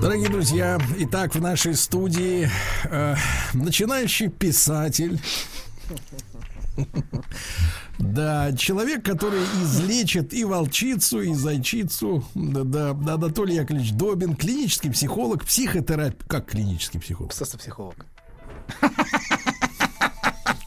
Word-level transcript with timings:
Дорогие 0.00 0.28
друзья, 0.28 0.78
итак, 0.98 1.34
в 1.34 1.40
нашей 1.40 1.74
студии 1.74 2.48
э, 2.84 3.16
начинающий 3.54 4.28
писатель. 4.28 5.20
Да, 7.98 8.52
человек, 8.56 9.04
который 9.04 9.42
излечит 9.62 10.34
и 10.34 10.44
волчицу, 10.44 11.20
и 11.22 11.32
зайчицу. 11.32 12.24
Да, 12.34 12.64
да, 12.92 13.14
Анатолий 13.14 13.54
Яковлевич 13.54 13.92
Добин, 13.92 14.34
клинический 14.34 14.90
психолог, 14.90 15.44
психотерапевт. 15.44 16.24
Как 16.28 16.50
клинический 16.50 16.98
психолог? 17.00 17.32
Психолог. 17.32 18.06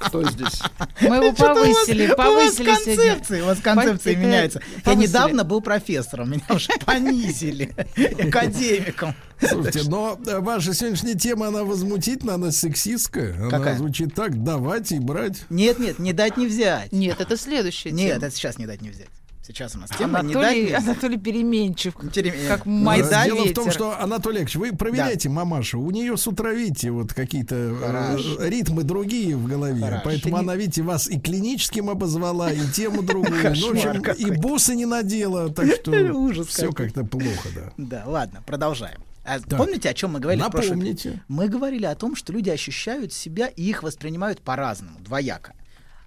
Кто 0.08 0.24
здесь? 0.30 0.62
Мы 1.02 1.16
его 1.18 1.34
повысили, 1.34 2.08
повысили 2.08 2.70
у 2.70 2.72
вас 2.72 2.84
сегодня. 2.84 2.96
концепции, 2.96 3.42
у 3.42 3.46
вас 3.46 3.60
концепции 3.60 4.16
меняются. 4.16 4.62
Я 4.86 4.94
недавно 4.96 5.44
был 5.44 5.62
профессором, 5.62 6.32
меня 6.32 6.44
уже 6.50 6.70
понизили 6.86 7.74
академиком. 8.28 9.16
Слушайте, 9.40 9.84
но 9.88 10.20
э, 10.26 10.40
ваша 10.40 10.74
сегодняшняя 10.74 11.14
тема, 11.14 11.48
она 11.48 11.64
возмутительна, 11.64 12.36
она 12.36 12.52
сексистская. 12.52 13.36
Она 13.36 13.50
Какая? 13.50 13.78
звучит 13.78 14.16
так, 14.16 14.44
давать 14.44 14.92
и 14.92 15.00
брать. 15.00 15.44
Нет, 15.50 15.78
нет, 15.80 16.00
не 16.00 16.14
дать 16.14 16.38
не 16.38 16.48
взять. 16.48 16.92
Нет, 16.92 17.22
это 17.22 17.38
следующая 17.38 17.92
Нет, 17.92 18.14
тема. 18.16 18.26
это 18.26 18.36
сейчас 18.36 18.58
не 18.58 18.66
дать 18.66 18.82
не 18.82 18.90
взять. 18.90 19.10
Сейчас 19.48 19.76
у 19.76 19.80
нас 19.80 19.90
тема 19.98 20.22
дать 20.24 20.36
Анатолий, 20.36 20.62
не 20.62 20.66
взять. 20.68 20.84
Анатолий 20.84 21.18
переменчив, 21.18 21.94
как 21.96 22.66
Не 22.66 22.84
мать 22.84 23.10
дать 23.10 23.28
Дело 23.28 23.38
в 23.38 23.46
ветер. 23.46 23.56
том, 23.56 23.72
что, 23.72 23.98
Анатолий 23.98 24.42
Яковлевич, 24.42 24.56
вы 24.58 24.78
проверяете 24.78 25.30
мамашу. 25.30 25.80
У 25.80 25.90
нее 25.92 26.18
с 26.18 26.28
утра, 26.28 26.52
видите, 26.52 26.92
вот 26.92 27.14
какие-то 27.14 27.56
э, 27.56 27.76
Хорошо. 27.80 28.44
ритмы 28.46 28.84
другие 28.84 29.38
в 29.38 29.48
голове. 29.48 29.82
Хорошо. 29.82 30.02
Поэтому 30.04 30.36
Ты 30.36 30.42
она, 30.44 30.56
видите, 30.58 30.82
вас 30.82 31.10
и 31.10 31.18
клиническим 31.18 31.90
обозвала, 31.90 32.52
и 32.52 32.60
тему 32.72 33.04
другую. 33.04 33.56
Ну, 33.56 33.68
в 33.68 33.72
общем, 33.72 34.02
и 34.18 34.32
бусы 34.32 34.76
не 34.76 34.86
надела, 34.86 35.50
так 35.50 35.68
что 35.76 35.92
Ужас 36.14 36.48
все 36.48 36.74
как-то 36.74 37.06
плохо, 37.06 37.48
да. 37.56 37.72
Да, 37.78 38.04
ладно, 38.06 38.44
продолжаем. 38.46 39.00
А 39.24 39.40
помните, 39.40 39.90
о 39.90 39.94
чем 39.94 40.12
мы 40.12 40.20
говорили? 40.20 40.44
в 40.44 40.48
прошлый- 40.48 40.70
Напомните. 40.72 41.24
Мы 41.30 41.48
говорили 41.48 41.86
о 41.86 41.96
том, 41.96 42.18
что 42.18 42.34
люди 42.34 42.50
ощущают 42.50 43.14
себя 43.14 43.48
и 43.48 43.64
их 43.64 43.82
воспринимают 43.82 44.42
по-разному, 44.42 45.00
двояко. 45.00 45.54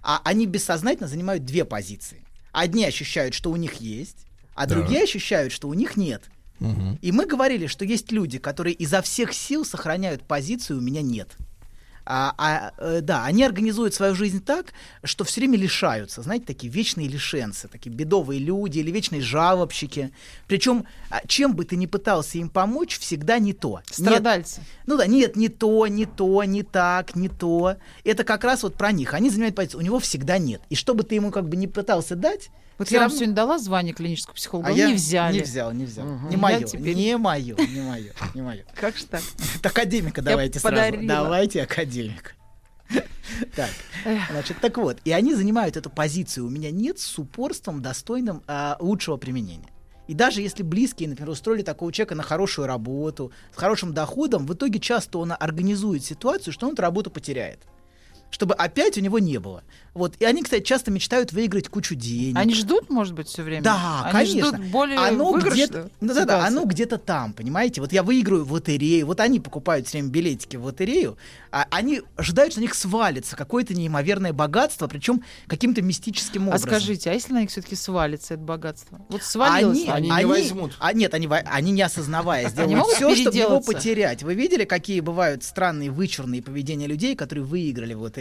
А 0.02 0.20
они 0.24 0.46
бессознательно 0.46 1.08
занимают 1.08 1.46
две 1.46 1.64
позиции. 1.64 2.22
Одни 2.52 2.84
ощущают, 2.84 3.34
что 3.34 3.50
у 3.50 3.56
них 3.56 3.74
есть, 3.74 4.26
а 4.54 4.66
другие 4.66 5.04
ощущают, 5.04 5.52
что 5.52 5.68
у 5.68 5.74
них 5.74 5.96
нет. 5.96 6.24
И 7.00 7.12
мы 7.12 7.26
говорили, 7.26 7.66
что 7.66 7.84
есть 7.84 8.12
люди, 8.12 8.38
которые 8.38 8.74
изо 8.74 9.00
всех 9.02 9.32
сил 9.32 9.64
сохраняют 9.64 10.26
позицию 10.26 10.78
«у 10.78 10.82
меня 10.82 11.02
нет». 11.02 11.36
А, 12.12 12.34
а, 12.38 12.72
э, 12.78 13.02
да, 13.02 13.24
они 13.24 13.44
организуют 13.44 13.94
свою 13.94 14.16
жизнь 14.16 14.42
так, 14.42 14.72
что 15.04 15.22
все 15.22 15.40
время 15.40 15.56
лишаются, 15.56 16.22
знаете, 16.22 16.44
такие 16.44 16.68
вечные 16.68 17.06
лишенцы, 17.06 17.68
такие 17.68 17.94
бедовые 17.94 18.40
люди 18.40 18.80
или 18.80 18.90
вечные 18.90 19.20
жалобщики. 19.20 20.10
Причем, 20.48 20.86
а, 21.08 21.24
чем 21.28 21.54
бы 21.54 21.64
ты 21.64 21.76
ни 21.76 21.86
пытался 21.86 22.38
им 22.38 22.48
помочь, 22.48 22.98
всегда 22.98 23.38
не 23.38 23.52
то. 23.52 23.80
Нет, 23.96 24.08
Страдальцы. 24.08 24.60
ну 24.86 24.96
да, 24.96 25.06
нет, 25.06 25.36
не 25.36 25.48
то, 25.48 25.86
не 25.86 26.04
то, 26.04 26.42
не 26.42 26.64
так, 26.64 27.14
не 27.14 27.28
то. 27.28 27.76
Это 28.02 28.24
как 28.24 28.42
раз 28.42 28.64
вот 28.64 28.74
про 28.74 28.90
них. 28.90 29.14
Они 29.14 29.30
занимают 29.30 29.54
позицию, 29.54 29.78
у 29.78 29.84
него 29.84 30.00
всегда 30.00 30.38
нет. 30.38 30.62
И 30.68 30.74
что 30.74 30.94
бы 30.94 31.04
ты 31.04 31.14
ему 31.14 31.30
как 31.30 31.48
бы 31.48 31.56
не 31.56 31.68
пытался 31.68 32.16
дать, 32.16 32.50
Вот 32.80 32.86
всё 32.88 32.96
я 32.96 33.00
вам 33.00 33.08
равно- 33.08 33.16
сегодня 33.18 33.34
дала 33.34 33.58
звание 33.58 33.92
клинического 33.92 34.34
психолога, 34.34 34.68
а 34.68 34.72
я 34.72 34.88
не 34.88 34.94
взяли. 34.94 35.36
Не 35.36 35.42
взял, 35.42 35.70
не 35.72 35.84
взял. 35.84 36.06
Не 36.06 36.32
Я 36.32 36.38
мое, 36.38 36.62
теперь- 36.62 36.94
не 36.94 37.14
мое, 37.18 37.54
не 37.54 37.80
мое, 37.82 38.12
не 38.34 38.40
мое. 38.40 38.64
Как 38.74 38.96
же 38.96 39.04
так? 39.10 39.20
Академика 39.62 40.22
давайте 40.22 40.60
сразу. 40.60 40.96
Давайте 41.02 41.62
академика. 41.62 42.32
Так, 43.54 43.68
значит, 44.30 44.56
так 44.60 44.76
вот, 44.78 44.98
и 45.04 45.12
они 45.12 45.34
занимают 45.34 45.76
эту 45.76 45.88
позицию. 45.90 46.46
У 46.46 46.50
меня 46.50 46.70
нет 46.70 46.98
с 46.98 47.18
упорством, 47.18 47.80
достойным 47.82 48.42
а, 48.48 48.76
лучшего 48.80 49.18
применения. 49.18 49.68
И 50.08 50.14
даже 50.14 50.40
если 50.42 50.62
близкие, 50.62 51.08
например, 51.08 51.30
устроили 51.30 51.62
такого 51.62 51.92
человека 51.92 52.14
на 52.16 52.22
хорошую 52.22 52.66
работу, 52.66 53.30
с 53.54 53.56
хорошим 53.58 53.92
доходом, 53.94 54.46
в 54.46 54.54
итоге 54.54 54.80
часто 54.80 55.18
он 55.18 55.32
организует 55.38 56.02
ситуацию, 56.04 56.52
что 56.52 56.66
он 56.66 56.72
эту 56.72 56.82
работу 56.82 57.10
потеряет. 57.10 57.60
Чтобы 58.30 58.54
опять 58.54 58.96
у 58.96 59.00
него 59.00 59.18
не 59.18 59.38
было. 59.38 59.62
Вот. 59.92 60.14
И 60.20 60.24
они, 60.24 60.42
кстати, 60.42 60.62
часто 60.62 60.92
мечтают 60.92 61.32
выиграть 61.32 61.68
кучу 61.68 61.96
денег. 61.96 62.38
Они 62.38 62.54
ждут, 62.54 62.88
может 62.90 63.12
быть, 63.12 63.26
все 63.26 63.42
время? 63.42 63.62
Да, 63.64 64.02
Они 64.04 64.12
конечно. 64.12 64.48
ждут 64.58 64.66
более 64.70 64.98
оно 64.98 65.32
где-то, 65.36 65.90
ну, 66.00 66.14
да, 66.14 66.24
да, 66.24 66.46
оно 66.46 66.64
где-то 66.64 66.96
там, 66.96 67.32
понимаете? 67.32 67.80
Вот 67.80 67.92
я 67.92 68.04
выиграю 68.04 68.44
в 68.44 68.52
лотерею, 68.52 69.06
вот 69.06 69.18
они 69.18 69.40
покупают 69.40 69.88
все 69.88 69.98
время 69.98 70.10
билетики 70.12 70.56
в 70.56 70.64
лотерею, 70.64 71.18
а 71.50 71.66
они 71.70 72.02
ожидают, 72.16 72.52
что 72.52 72.60
на 72.60 72.62
них 72.62 72.74
свалится 72.74 73.34
какое-то 73.34 73.74
неимоверное 73.74 74.32
богатство, 74.32 74.86
причем 74.86 75.24
каким-то 75.48 75.82
мистическим 75.82 76.44
А 76.44 76.46
образом. 76.50 76.70
скажите, 76.70 77.10
а 77.10 77.14
если 77.14 77.32
на 77.32 77.40
них 77.40 77.50
все-таки 77.50 77.74
свалится 77.74 78.34
это 78.34 78.42
богатство? 78.44 79.00
Вот 79.08 79.24
свалилось. 79.24 79.78
Они, 79.80 79.90
Они 79.90 80.06
не 80.08 80.12
они- 80.14 80.24
возьмут. 80.26 80.76
А, 80.78 80.92
нет, 80.92 81.12
они, 81.14 81.28
они 81.28 81.72
не 81.72 81.82
осознавая 81.82 82.48
сделают 82.48 82.86
все, 82.94 83.16
чтобы 83.16 83.36
его 83.36 83.60
потерять. 83.60 84.22
Вы 84.22 84.34
видели, 84.34 84.64
какие 84.64 85.00
бывают 85.00 85.42
странные, 85.42 85.90
вычурные 85.90 86.42
поведения 86.42 86.86
людей, 86.86 87.16
которые 87.16 87.44
выиграли 87.44 87.94
в 87.94 88.02
лотерею? 88.02 88.19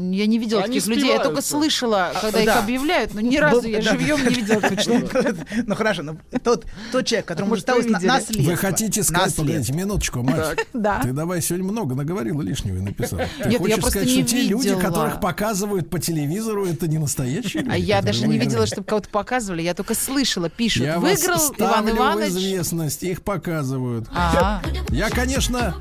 Я 0.00 0.26
не 0.26 0.38
видела 0.38 0.62
Они 0.62 0.78
таких 0.78 0.94
людей, 0.94 1.12
я 1.12 1.18
только 1.18 1.42
слышала, 1.42 2.12
когда 2.20 2.38
их 2.38 2.46
да. 2.46 2.60
объявляют, 2.60 3.14
но 3.14 3.20
ни 3.20 3.36
разу 3.36 3.62
Был- 3.62 3.68
я 3.68 3.82
да. 3.82 3.90
живьем 3.90 4.24
не 4.28 4.32
видела 4.34 4.60
точно. 4.68 5.02
Ну 5.66 5.74
хорошо, 5.74 6.02
ну 6.02 6.18
тот, 6.44 6.66
тот 6.92 7.04
человек, 7.04 7.26
которому 7.26 7.56
видели? 7.56 7.90
наследство. 7.90 8.40
Вы 8.42 8.56
хотите 8.56 9.02
сказать, 9.02 9.34
погодите, 9.34 9.72
минуточку, 9.72 10.22
Маш. 10.22 10.56
Да. 10.72 11.00
Ты 11.02 11.12
давай 11.12 11.42
сегодня 11.42 11.68
много 11.68 11.96
наговорила 11.96 12.40
лишнего 12.42 12.76
и 12.76 12.80
написала. 12.80 13.26
Ты 13.42 13.58
хочешь 13.58 13.84
сказать, 13.84 14.08
что 14.08 14.22
те 14.22 14.42
люди, 14.42 14.74
которых 14.78 15.20
показывают 15.20 15.90
по 15.90 15.98
телевизору, 15.98 16.64
это 16.64 16.86
не 16.86 16.98
настоящие 16.98 17.64
люди? 17.64 17.74
А 17.74 17.76
я 17.76 18.00
даже 18.00 18.28
не 18.28 18.38
видела, 18.38 18.66
чтобы 18.66 18.84
кого-то 18.86 19.08
показывали, 19.08 19.62
я 19.62 19.74
только 19.74 19.94
слышала, 19.94 20.48
пишут, 20.48 20.86
выиграл 20.98 21.54
Иван 21.58 21.90
Иванович. 21.90 22.30
известность, 22.30 23.02
их 23.02 23.22
показывают. 23.22 24.06
Ага. 24.12 24.62
Я, 24.90 25.10
конечно, 25.10 25.74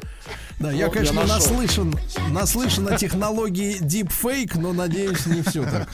да, 0.60 0.72
я, 0.72 0.86
Вот, 0.86 0.94
конечно, 0.96 1.20
я 1.20 1.28
наслышан, 1.28 1.94
наслышан 2.32 2.88
о 2.88 2.98
технологии 2.98 3.80
deepfake, 3.82 4.58
но 4.60 4.74
надеюсь, 4.74 5.26
не 5.26 5.42
все 5.42 5.64
так. 5.64 5.88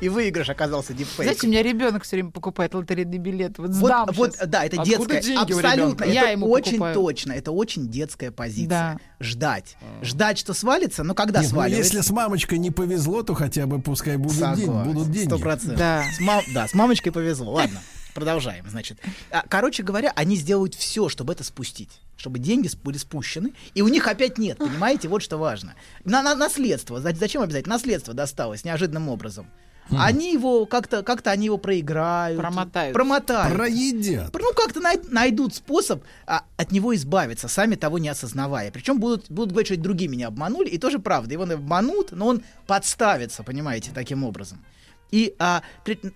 И 0.00 0.08
выигрыш 0.08 0.50
оказался 0.50 0.92
дипфейк. 0.92 1.22
Знаете, 1.24 1.46
у 1.46 1.50
меня 1.50 1.62
ребенок 1.62 2.04
все 2.04 2.16
время 2.16 2.30
покупает 2.30 2.74
лотерейный 2.74 3.18
билет. 3.18 3.56
Вот 3.58 3.68
вот, 3.70 3.74
сдам 3.76 4.08
вот, 4.12 4.36
щас. 4.36 4.46
да, 4.48 4.64
это 4.64 4.82
Откуда 4.82 5.14
детская, 5.14 5.38
абсолютно, 5.38 5.72
ребенка? 5.74 6.04
это 6.04 6.12
Я 6.12 6.28
ему 6.30 6.50
очень 6.50 6.72
покупаю. 6.72 6.94
точно, 6.94 7.32
это 7.32 7.52
очень 7.52 7.88
детская 7.88 8.30
позиция. 8.30 8.68
Да. 8.68 8.98
Ждать, 9.18 9.76
ждать, 10.02 10.38
что 10.38 10.52
свалится, 10.52 11.04
но 11.04 11.14
когда 11.14 11.40
Нет, 11.40 11.50
ну, 11.50 11.56
сваливается? 11.56 11.94
если 11.96 12.06
с 12.06 12.10
мамочкой 12.10 12.58
не 12.58 12.70
повезло, 12.70 13.22
то 13.22 13.34
хотя 13.34 13.66
бы 13.66 13.80
пускай 13.80 14.16
будут, 14.18 14.56
день- 14.56 14.70
будут 14.70 15.10
деньги. 15.10 15.28
Сто 15.28 15.38
процентов. 15.38 15.78
Да. 15.78 16.04
С 16.14 16.20
мам- 16.20 16.44
да, 16.52 16.68
с 16.68 16.74
мамочкой 16.74 17.12
повезло. 17.12 17.52
Ладно, 17.52 17.80
продолжаем, 18.14 18.64
значит. 18.68 18.98
А, 19.30 19.44
Короче 19.48 19.82
говоря, 19.82 20.12
они 20.16 20.36
сделают 20.36 20.74
все, 20.74 21.08
чтобы 21.08 21.32
это 21.32 21.44
спустить. 21.44 21.90
Чтобы 22.16 22.38
деньги 22.38 22.70
были 22.84 22.98
спущены, 22.98 23.52
и 23.74 23.82
у 23.82 23.88
них 23.88 24.06
опять 24.06 24.38
нет, 24.38 24.58
понимаете? 24.58 25.08
Вот 25.08 25.22
что 25.22 25.38
важно. 25.38 25.74
На, 26.04 26.22
на- 26.22 26.34
наследство. 26.36 27.00
За- 27.00 27.14
Зачем 27.14 27.42
обязательно? 27.42 27.74
Наследство 27.74 28.14
досталось 28.14 28.64
неожиданным 28.64 29.08
образом. 29.08 29.46
Они 29.90 30.32
его 30.32 30.64
как-то, 30.64 31.02
как-то 31.02 31.32
они 31.32 31.46
его 31.46 31.58
проиграют. 31.58 32.38
Промотают. 32.38 32.94
Промотают. 32.94 33.54
Проедят. 33.56 34.32
Ну, 34.32 34.52
как-то 34.54 34.80
най- 34.80 35.00
найдут 35.10 35.54
способ 35.56 36.04
а, 36.24 36.44
от 36.56 36.70
него 36.70 36.94
избавиться, 36.94 37.48
сами 37.48 37.74
того 37.74 37.98
не 37.98 38.08
осознавая. 38.08 38.70
Причем 38.70 39.00
будут, 39.00 39.28
будут 39.28 39.50
говорить, 39.50 39.66
что 39.66 39.74
это 39.74 39.82
другие 39.82 40.08
меня 40.08 40.28
обманули, 40.28 40.68
и 40.68 40.78
тоже 40.78 40.98
правда. 41.00 41.32
Его 41.34 41.42
обманут, 41.42 42.12
но 42.12 42.28
он 42.28 42.42
подставится, 42.66 43.42
понимаете, 43.42 43.90
таким 43.92 44.22
образом. 44.24 44.64
И 45.12 45.34
а, 45.38 45.62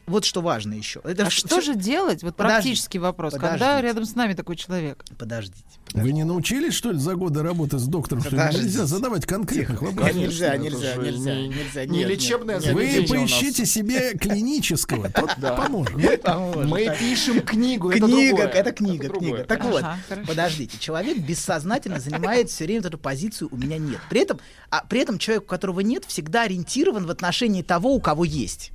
вот 0.06 0.24
что 0.24 0.40
важно 0.40 0.72
еще. 0.72 1.00
Это 1.04 1.26
А 1.26 1.30
что 1.30 1.60
же 1.60 1.74
делать? 1.74 2.22
Вот 2.22 2.34
Подождите, 2.34 2.62
практический 2.64 2.98
вопрос. 2.98 3.34
Когда 3.34 3.52
подождите. 3.52 3.86
рядом 3.86 4.04
с 4.06 4.14
нами 4.14 4.32
такой 4.32 4.56
человек? 4.56 5.04
Подождите. 5.18 5.62
Вы 5.92 6.12
не 6.12 6.24
научились, 6.24 6.72
что 6.72 6.92
ли, 6.92 6.98
за 6.98 7.14
годы 7.14 7.42
работы 7.42 7.78
с 7.78 7.86
доктором, 7.86 8.22
что 8.22 8.30
Подождите. 8.30 8.64
нельзя 8.64 8.86
задавать 8.86 9.26
конкретных 9.26 9.82
вопросов? 9.82 10.12
Конечно, 10.12 10.30
нельзя, 10.30 10.56
нельзя, 10.56 10.94
же 10.94 11.00
нельзя, 11.02 11.34
не- 11.34 11.48
нельзя. 11.48 11.84
не 11.84 11.98
нет, 11.98 12.08
лечебное 12.08 12.58
нет. 12.58 12.72
Вы 12.72 13.00
нас. 13.00 13.10
поищите 13.10 13.66
себе 13.66 14.14
клинического, 14.14 15.10
тот 15.10 15.36
поможет. 15.40 15.96
нет. 15.96 16.24
Мы 16.64 16.90
пишем 16.98 17.40
книгу, 17.42 17.90
Книга, 17.90 18.44
это 18.44 18.72
книга, 18.72 19.10
книга. 19.10 19.44
Так 19.44 19.62
вот, 19.64 19.84
подождите, 20.26 20.78
человек 20.78 21.18
бессознательно 21.18 22.00
занимает 22.00 22.48
все 22.48 22.64
время 22.64 22.80
эту 22.80 22.98
позицию 22.98 23.48
«у 23.52 23.56
меня 23.56 23.76
нет». 23.78 24.00
При 24.08 24.20
этом, 24.20 24.40
а, 24.70 24.84
при 24.88 25.00
этом 25.00 25.18
человек, 25.18 25.44
у 25.44 25.46
которого 25.46 25.80
нет, 25.80 26.04
всегда 26.06 26.42
ориентирован 26.42 27.06
в 27.06 27.10
отношении 27.10 27.62
того, 27.62 27.94
у 27.94 28.00
кого 28.00 28.24
есть. 28.24 28.72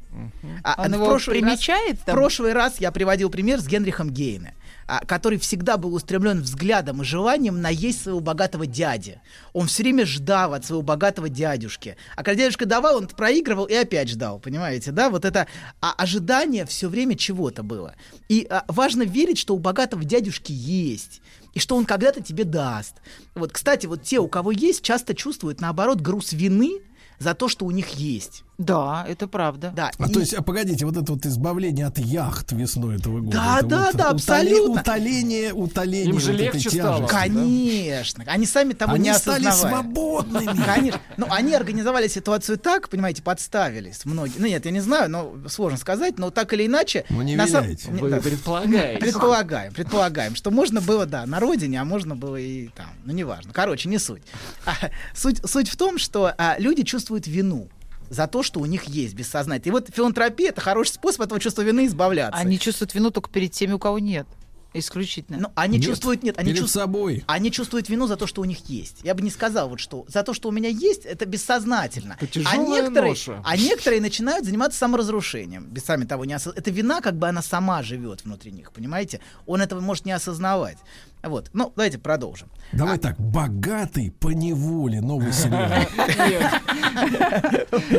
А, 0.64 0.84
Он 0.84 0.92
в 0.92 0.96
его 0.96 1.06
прошлый 1.06 1.40
раз- 1.42 1.50
примечает 1.60 2.00
В 2.00 2.06
там? 2.06 2.16
прошлый 2.16 2.54
раз 2.54 2.80
я 2.80 2.92
приводил 2.92 3.30
пример 3.30 3.60
с 3.60 3.68
Генрихом 3.68 4.10
Гейне. 4.12 4.56
а, 4.88 5.06
который 5.06 5.38
всегда 5.38 5.78
был 5.78 5.94
устремлен 5.94 6.42
взглядом 6.42 7.02
и 7.02 7.06
желанием 7.06 7.62
наесть 7.62 8.02
своего 8.04 8.20
богатого 8.20 8.66
дяди. 8.66 9.22
Он 9.54 9.68
все 9.68 9.84
время 9.84 10.06
ждал 10.06 10.54
от 10.54 10.66
своего 10.66 10.82
богатого 10.82 11.30
дядюшки. 11.30 11.96
А 12.18 12.24
когда 12.24 12.44
дядюшка 12.44 12.66
давал, 12.66 12.98
он 12.98 13.08
проигрывал 13.08 13.66
и 13.66 13.74
опять 13.74 14.10
ждал, 14.10 14.40
понимаете, 14.40 14.92
да? 14.92 15.10
Вот 15.10 15.24
это 15.24 15.48
а, 15.80 15.94
ожидание 15.94 16.66
все 16.66 16.90
время 16.90 17.16
чего-то 17.16 17.64
было. 17.64 17.96
И 18.28 18.46
а, 18.50 18.66
важно 18.68 19.04
верить, 19.04 19.38
что 19.38 19.56
у 19.56 19.60
богатого 19.60 20.04
дядюшки 20.04 20.52
есть 20.52 21.22
и 21.54 21.60
что 21.60 21.78
он 21.78 21.86
когда-то 21.86 22.22
тебе 22.22 22.44
даст. 22.44 22.96
Вот, 23.34 23.54
кстати, 23.54 23.86
вот 23.86 24.04
те, 24.04 24.20
у 24.20 24.28
кого 24.28 24.52
есть, 24.52 24.82
часто 24.84 25.14
чувствуют, 25.16 25.62
наоборот, 25.62 26.02
груз 26.02 26.34
вины 26.34 26.82
за 27.20 27.34
то, 27.34 27.48
что 27.48 27.66
у 27.66 27.72
них 27.72 27.90
есть. 27.92 28.44
Да, 28.66 29.06
это 29.08 29.28
правда. 29.28 29.72
Да, 29.76 29.92
А 29.98 30.08
и- 30.08 30.12
то 30.14 30.20
есть, 30.20 30.34
а 30.34 30.42
погодите, 30.42 30.86
вот 30.86 30.96
это 30.98 31.12
вот 31.14 31.26
избавление 31.26 31.88
от 31.88 31.98
яхт 31.98 32.52
весной 32.52 32.98
этого 32.98 33.20
года. 33.22 33.38
Да, 33.38 33.58
это 33.60 33.68
да, 33.68 33.86
вот 33.88 33.96
да, 33.96 34.10
абсолютно. 34.10 34.82
Утоление, 34.82 35.54
утоление 35.54 36.10
Им 36.14 36.20
же 36.20 36.32
вот 36.32 36.42
этой 36.42 36.54
легче 36.56 36.70
стало. 36.70 37.08
тяжести, 37.08 37.14
да? 37.14 37.20
Конечно. 37.20 38.24
Они 38.28 38.46
сами 38.46 38.74
того 38.74 38.94
Они 38.94 39.10
не 39.10 39.16
стали 39.16 39.46
осознавая. 39.48 39.82
свободными. 39.84 40.64
Конечно. 40.64 41.02
Ну, 41.18 41.26
они 41.30 41.54
организовали 41.54 42.08
ситуацию 42.08 42.58
так, 42.58 42.90
понимаете, 42.90 43.22
подставились 43.24 44.06
многие. 44.06 44.38
Ну, 44.38 44.46
нет, 44.48 44.66
я 44.66 44.72
не 44.72 44.80
знаю, 44.82 45.10
но 45.10 45.36
сложно 45.50 45.78
сказать, 45.78 46.18
но 46.20 46.30
так 46.30 46.54
или 46.54 46.66
иначе... 46.68 47.06
Ну, 47.10 47.22
не 47.22 47.36
на 47.36 47.48
сам- 47.48 47.66
Вы 47.90 48.10
да, 48.10 48.18
предполагаете. 48.18 49.00
Предполагаем, 49.00 49.74
предполагаем, 49.74 50.36
что 50.36 50.52
можно 50.52 50.82
было, 50.82 51.06
да, 51.06 51.26
на 51.26 51.40
родине, 51.40 51.82
а 51.82 51.86
можно 51.86 52.16
было 52.16 52.36
и 52.38 52.68
там, 52.70 52.88
ну, 53.06 53.14
неважно. 53.14 53.52
Короче, 53.54 53.90
не 53.90 53.98
суть. 53.98 54.22
А, 54.66 54.74
суть, 55.16 55.42
суть 55.50 55.70
в 55.70 55.76
том, 55.78 55.98
что 55.98 56.34
а, 56.38 56.56
люди 56.60 56.84
чувствуют 56.84 57.28
вину 57.28 57.68
за 58.12 58.28
то, 58.28 58.44
что 58.44 58.60
у 58.60 58.66
них 58.66 58.84
есть 58.84 59.16
бессознательно. 59.16 59.72
И 59.72 59.72
вот 59.72 59.90
филантропия— 59.92 60.50
это 60.50 60.60
хороший 60.62 60.92
способ 60.92 61.22
от 61.22 61.28
этого 61.28 61.40
чувства 61.40 61.62
вины 61.62 61.86
избавляться. 61.88 62.40
Они 62.40 62.60
чувствуют 62.60 62.94
вину 62.94 63.10
только 63.10 63.30
перед 63.30 63.54
теми, 63.54 63.72
у 63.72 63.80
кого 63.80 64.00
нет. 64.00 64.28
Исключительно. 64.74 65.38
Ну, 65.38 65.48
они 65.56 65.78
Нет, 65.80 65.88
чувствуют, 65.88 66.24
нет, 66.24 66.38
они 66.38 66.52
перед 66.52 66.62
чувствуют, 66.62 66.86
собой. 66.86 67.24
они 67.28 67.52
чувствуют 67.52 67.90
вину 67.90 68.08
за 68.08 68.16
то, 68.16 68.26
что 68.26 68.42
у 68.42 68.46
них 68.46 68.70
есть. 68.70 69.00
Я 69.04 69.14
бы 69.16 69.22
не 69.22 69.30
сказал 69.30 69.68
вот 69.68 69.82
что. 69.82 70.06
За 70.08 70.24
то, 70.24 70.34
что 70.34 70.48
у 70.48 70.52
меня 70.54 70.70
есть, 70.70 71.04
это 71.06 71.26
бессознательно. 71.26 72.16
Это 72.22 72.40
а 72.46 72.56
некоторые, 72.56 73.12
ноша. 73.12 73.42
а 73.44 73.58
некоторые 73.58 74.00
начинают 74.00 74.46
заниматься 74.46 74.80
саморазрушением. 74.80 75.66
Без 75.66 75.84
сами 75.84 76.06
того 76.06 76.24
не 76.24 76.34
осоз- 76.34 76.54
Это 76.56 76.72
вина, 76.72 77.02
как 77.02 77.18
бы 77.18 77.28
она 77.28 77.42
сама 77.42 77.84
живет 77.84 78.24
внутри 78.24 78.54
них, 78.54 78.72
понимаете? 78.72 79.20
Он 79.46 79.62
этого 79.62 79.82
может 79.82 80.06
не 80.06 80.14
осознавать. 80.14 80.78
Вот. 81.24 81.50
Ну, 81.54 81.72
давайте 81.76 82.00
продолжим. 82.00 82.50
Давай 82.72 82.98
так, 82.98 83.20
богатый 83.20 84.12
по 84.12 84.30
неволе, 84.30 85.02
новый 85.02 85.32
сериал. 85.34 85.70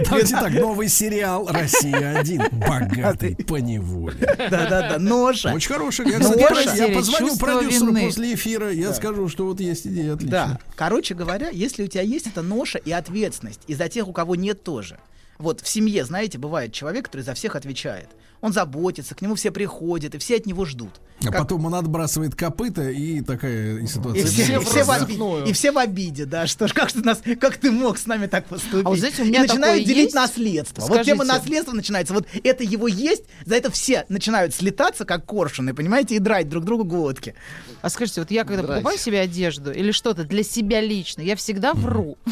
Давайте 0.04 0.32
так, 0.34 0.52
новый 0.52 0.88
сериал 0.88 1.46
«Россия-1». 1.48 2.68
Богатый 2.68 3.36
по 3.36 3.58
неволе. 3.58 4.16
Да-да-да, 4.50 4.98
ноша. 4.98 5.52
Очень 5.52 5.72
хороший. 5.72 6.08
Я, 6.10 6.18
позвоню 6.18 7.28
«Чувство 7.28 7.46
продюсеру 7.46 7.92
вины». 7.92 8.06
после 8.06 8.34
эфира, 8.34 8.72
я 8.72 8.92
скажу, 8.92 9.28
что 9.28 9.46
вот 9.46 9.60
есть 9.60 9.86
идея, 9.86 10.14
отлично. 10.14 10.30
Да. 10.30 10.58
Короче 10.74 11.14
говоря, 11.14 11.48
если 11.50 11.84
у 11.84 11.86
тебя 11.86 12.02
есть 12.02 12.26
эта 12.26 12.42
ноша 12.42 12.78
и 12.78 12.90
ответственность, 12.90 13.60
и 13.66 13.74
за 13.74 13.88
тех, 13.88 14.08
у 14.08 14.12
кого 14.12 14.34
нет 14.34 14.62
тоже. 14.62 14.98
Вот 15.38 15.60
в 15.60 15.68
семье, 15.68 16.04
знаете, 16.04 16.38
бывает 16.38 16.72
человек, 16.72 17.06
который 17.06 17.22
за 17.22 17.34
всех 17.34 17.56
отвечает. 17.56 18.08
Он 18.42 18.52
заботится, 18.52 19.14
к 19.14 19.22
нему 19.22 19.36
все 19.36 19.52
приходят, 19.52 20.16
и 20.16 20.18
все 20.18 20.36
от 20.36 20.46
него 20.46 20.64
ждут. 20.64 20.90
А 21.20 21.26
Как- 21.26 21.42
потом 21.42 21.64
он 21.64 21.76
отбрасывает 21.76 22.34
копыта, 22.34 22.90
и 22.90 23.20
такая 23.20 23.78
и 23.78 23.86
ситуация. 23.86 24.22
И 24.22 24.24
все, 24.26 24.60
и 24.60 24.64
все 24.64 24.82
в 24.82 24.90
обиде, 24.90 25.50
и 25.50 25.52
все 25.52 25.70
в 25.70 25.78
обиде, 25.78 26.24
да, 26.26 26.48
что 26.48 26.66
ж, 26.66 26.72
как 26.72 26.90
ты, 26.90 27.02
нас, 27.02 27.22
как 27.40 27.56
ты 27.58 27.70
мог 27.70 27.96
с 27.98 28.06
нами 28.06 28.26
так 28.26 28.46
поступить? 28.46 28.84
А 28.84 28.88
вот 28.88 28.98
знаете, 28.98 29.22
у 29.22 29.26
меня 29.26 29.38
и 29.38 29.42
начинают 29.42 29.62
такое 29.78 29.84
делить 29.84 30.04
есть? 30.06 30.14
наследство. 30.16 30.82
Вот 30.82 31.02
тема 31.04 31.24
Скажите. 31.24 31.38
наследства 31.44 31.72
начинается. 31.72 32.14
Вот 32.14 32.26
это 32.42 32.64
его 32.64 32.88
есть, 32.88 33.22
за 33.46 33.54
это 33.54 33.70
все 33.70 34.04
начинают 34.08 34.52
слетаться, 34.54 35.04
как 35.04 35.24
коршуны, 35.24 35.72
понимаете, 35.72 36.16
и 36.16 36.18
драть 36.18 36.48
друг 36.48 36.64
другу 36.64 36.82
глотки. 36.82 37.36
А 37.80 37.88
скажите, 37.90 38.22
вот 38.22 38.32
я 38.32 38.42
когда 38.42 38.62
Здрасте. 38.64 38.82
покупаю 38.82 38.98
себе 38.98 39.20
одежду 39.20 39.70
или 39.70 39.92
что-то 39.92 40.24
для 40.24 40.42
себя 40.42 40.80
лично, 40.80 41.22
я 41.22 41.36
всегда 41.36 41.74
вру. 41.74 42.18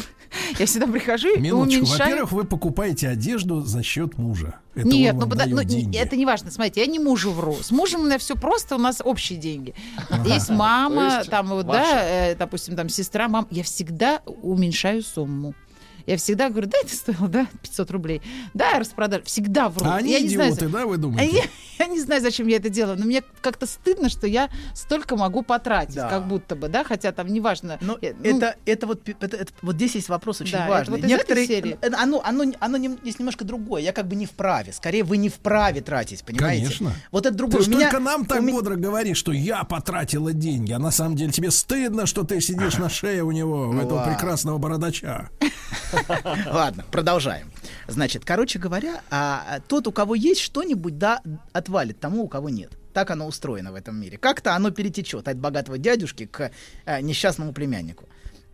Я 0.57 0.65
всегда 0.65 0.87
прихожу 0.87 1.35
и 1.35 1.51
уменьшаю. 1.51 1.87
Во-первых, 1.99 2.31
вы 2.31 2.43
покупаете 2.45 3.09
одежду 3.09 3.61
за 3.61 3.83
счет 3.83 4.17
мужа. 4.17 4.55
Это 4.73 4.87
Нет, 4.87 5.15
ну, 5.15 5.27
пода- 5.27 5.45
ну, 5.47 5.63
деньги. 5.63 5.97
это 5.97 6.15
не 6.15 6.25
важно. 6.25 6.49
Смотрите, 6.49 6.79
я 6.81 6.87
не 6.87 6.97
мужу 6.97 7.31
вру. 7.31 7.57
С 7.61 7.71
мужем 7.71 8.01
у 8.01 8.05
меня 8.05 8.17
все 8.17 8.35
просто, 8.35 8.75
у 8.75 8.79
нас 8.79 9.01
общие 9.03 9.37
деньги. 9.37 9.73
Есть 10.25 10.49
мама, 10.49 11.23
там 11.29 11.47
вот, 11.49 11.67
да, 11.67 12.01
э, 12.03 12.35
допустим, 12.35 12.75
там 12.75 12.87
сестра, 12.87 13.27
мама. 13.27 13.47
Я 13.51 13.63
всегда 13.63 14.21
уменьшаю 14.41 15.03
сумму. 15.03 15.53
Я 16.05 16.17
всегда 16.17 16.49
говорю, 16.49 16.67
да, 16.67 16.77
это 16.83 16.95
стоило, 16.95 17.27
да, 17.27 17.47
500 17.61 17.91
рублей. 17.91 18.21
Да, 18.53 18.79
распродажа. 18.79 19.23
Всегда 19.25 19.69
вру. 19.69 19.85
А 19.87 19.95
они 19.97 20.11
я 20.11 20.19
не 20.19 20.29
знаю, 20.29 20.51
идиоты, 20.51 20.69
да, 20.69 20.85
вы 20.85 20.95
а 20.95 20.97
думаете? 20.97 21.37
я, 21.37 21.43
я 21.85 21.91
не 21.91 21.99
знаю, 21.99 22.21
зачем 22.21 22.47
я 22.47 22.57
это 22.57 22.69
делаю, 22.69 22.97
но 22.99 23.05
мне 23.05 23.23
как-то 23.41 23.65
стыдно, 23.65 24.09
что 24.09 24.27
я 24.27 24.49
столько 24.75 25.15
могу 25.15 25.41
потратить, 25.43 25.95
Да. 25.95 26.09
как 26.09 26.27
будто 26.27 26.55
бы, 26.55 26.67
да, 26.69 26.83
хотя 26.83 27.11
там 27.11 27.27
неважно. 27.27 27.77
Но 27.81 27.97
э, 28.01 28.13
ну, 28.17 28.37
это, 28.37 28.55
это, 28.65 28.87
вот, 28.87 29.07
это, 29.07 29.37
это- 29.37 29.53
вот 29.61 29.75
здесь 29.75 29.95
есть 29.95 30.09
вопрос 30.09 30.41
очень 30.41 30.53
Да, 30.53 30.63
это 30.65 30.69
важный. 30.69 30.97
вот 31.01 31.05
из 31.05 31.11
этой 31.11 31.45
серии. 31.47 31.77
э, 31.81 31.89
Оно, 31.97 32.21
оно, 32.23 32.45
оно 32.59 32.77
нем- 32.77 32.97
здесь 33.01 33.19
немножко 33.19 33.45
другое. 33.45 33.81
Я 33.81 33.91
как 33.93 34.07
бы 34.07 34.15
не 34.15 34.25
вправе. 34.25 34.73
Скорее, 34.73 35.03
вы 35.03 35.17
не 35.17 35.29
вправе 35.29 35.81
тратить, 35.81 36.23
понимаете? 36.23 36.63
Конечно. 36.65 36.93
Вот 37.11 37.25
это 37.25 37.33
Ты 37.33 37.37
другое. 37.37 37.63
У 37.65 37.69
меня- 37.69 37.89
только 37.89 37.99
нам 37.99 38.25
так 38.25 38.41
меня- 38.41 38.53
бодро 38.53 38.75
говоришь, 38.75 39.17
что 39.17 39.31
я 39.31 39.63
потратила 39.63 40.33
деньги, 40.33 40.71
а 40.71 40.79
на 40.79 40.91
самом 40.91 41.15
деле 41.15 41.31
тебе 41.31 41.51
стыдно, 41.51 42.05
что 42.05 42.23
ты 42.23 42.41
сидишь 42.41 42.77
на 42.77 42.89
шее 42.89 43.23
у 43.23 43.31
него, 43.31 43.69
у 43.69 43.73
Ну 43.73 43.81
этого 43.81 44.05
прекрасного 44.05 44.57
бородача. 44.57 45.29
Ладно, 46.45 46.85
продолжаем. 46.91 47.51
Значит, 47.87 48.23
короче 48.25 48.59
говоря, 48.59 49.01
а, 49.09 49.43
а, 49.47 49.59
тот, 49.59 49.87
у 49.87 49.91
кого 49.91 50.15
есть 50.15 50.41
что-нибудь, 50.41 50.97
да, 50.97 51.21
отвалит 51.53 51.99
тому, 51.99 52.23
у 52.23 52.27
кого 52.27 52.49
нет. 52.49 52.71
Так 52.93 53.09
оно 53.11 53.27
устроено 53.27 53.71
в 53.71 53.75
этом 53.75 53.99
мире. 53.99 54.17
Как-то 54.17 54.55
оно 54.55 54.71
перетечет 54.71 55.27
от 55.27 55.37
богатого 55.37 55.77
дядюшки 55.77 56.25
к 56.25 56.51
а, 56.85 57.01
несчастному 57.01 57.53
племяннику. 57.53 58.05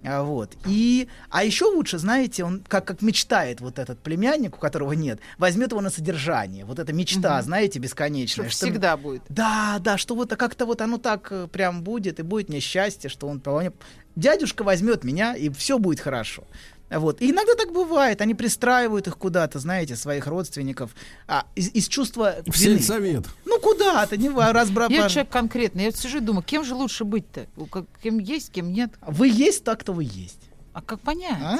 А, 0.03 0.23
Вот. 0.23 0.55
И, 0.65 1.07
а 1.29 1.43
еще 1.43 1.65
лучше, 1.65 1.97
знаете, 1.97 2.43
он 2.43 2.63
как, 2.67 2.85
как 2.85 3.01
мечтает 3.01 3.61
вот 3.61 3.79
этот 3.79 3.99
племянник, 3.99 4.55
у 4.55 4.59
которого 4.59 4.93
нет, 4.93 5.19
возьмет 5.37 5.71
его 5.71 5.81
на 5.81 5.89
содержание. 5.89 6.65
Вот 6.65 6.79
эта 6.79 6.93
мечта, 6.93 7.41
знаете, 7.41 7.79
бесконечная. 7.79 8.45
чтоб 8.45 8.51
что- 8.51 8.65
всегда 8.67 8.95
будет. 8.95 9.23
Да, 9.29 9.77
да, 9.79 9.97
что 9.97 10.15
вот 10.15 10.35
как-то 10.35 10.65
вот 10.65 10.81
оно 10.81 10.97
так 10.97 11.27
э, 11.31 11.47
прям 11.47 11.83
будет, 11.83 12.19
и 12.19 12.23
будет 12.23 12.49
мне 12.49 12.59
счастье, 12.59 13.09
что 13.09 13.27
он 13.27 13.41
Дядюшка 14.15 14.63
возьмет 14.63 15.03
меня, 15.03 15.35
и 15.35 15.49
все 15.49 15.77
будет 15.77 15.99
хорошо. 15.99 16.43
Вот. 16.89 17.21
И 17.21 17.31
иногда 17.31 17.53
так 17.55 17.73
бывает. 17.73 18.21
Они 18.21 18.33
пристраивают 18.33 19.07
их 19.07 19.17
куда-то, 19.17 19.59
знаете, 19.59 19.95
своих 19.95 20.25
родственников, 20.27 20.91
а, 21.27 21.45
из, 21.55 21.69
из 21.73 21.87
чувства 21.87 22.35
В 22.45 22.57
вины. 22.57 22.77
сельсовет. 22.79 23.25
Ну 23.45 23.59
куда-то, 23.59 24.15
не 24.17 24.29
ва- 24.29 24.51
разбра- 24.53 24.91
Я 24.91 25.09
человек 25.09 25.31
конкретный. 25.31 25.83
Я 25.85 25.91
сижу 25.91 26.17
и 26.17 26.21
думаю, 26.21 26.43
кем 26.43 26.63
же 26.63 26.75
лучше 26.75 27.03
быть-то? 27.03 27.47
Кем 28.01 28.19
есть, 28.19 28.51
кем 28.51 28.71
нет. 28.71 28.91
Вы 29.05 29.27
есть 29.27 29.63
так, 29.63 29.83
то 29.83 29.91
вы 29.93 30.03
есть. 30.05 30.39
А 30.77 30.81
как 30.83 30.99
понять? 30.99 31.37
А, 31.41 31.57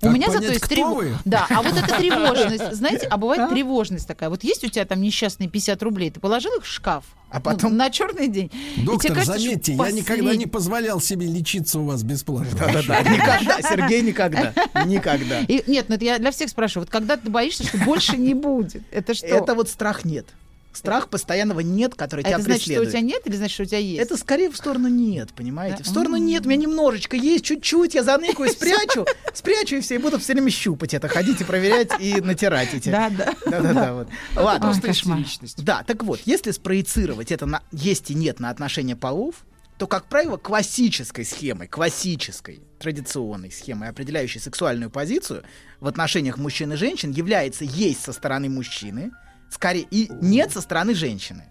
У 0.00 0.06
Как 0.06 0.12
меня 0.12 0.30
зато 0.30 0.44
есть 0.46 0.68
тревожность. 0.68 1.18
Да, 1.24 1.44
а 1.50 1.60
вот 1.60 1.72
эта 1.76 1.92
тревожность, 1.98 2.74
знаете, 2.76 3.08
а 3.08 3.16
бывает 3.16 3.50
тревожность 3.50 4.06
такая. 4.06 4.30
Вот 4.30 4.44
есть 4.44 4.62
у 4.62 4.68
тебя 4.68 4.84
там 4.84 5.00
несчастные 5.00 5.48
50 5.48 5.82
рублей, 5.82 6.12
ты 6.12 6.20
положил 6.20 6.52
их 6.56 6.62
в 6.62 6.68
шкаф 6.68 7.02
А 7.30 7.38
ну, 7.38 7.42
потом- 7.42 7.76
на 7.76 7.90
черный 7.90 8.28
день. 8.28 8.52
Доктор, 8.76 9.12
кажется, 9.12 9.40
заметьте, 9.40 9.72
я 9.72 9.90
никогда 9.90 10.36
не 10.36 10.46
позволял 10.46 11.00
себе 11.00 11.26
лечиться 11.26 11.80
у 11.80 11.84
вас 11.86 12.04
бесплатно. 12.04 12.56
Да-да-да, 12.56 13.00
никогда, 13.10 13.60
Сергей, 13.60 14.02
никогда. 14.02 14.52
Никогда. 14.84 15.40
И, 15.40 15.64
нет, 15.68 15.86
ну 15.88 15.96
это 15.96 16.04
я 16.04 16.20
для 16.20 16.30
всех 16.30 16.48
спрашиваю. 16.48 16.86
Вот 16.86 16.92
когда 16.92 17.16
ты 17.16 17.28
боишься, 17.28 17.66
что 17.66 17.78
больше 17.78 18.16
не 18.16 18.34
будет, 18.34 18.84
это 18.92 19.14
что? 19.14 19.26
Это 19.26 19.56
вот 19.56 19.68
страх 19.68 20.04
нет. 20.04 20.28
Страх 20.76 21.08
постоянного 21.08 21.60
нет, 21.60 21.94
который 21.94 22.20
А 22.20 22.24
тебя 22.24 22.34
это 22.34 22.44
значит, 22.44 22.72
что 22.72 22.82
у 22.82 22.84
тебя 22.84 23.00
нет 23.00 23.22
или 23.26 23.36
значит, 23.36 23.54
что 23.54 23.62
у 23.62 23.66
тебя 23.66 23.78
есть? 23.78 24.00
Это 24.00 24.16
скорее 24.16 24.50
в 24.50 24.56
сторону 24.56 24.88
нет, 24.88 25.32
понимаете? 25.34 25.78
Да? 25.78 25.84
В 25.84 25.88
сторону 25.88 26.16
нет, 26.16 26.46
у 26.46 26.48
меня 26.48 26.62
немножечко 26.62 27.16
есть, 27.16 27.44
чуть-чуть, 27.44 27.94
я 27.94 28.02
заныкаю, 28.02 28.50
спрячу, 28.52 29.06
спрячу, 29.32 29.76
и 29.76 29.80
все, 29.80 29.94
и 29.94 29.98
буду 29.98 30.18
все 30.18 30.34
время 30.34 30.50
щупать 30.50 30.94
это, 30.94 31.08
ходить 31.08 31.40
и 31.40 31.44
проверять 31.44 31.90
и 31.98 32.20
натирать 32.20 32.74
эти. 32.74 32.90
Да, 32.90 33.10
да. 33.10 33.34
Да-да-да, 33.46 33.94
вот. 33.94 34.08
Ладно. 34.36 34.70
Ой, 34.70 34.80
кошмар. 34.80 35.20
истеричность. 35.20 35.64
Да, 35.64 35.82
так 35.84 36.02
вот, 36.04 36.20
если 36.24 36.50
спроецировать 36.50 37.32
это 37.32 37.46
на 37.46 37.62
есть 37.72 38.10
и 38.10 38.14
нет 38.14 38.40
на 38.40 38.50
отношения 38.50 38.96
полов, 38.96 39.44
то, 39.78 39.86
как 39.86 40.06
правило, 40.06 40.36
классической 40.36 41.24
схемой, 41.24 41.68
классической, 41.68 42.60
традиционной 42.78 43.50
схемой, 43.50 43.90
определяющей 43.90 44.38
сексуальную 44.38 44.90
позицию 44.90 45.44
в 45.80 45.86
отношениях 45.86 46.38
мужчин 46.38 46.72
и 46.72 46.76
женщин, 46.76 47.10
является 47.10 47.64
есть 47.64 48.02
со 48.02 48.12
стороны 48.12 48.48
мужчины, 48.48 49.10
скорее, 49.50 49.86
и 49.90 50.10
нет 50.20 50.52
со 50.52 50.60
стороны 50.60 50.94
женщины. 50.94 51.44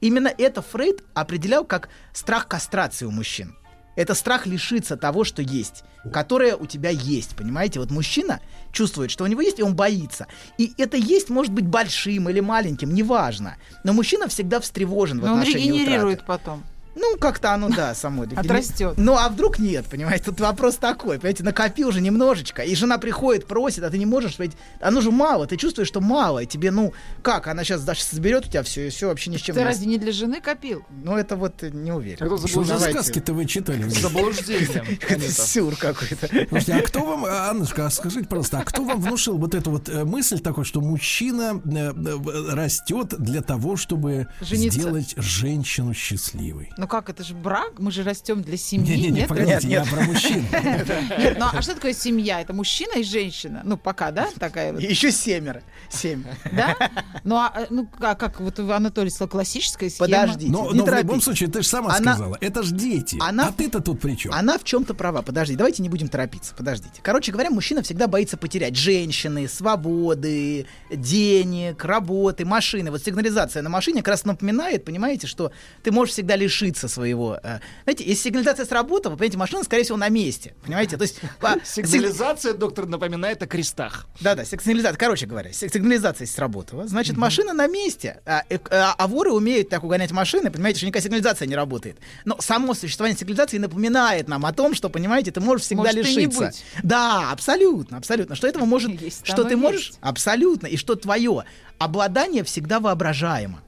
Именно 0.00 0.32
это 0.36 0.62
Фрейд 0.62 1.04
определял 1.14 1.64
как 1.64 1.88
страх 2.12 2.48
кастрации 2.48 3.06
у 3.06 3.10
мужчин. 3.10 3.56
Это 3.94 4.14
страх 4.14 4.46
лишиться 4.46 4.96
того, 4.96 5.22
что 5.22 5.42
есть, 5.42 5.84
которое 6.12 6.56
у 6.56 6.66
тебя 6.66 6.90
есть, 6.90 7.36
понимаете? 7.36 7.78
Вот 7.78 7.90
мужчина 7.90 8.40
чувствует, 8.72 9.10
что 9.10 9.24
у 9.24 9.26
него 9.26 9.42
есть, 9.42 9.58
и 9.58 9.62
он 9.62 9.76
боится. 9.76 10.26
И 10.56 10.72
это 10.78 10.96
есть 10.96 11.28
может 11.28 11.52
быть 11.52 11.66
большим 11.66 12.28
или 12.30 12.40
маленьким, 12.40 12.94
неважно. 12.94 13.56
Но 13.84 13.92
мужчина 13.92 14.28
всегда 14.28 14.60
встревожен 14.60 15.20
в 15.20 15.26
Но 15.26 15.34
он 15.34 15.40
отношении 15.40 15.68
регенерирует 15.68 16.22
утраты. 16.22 16.42
потом. 16.42 16.64
Ну, 16.94 17.16
как-то 17.18 17.54
оно, 17.54 17.68
да, 17.68 17.94
само. 17.94 18.24
Отрастет. 18.36 18.94
Ну, 18.96 19.16
а 19.16 19.28
вдруг 19.28 19.58
нет, 19.58 19.86
понимаете? 19.86 20.24
Тут 20.24 20.40
вопрос 20.40 20.76
такой, 20.76 21.18
понимаете, 21.18 21.42
накопил 21.42 21.90
же 21.90 22.00
немножечко, 22.00 22.62
и 22.62 22.74
жена 22.74 22.98
приходит, 22.98 23.46
просит, 23.46 23.84
а 23.84 23.90
ты 23.90 23.98
не 23.98 24.06
можешь, 24.06 24.38
ведь 24.38 24.52
оно 24.80 25.00
же 25.00 25.10
мало, 25.10 25.46
ты 25.46 25.56
чувствуешь, 25.56 25.88
что 25.88 26.00
мало, 26.00 26.40
и 26.40 26.46
тебе, 26.46 26.70
ну, 26.70 26.92
как, 27.22 27.46
она 27.46 27.64
сейчас 27.64 27.82
даже 27.82 28.02
заберет 28.10 28.46
у 28.46 28.48
тебя 28.48 28.62
все, 28.62 28.86
и 28.86 28.90
все 28.90 29.08
вообще 29.08 29.30
ни 29.30 29.36
с 29.36 29.40
чем 29.40 29.54
Ты 29.54 29.60
не 29.60 29.66
разве 29.66 29.86
не 29.86 29.98
для 29.98 30.12
жены 30.12 30.40
копил? 30.40 30.84
Ну, 30.90 31.16
это 31.16 31.36
вот 31.36 31.62
э, 31.62 31.70
не 31.70 31.92
уверен. 31.92 32.24
Это 32.24 32.48
Что 32.48 32.64
за 32.64 32.78
сказки-то 32.78 33.32
вы 33.32 33.46
читали? 33.46 33.88
Заблуждение. 33.88 34.98
Это 35.08 35.30
сюр 35.30 35.76
какой-то. 35.76 36.28
Слушайте, 36.48 36.74
а 36.74 36.82
кто 36.82 37.04
вам, 37.04 37.24
а, 37.24 37.50
Аннушка, 37.50 37.86
а 37.86 37.90
скажите, 37.90 38.26
пожалуйста, 38.26 38.58
а 38.58 38.64
кто 38.64 38.84
вам 38.84 39.00
внушил 39.00 39.38
вот 39.38 39.54
эту 39.54 39.70
вот 39.70 39.88
э, 39.88 40.04
мысль 40.04 40.40
такой, 40.40 40.64
что 40.64 40.80
мужчина 40.80 41.60
э, 41.64 42.52
растет 42.52 43.14
для 43.18 43.42
того, 43.42 43.76
чтобы 43.76 44.28
сделать 44.40 45.14
женщину 45.16 45.94
счастливой? 45.94 46.70
Ну 46.82 46.88
как, 46.88 47.08
это 47.08 47.22
же 47.22 47.34
брак, 47.34 47.74
мы 47.78 47.92
же 47.92 48.02
растем 48.02 48.42
для 48.42 48.56
семьи, 48.56 48.96
Не-не-не, 48.96 49.20
нет? 49.20 49.28
погодите, 49.28 49.54
Нет, 49.54 49.64
я 49.64 49.84
про 49.84 50.00
мужчин. 50.02 50.44
Нет, 51.16 51.36
ну 51.38 51.46
а 51.52 51.62
что 51.62 51.76
такое 51.76 51.92
семья? 51.92 52.40
Это 52.40 52.52
мужчина 52.52 52.94
и 52.98 53.04
женщина. 53.04 53.60
Ну, 53.64 53.76
пока, 53.76 54.10
да, 54.10 54.28
такая 54.36 54.72
вот, 54.72 54.82
еще 54.82 55.12
семеро. 55.12 55.62
Семь. 55.88 56.24
да? 56.50 56.76
Ну, 57.22 57.36
а, 57.36 57.52
э, 57.54 57.66
ну, 57.70 57.88
а 58.00 58.16
как 58.16 58.40
вот 58.40 58.58
у 58.58 58.68
Анатолий 58.72 59.10
сказал, 59.10 59.28
классическая 59.28 59.90
схема. 59.90 60.08
Подождите, 60.08 60.50
Но, 60.50 60.72
не 60.72 60.78
но 60.80 60.84
в 60.84 60.92
любом 60.92 61.20
случае, 61.20 61.50
ты 61.50 61.62
же 61.62 61.68
сама 61.68 61.94
Она- 61.94 62.14
сказала, 62.14 62.36
это 62.40 62.64
ж 62.64 62.72
дети. 62.72 63.16
Она- 63.20 63.46
А 63.46 63.52
ты-то 63.52 63.80
тут 63.80 64.00
при 64.00 64.16
чем? 64.16 64.32
Она 64.34 64.58
в 64.58 64.64
чем-то 64.64 64.94
права. 64.94 65.22
Подожди, 65.22 65.54
давайте 65.54 65.84
не 65.84 65.88
будем 65.88 66.08
торопиться. 66.08 66.52
Подождите. 66.56 66.98
Короче 67.00 67.30
говоря, 67.30 67.50
мужчина 67.50 67.82
всегда 67.82 68.08
боится 68.08 68.36
потерять 68.36 68.74
женщины, 68.74 69.46
свободы, 69.46 70.66
денег, 70.90 71.84
работы, 71.84 72.44
машины. 72.44 72.90
Вот 72.90 73.04
сигнализация 73.04 73.62
на 73.62 73.68
машине 73.70 74.00
как 74.02 74.08
раз 74.08 74.24
напоминает, 74.24 74.84
понимаете, 74.84 75.28
что 75.28 75.52
ты 75.84 75.92
можешь 75.92 76.14
всегда 76.14 76.34
лишиться 76.34 76.71
своего. 76.88 77.38
э, 77.42 77.58
знаете, 77.84 78.04
если 78.04 78.22
сигнализация 78.24 78.66
сработала, 78.66 79.14
понимаете, 79.14 79.38
машина, 79.38 79.64
скорее 79.64 79.84
всего, 79.84 79.96
на 79.98 80.08
месте. 80.08 80.54
Понимаете? 80.64 80.96
То 80.96 81.02
есть. 81.02 81.20
Сигнализация, 81.64 82.54
доктор, 82.54 82.86
напоминает 82.86 83.42
о 83.42 83.46
крестах. 83.46 84.06
Да-да, 84.20 84.44
сигнализация. 84.44 84.96
Короче 84.98 85.26
говоря, 85.26 85.50
сиг- 85.50 85.72
сигнализация 85.72 86.26
сработала. 86.26 86.86
Значит, 86.86 87.16
машина 87.16 87.52
на 87.52 87.66
месте. 87.66 88.20
А, 88.26 88.42
э, 88.48 88.58
а- 88.70 88.94
а 88.96 89.06
воры 89.06 89.32
умеют 89.32 89.68
так 89.68 89.84
угонять 89.84 90.10
машины, 90.12 90.50
понимаете, 90.50 90.78
что 90.78 90.86
никакая 90.86 91.02
сигнализация 91.02 91.46
не 91.46 91.56
работает. 91.56 91.96
Но 92.24 92.40
само 92.40 92.74
существование 92.74 93.18
сигнализации 93.18 93.58
напоминает 93.58 94.28
нам 94.28 94.44
о 94.46 94.52
том, 94.52 94.74
что, 94.74 94.88
понимаете, 94.88 95.30
ты 95.30 95.40
можешь 95.40 95.66
всегда 95.66 95.82
Может, 95.84 95.96
лишиться. 95.96 96.52
Да, 96.82 97.30
абсолютно, 97.30 97.98
абсолютно. 97.98 98.34
Что 98.34 98.46
этого 98.46 98.64
может, 98.64 98.90
Есть, 99.00 99.26
что 99.26 99.44
ты 99.44 99.56
можешь, 99.56 99.92
абсолютно, 100.00 100.66
и 100.66 100.76
что 100.76 100.94
твое 100.94 101.44
обладание 101.78 102.44
всегда 102.44 102.80
воображаемо. 102.80 103.62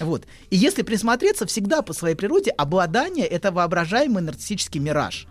Вот. 0.00 0.26
И 0.48 0.56
если 0.56 0.82
присмотреться, 0.82 1.46
всегда 1.46 1.82
по 1.82 1.92
своей 1.92 2.14
природе 2.14 2.50
обладание 2.50 3.26
это 3.26 3.52
воображаемый 3.52 4.22
нарциссический 4.22 4.80
мираж. 4.80 5.26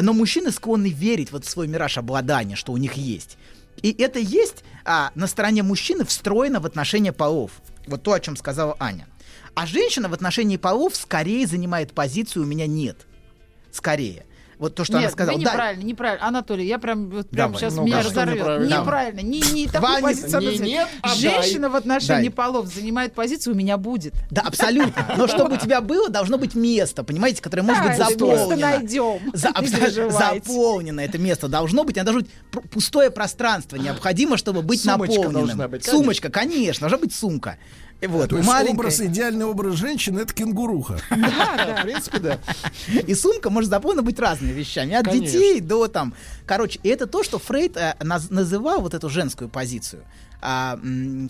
Но 0.00 0.12
мужчины 0.12 0.50
склонны 0.50 0.90
верить 0.90 1.30
вот 1.30 1.44
в 1.44 1.50
свой 1.50 1.68
мираж 1.68 1.98
обладания, 1.98 2.56
что 2.56 2.72
у 2.72 2.76
них 2.76 2.94
есть. 2.94 3.36
И 3.82 3.94
это 4.02 4.18
есть 4.18 4.64
а, 4.84 5.12
на 5.14 5.26
стороне 5.26 5.62
мужчины 5.62 6.04
встроено 6.04 6.60
в 6.60 6.66
отношения 6.66 7.12
полов. 7.12 7.52
Вот 7.86 8.02
то, 8.02 8.12
о 8.12 8.20
чем 8.20 8.36
сказала 8.36 8.76
Аня. 8.80 9.06
А 9.54 9.66
женщина 9.66 10.08
в 10.08 10.14
отношении 10.14 10.56
полов 10.56 10.96
скорее 10.96 11.46
занимает 11.46 11.92
позицию 11.92 12.44
«у 12.44 12.46
меня 12.46 12.66
нет». 12.66 13.06
Скорее. 13.70 14.24
Вот 14.58 14.74
то, 14.74 14.84
что 14.84 14.94
Нет, 14.94 15.02
она 15.04 15.10
сказала. 15.12 15.36
вы 15.36 15.44
Да, 15.44 15.50
неправильно, 15.52 15.82
неправильно. 15.84 16.26
Анатолий, 16.26 16.66
я 16.66 16.78
прям, 16.78 17.08
вот 17.10 17.30
прям 17.30 17.52
Давай, 17.52 17.60
сейчас 17.60 17.74
ну, 17.74 17.84
меня 17.84 18.02
разорвет. 18.02 18.38
неправильно? 18.38 18.74
Неправильно. 18.80 19.20
Не, 19.20 19.40
не 19.52 19.66
такую 19.68 20.02
позицию. 20.02 20.42
не 20.42 20.58
нет, 20.58 20.88
а 21.00 21.14
Женщина 21.14 21.70
в 21.70 21.76
отношении 21.76 22.28
Дай. 22.28 22.30
полов 22.30 22.66
занимает 22.66 23.14
позицию, 23.14 23.54
у 23.54 23.56
меня 23.56 23.76
будет. 23.76 24.14
Да, 24.30 24.42
абсолютно. 24.42 25.14
Но 25.16 25.28
чтобы 25.28 25.54
у 25.54 25.58
тебя 25.58 25.80
было, 25.80 26.08
должно 26.08 26.38
быть 26.38 26.54
место, 26.54 27.04
понимаете, 27.04 27.40
которое 27.40 27.62
может 27.62 27.84
быть 27.86 27.96
заполнено. 27.96 28.56
найдем. 28.56 29.20
Заполнено 29.32 31.00
это 31.00 31.18
место 31.18 31.48
должно 31.48 31.84
быть, 31.84 31.96
оно 31.96 32.04
должно 32.12 32.22
быть 32.52 32.70
пустое 32.70 33.10
пространство 33.10 33.76
необходимо, 33.76 34.36
чтобы 34.36 34.62
быть 34.62 34.82
Сумочка 34.82 35.14
наполненным. 35.14 35.46
должна 35.46 35.68
быть, 35.68 35.84
Сумочка, 35.84 36.30
конечно, 36.30 36.88
должна 36.88 36.98
быть 36.98 37.14
сумка. 37.14 37.58
И 38.00 38.06
Вот, 38.06 38.30
То 38.30 38.36
есть 38.36 38.46
маленькая. 38.48 38.74
образ, 38.74 39.00
идеальный 39.00 39.44
образ 39.44 39.74
женщины 39.74 40.20
это 40.20 40.32
кенгуруха. 40.32 40.98
В 41.10 41.82
принципе, 41.82 42.18
да. 42.20 42.38
И 42.88 43.14
сумка 43.14 43.50
может 43.50 43.70
заполнена 43.70 44.02
быть 44.02 44.18
разными 44.20 44.52
вещами. 44.52 44.94
От 44.94 45.04
Конечно. 45.06 45.26
детей 45.26 45.60
до 45.60 45.88
там. 45.88 46.14
Короче, 46.46 46.78
и 46.84 46.88
это 46.88 47.06
то, 47.08 47.24
что 47.24 47.38
Фрейд 47.38 47.76
э, 47.76 47.96
наз- 48.00 48.32
называл 48.32 48.80
вот 48.82 48.94
эту 48.94 49.08
женскую 49.10 49.48
позицию. 49.48 50.04
а, 50.40 50.78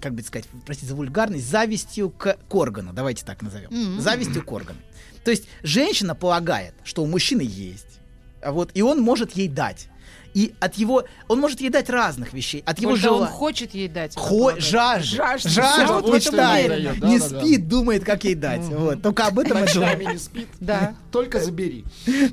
как 0.03 0.13
бы 0.13 0.21
сказать, 0.23 0.47
простите 0.67 0.91
за 0.91 0.95
вульгарность, 0.95 1.49
завистью 1.51 2.11
к, 2.11 2.37
к 2.47 2.55
органу. 2.55 2.93
Давайте 2.93 3.25
так 3.25 3.41
назовем. 3.41 3.99
Завистью 3.99 4.43
к 4.45 4.53
органу. 4.53 4.79
То 5.25 5.31
есть 5.31 5.45
женщина 5.63 6.15
полагает, 6.15 6.75
что 6.85 7.03
у 7.03 7.07
мужчины 7.07 7.41
есть. 7.41 7.99
а 8.43 8.53
Вот, 8.53 8.71
и 8.75 8.83
он 8.83 9.01
может 9.01 9.33
ей 9.33 9.49
дать. 9.49 9.89
И 10.35 10.53
от 10.61 10.75
его... 10.77 11.05
Он 11.27 11.41
может 11.41 11.61
ей 11.61 11.71
дать 11.71 11.89
разных 11.91 12.33
вещей. 12.33 12.63
От 12.67 12.79
его 12.79 12.93
Когда 12.93 13.13
он 13.13 13.19
желания. 13.19 13.33
хочет 13.35 13.75
ей 13.75 13.89
дать. 13.89 14.15
Хо- 14.15 14.53
предлагает. 14.53 14.63
жаждет, 15.05 15.53
Жаждет. 15.53 15.91
вот 15.91 16.15
мечтает, 16.15 17.01
не 17.03 17.19
да, 17.19 17.29
да. 17.29 17.39
спит, 17.41 17.69
думает, 17.69 18.05
как 18.05 18.25
ей 18.25 18.35
дать. 18.35 18.61
Вот. 18.63 19.03
Только 19.03 19.27
об 19.27 19.39
этом 19.39 19.59
и 19.59 19.61
Ночами 19.63 19.95
думает. 20.01 20.13
не 20.13 20.19
спит. 20.19 20.49
Да. 20.61 20.95
Только 21.11 21.41
забери. 21.41 21.85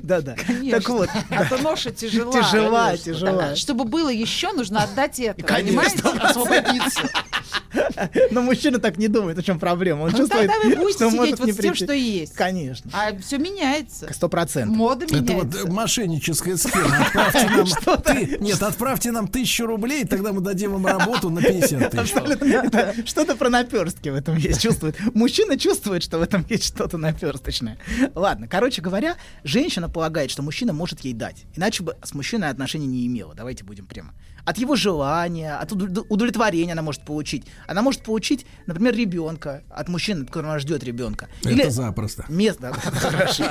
Да-да. 0.02 0.36
Так 0.70 0.88
вот, 0.88 1.08
А 1.30 1.44
то 1.46 1.58
ноша 1.58 1.90
тяжела. 1.90 2.32
Тяжела, 2.32 2.96
тяжела. 2.96 3.56
Чтобы 3.56 3.84
было 3.84 4.08
еще, 4.10 4.52
нужно 4.52 4.82
отдать 4.82 5.18
это. 5.18 5.42
Конечно. 5.42 6.02
Понимаете? 6.02 6.26
Освободиться. 6.26 7.00
Но 8.30 8.42
мужчина 8.42 8.78
так 8.78 8.96
не 8.98 9.08
думает, 9.08 9.38
в 9.38 9.42
чем 9.42 9.58
проблема. 9.58 10.02
Он 10.02 10.10
Ну, 10.10 10.16
чувствует, 10.18 10.50
тогда 10.50 10.68
вы 10.68 10.76
будете 10.76 10.98
что 10.98 11.06
сидеть 11.10 11.16
может 11.20 11.38
вот 11.40 11.46
не 11.46 11.52
с 11.52 11.56
тем, 11.56 11.64
прийти. 11.72 11.84
что 11.84 11.92
есть. 11.92 12.34
Конечно. 12.34 12.90
А 12.92 13.16
все 13.18 13.38
меняется. 13.38 14.12
Сто 14.12 14.28
процентов. 14.28 14.76
Мода 14.76 15.04
Это 15.06 15.14
вот 15.14 15.28
меняется. 15.28 15.70
мошенническая 15.70 16.56
схема. 16.56 17.06
Отправьте 17.06 17.48
нам, 17.86 18.02
ты- 18.02 18.38
нет, 18.40 18.62
отправьте 18.62 19.10
нам 19.12 19.28
тысячу 19.28 19.66
рублей, 19.66 20.04
тогда 20.04 20.32
мы 20.32 20.40
дадим 20.40 20.72
вам 20.72 20.86
работу 20.86 21.30
на 21.30 21.40
50 21.42 21.90
тысяч. 21.90 23.06
Что-то 23.08 23.36
про 23.36 23.48
наперстки 23.50 24.08
в 24.08 24.14
этом 24.14 24.36
есть. 24.36 24.60
Чувствует. 24.62 24.96
Мужчина 25.14 25.58
чувствует, 25.58 26.02
что 26.02 26.18
в 26.18 26.22
этом 26.22 26.44
есть 26.48 26.64
что-то 26.64 26.98
наперсточное. 26.98 27.78
Ладно, 28.14 28.48
короче 28.48 28.82
говоря, 28.82 29.16
женщина 29.44 29.88
полагает, 29.88 30.30
что 30.30 30.42
мужчина 30.42 30.72
может 30.72 31.00
ей 31.00 31.14
дать. 31.14 31.44
Иначе 31.56 31.82
бы 31.82 31.96
с 32.02 32.14
мужчиной 32.14 32.48
отношений 32.50 32.86
не 32.86 33.06
имела. 33.06 33.34
Давайте 33.34 33.64
будем 33.64 33.86
прямо. 33.86 34.12
От 34.46 34.58
его 34.58 34.76
желания, 34.76 35.56
от 35.56 35.72
уд- 35.72 36.06
удовлетворения 36.08 36.72
она 36.72 36.82
может 36.82 37.04
получить. 37.04 37.44
Она 37.66 37.82
может 37.82 38.02
получить, 38.02 38.46
например, 38.66 38.94
ребенка 38.94 39.64
от 39.68 39.88
мужчины, 39.88 40.22
от 40.22 40.28
которого 40.28 40.52
она 40.52 40.60
ждет 40.60 40.84
ребенка. 40.84 41.28
Это 41.44 41.70
запросто. 41.70 42.24
Место 42.28 42.72
хорошо, 42.74 43.44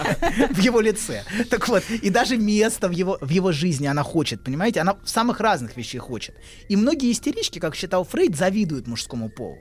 в 0.51 0.57
его 0.59 0.79
лице. 0.79 1.23
Так 1.49 1.67
вот, 1.67 1.83
и 1.89 2.09
даже 2.09 2.37
место 2.37 2.87
в 2.87 2.91
его, 2.91 3.17
в 3.19 3.29
его 3.29 3.51
жизни 3.51 3.87
она 3.87 4.03
хочет, 4.03 4.41
понимаете? 4.41 4.79
Она 4.79 4.93
в 5.03 5.09
самых 5.09 5.41
разных 5.41 5.75
вещей 5.75 5.99
хочет. 5.99 6.35
И 6.69 6.77
многие 6.77 7.11
истерички, 7.11 7.59
как 7.59 7.75
считал 7.75 8.05
Фрейд, 8.05 8.37
завидуют 8.37 8.87
мужскому 8.87 9.29
полу. 9.29 9.57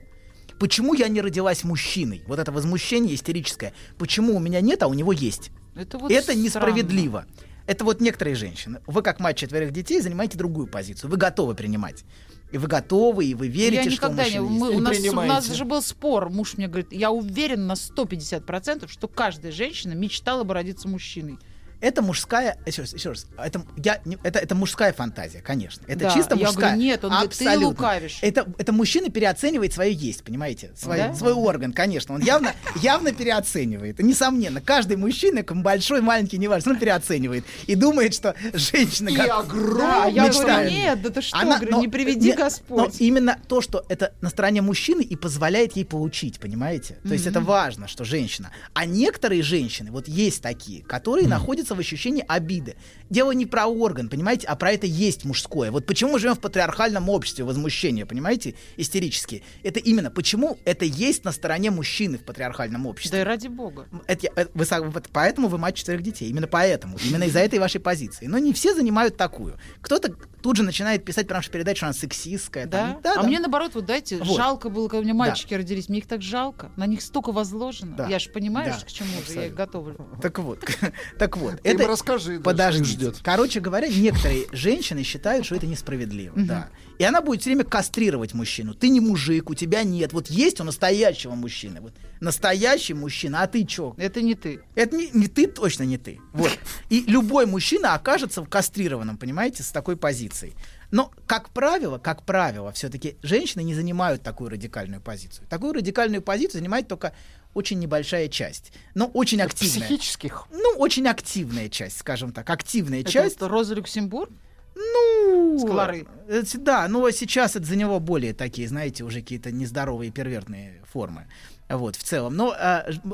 Почему 0.60 0.94
я 0.94 1.08
не 1.08 1.20
родилась 1.20 1.64
мужчиной? 1.64 2.22
Вот 2.28 2.38
это 2.38 2.52
возмущение 2.52 3.14
истерическое. 3.16 3.72
Почему 3.98 4.36
у 4.36 4.38
меня 4.38 4.60
нет, 4.60 4.84
а 4.84 4.86
у 4.86 4.94
него 4.94 5.10
есть? 5.12 5.50
Это, 5.74 5.98
вот 5.98 6.12
это 6.12 6.22
странно. 6.22 6.42
несправедливо. 6.42 7.26
Это 7.66 7.84
вот 7.84 8.00
некоторые 8.00 8.34
женщины. 8.36 8.80
Вы, 8.86 9.02
как 9.02 9.20
мать 9.20 9.36
четверых 9.38 9.72
детей, 9.72 10.00
занимаете 10.00 10.36
другую 10.36 10.66
позицию. 10.66 11.10
Вы 11.10 11.16
готовы 11.16 11.54
принимать. 11.54 12.04
И 12.52 12.58
вы 12.58 12.68
готовы, 12.68 13.24
и 13.24 13.34
вы 13.34 13.48
верите, 13.48 13.76
я 13.76 13.90
что 13.90 13.90
никогда 13.90 14.24
не... 14.24 14.30
есть. 14.30 14.40
мы- 14.60 14.72
И 14.72 14.76
у, 14.76 14.80
нас, 14.80 14.98
у 14.98 15.12
нас 15.28 15.46
же 15.52 15.64
был 15.64 15.82
спор. 15.82 16.28
Муж 16.30 16.56
мне 16.56 16.68
говорит, 16.68 16.92
я 16.92 17.10
уверен 17.10 17.66
на 17.66 17.72
150%, 17.72 18.86
что 18.88 19.08
каждая 19.08 19.50
женщина 19.50 19.92
мечтала 19.94 20.44
бы 20.44 20.54
родиться 20.54 20.86
мужчиной. 20.88 21.38
Это 21.84 22.00
мужская, 22.00 22.56
еще 22.64 22.80
раз, 22.82 22.94
еще 22.94 23.10
раз, 23.10 23.26
это, 23.36 23.62
я, 23.76 24.00
это, 24.22 24.38
это 24.38 24.54
мужская 24.54 24.94
фантазия, 24.94 25.40
конечно. 25.42 25.82
Это 25.86 26.00
Да, 26.04 26.10
чисто 26.10 26.34
я 26.34 26.46
мужская. 26.46 26.70
говорю, 26.70 26.80
нет, 26.82 27.04
он 27.04 27.10
говорит, 27.10 27.30
ты 27.32 27.44
Абсолютно. 27.44 27.68
лукавишь. 27.68 28.18
Это, 28.22 28.46
это 28.56 28.72
мужчина 28.72 29.10
переоценивает 29.10 29.74
свое 29.74 29.92
есть, 29.92 30.24
понимаете? 30.24 30.70
Свой, 30.76 30.96
Да? 30.96 31.14
свой 31.14 31.34
орган, 31.34 31.74
конечно. 31.74 32.14
Он 32.14 32.22
явно, 32.22 32.54
явно 32.76 33.12
переоценивает. 33.12 33.98
Несомненно, 33.98 34.62
каждый 34.62 34.96
мужчина, 34.96 35.42
большой, 35.46 36.00
маленький, 36.00 36.38
неважно, 36.38 36.72
он 36.72 36.78
переоценивает. 36.78 37.44
И 37.66 37.74
огромный 37.74 38.04
женщина... 38.04 38.34
женщина 38.54 39.08
И 39.10 39.16
как- 39.16 39.26
Да, 39.26 39.38
огромный. 39.40 40.12
я 40.14 40.26
мечтает. 40.28 40.46
говорю, 40.46 40.70
нет, 40.70 41.02
да 41.02 41.10
ты 41.10 41.20
что, 41.20 41.36
Она- 41.36 41.56
говорю, 41.58 41.72
но- 41.72 41.80
не 41.82 41.88
приведи 41.88 42.28
не- 42.30 42.34
Господь. 42.34 42.78
Но 42.78 42.90
именно 42.98 43.38
то, 43.46 43.60
что 43.60 43.84
это 43.90 44.14
на 44.22 44.30
стороне 44.30 44.62
мужчины 44.62 45.02
и 45.02 45.16
позволяет 45.16 45.76
ей 45.76 45.84
получить, 45.84 46.40
понимаете? 46.40 46.96
То 47.06 47.12
есть 47.12 47.26
это 47.26 47.40
важно, 47.42 47.88
что 47.88 48.04
женщина. 48.04 48.50
А 48.72 48.86
некоторые 48.86 49.42
женщины, 49.42 49.90
вот 49.90 50.08
есть 50.08 50.40
такие, 50.42 50.82
которые 50.82 51.28
находятся 51.28 51.73
заключается 51.74 51.76
в 51.76 51.78
ощущении 51.80 52.24
обиды. 52.26 52.76
Дело 53.10 53.32
не 53.32 53.46
про 53.46 53.66
орган, 53.66 54.08
понимаете, 54.08 54.46
а 54.46 54.56
про 54.56 54.72
это 54.72 54.86
есть 54.86 55.24
мужское. 55.24 55.70
Вот 55.70 55.86
почему 55.86 56.12
мы 56.12 56.18
живем 56.18 56.34
в 56.34 56.40
патриархальном 56.40 57.08
обществе 57.08 57.44
возмущения, 57.44 58.06
понимаете, 58.06 58.54
истерические. 58.76 59.42
Это 59.62 59.80
именно 59.80 60.10
почему 60.10 60.58
это 60.64 60.84
есть 60.84 61.24
на 61.24 61.32
стороне 61.32 61.70
мужчины 61.70 62.18
в 62.18 62.24
патриархальном 62.24 62.86
обществе. 62.86 63.18
Да 63.18 63.22
и 63.22 63.24
ради 63.24 63.48
бога. 63.48 63.86
Это, 64.06 64.28
это 64.34 64.50
вы, 64.54 64.90
вот 64.90 65.08
поэтому 65.12 65.48
вы 65.48 65.58
мать 65.58 65.76
четырех 65.76 66.02
детей. 66.02 66.30
Именно 66.30 66.46
поэтому. 66.46 66.96
Именно 67.04 67.24
из-за 67.24 67.40
этой 67.40 67.58
вашей 67.58 67.80
позиции. 67.80 68.26
Но 68.26 68.38
не 68.38 68.52
все 68.52 68.74
занимают 68.74 69.16
такую. 69.16 69.58
Кто-то 69.80 70.14
тут 70.42 70.56
же 70.56 70.62
начинает 70.62 71.04
писать 71.04 71.26
про 71.26 71.36
нашу 71.36 71.50
передачу, 71.50 71.78
что 71.78 71.86
она 71.86 71.94
сексистская. 71.94 72.66
Да? 72.66 72.98
там. 73.02 73.18
а 73.18 73.22
мне 73.22 73.40
наоборот, 73.40 73.74
вот 73.74 73.86
дайте, 73.86 74.18
Вот. 74.18 74.36
жалко 74.36 74.68
было, 74.68 74.88
когда 74.88 75.00
у 75.00 75.02
меня 75.04 75.14
мальчики 75.14 75.54
родились. 75.54 75.88
Мне 75.88 75.98
их 75.98 76.06
так 76.06 76.22
жалко. 76.22 76.70
На 76.76 76.86
них 76.86 77.02
столько 77.02 77.32
возложено. 77.32 77.96
Да. 77.96 78.08
Я 78.08 78.18
же 78.18 78.30
понимаешь, 78.30 78.76
Да. 78.80 78.86
к 78.86 78.92
чему 78.92 79.08
же 79.26 79.32
я 79.34 79.46
их 79.46 79.54
готовлю. 79.54 79.96
Так 80.20 80.38
вот, 80.38 80.60
так 81.18 81.36
вот. 81.36 81.53
Ты 81.62 81.70
им 81.70 81.80
расскажи, 81.80 82.40
Подожди. 82.40 82.84
ждет. 82.84 83.16
Короче 83.22 83.60
говоря, 83.60 83.88
некоторые 83.88 84.46
женщины 84.52 85.02
считают, 85.02 85.46
что 85.46 85.54
это 85.54 85.66
несправедливо. 85.66 86.34
Да. 86.36 86.68
И 86.98 87.04
она 87.04 87.20
будет 87.20 87.40
все 87.40 87.50
время 87.50 87.64
кастрировать 87.64 88.34
мужчину. 88.34 88.74
Ты 88.74 88.88
не 88.88 89.00
мужик, 89.00 89.50
у 89.50 89.54
тебя 89.54 89.82
нет. 89.82 90.12
Вот 90.12 90.28
есть 90.28 90.60
у 90.60 90.64
настоящего 90.64 91.34
мужчины. 91.34 91.80
Вот 91.80 91.92
настоящий 92.20 92.94
мужчина, 92.94 93.42
а 93.42 93.46
ты 93.46 93.64
чё? 93.64 93.94
Это 93.98 94.22
не 94.22 94.34
ты. 94.34 94.60
Это 94.74 94.96
не, 94.96 95.10
не 95.12 95.26
ты, 95.26 95.46
точно 95.46 95.82
не 95.82 95.98
ты. 95.98 96.20
Вот. 96.32 96.50
И 96.90 97.04
любой 97.06 97.46
мужчина 97.46 97.94
окажется 97.94 98.42
в 98.42 98.48
кастрированном, 98.48 99.16
понимаете, 99.16 99.62
с 99.62 99.70
такой 99.70 99.96
позицией. 99.96 100.54
Но, 100.90 101.10
как 101.26 101.50
правило, 101.50 101.98
как 101.98 102.22
правило, 102.22 102.70
все-таки 102.70 103.16
женщины 103.22 103.62
не 103.62 103.74
занимают 103.74 104.22
такую 104.22 104.50
радикальную 104.50 105.00
позицию. 105.00 105.46
Такую 105.48 105.72
радикальную 105.72 106.22
позицию 106.22 106.60
занимает 106.60 106.86
только 106.86 107.14
очень 107.54 107.78
небольшая 107.78 108.28
часть. 108.28 108.72
Но 108.94 109.06
очень 109.06 109.40
активная. 109.40 109.86
Психических. 109.86 110.46
Ну, 110.50 110.74
очень 110.76 111.06
активная 111.08 111.68
часть, 111.68 111.98
скажем 111.98 112.32
так. 112.32 112.48
Активная 112.50 113.00
Это 113.00 113.10
часть. 113.10 113.40
вот 113.40 113.48
Роза 113.48 113.74
Люксембург? 113.74 114.30
Ну, 114.76 115.58
Склары. 115.60 116.06
э, 116.28 116.42
Да, 116.54 116.88
но 116.88 117.08
сейчас 117.10 117.54
это 117.56 117.64
за 117.64 117.76
него 117.76 118.00
более 118.00 118.34
такие, 118.34 118.66
знаете, 118.66 119.04
уже 119.04 119.20
какие-то 119.20 119.52
нездоровые 119.52 120.10
первертные 120.10 120.82
формы. 120.92 121.26
Вот, 121.68 121.96
в 121.96 122.02
целом. 122.02 122.36
Но 122.36 122.54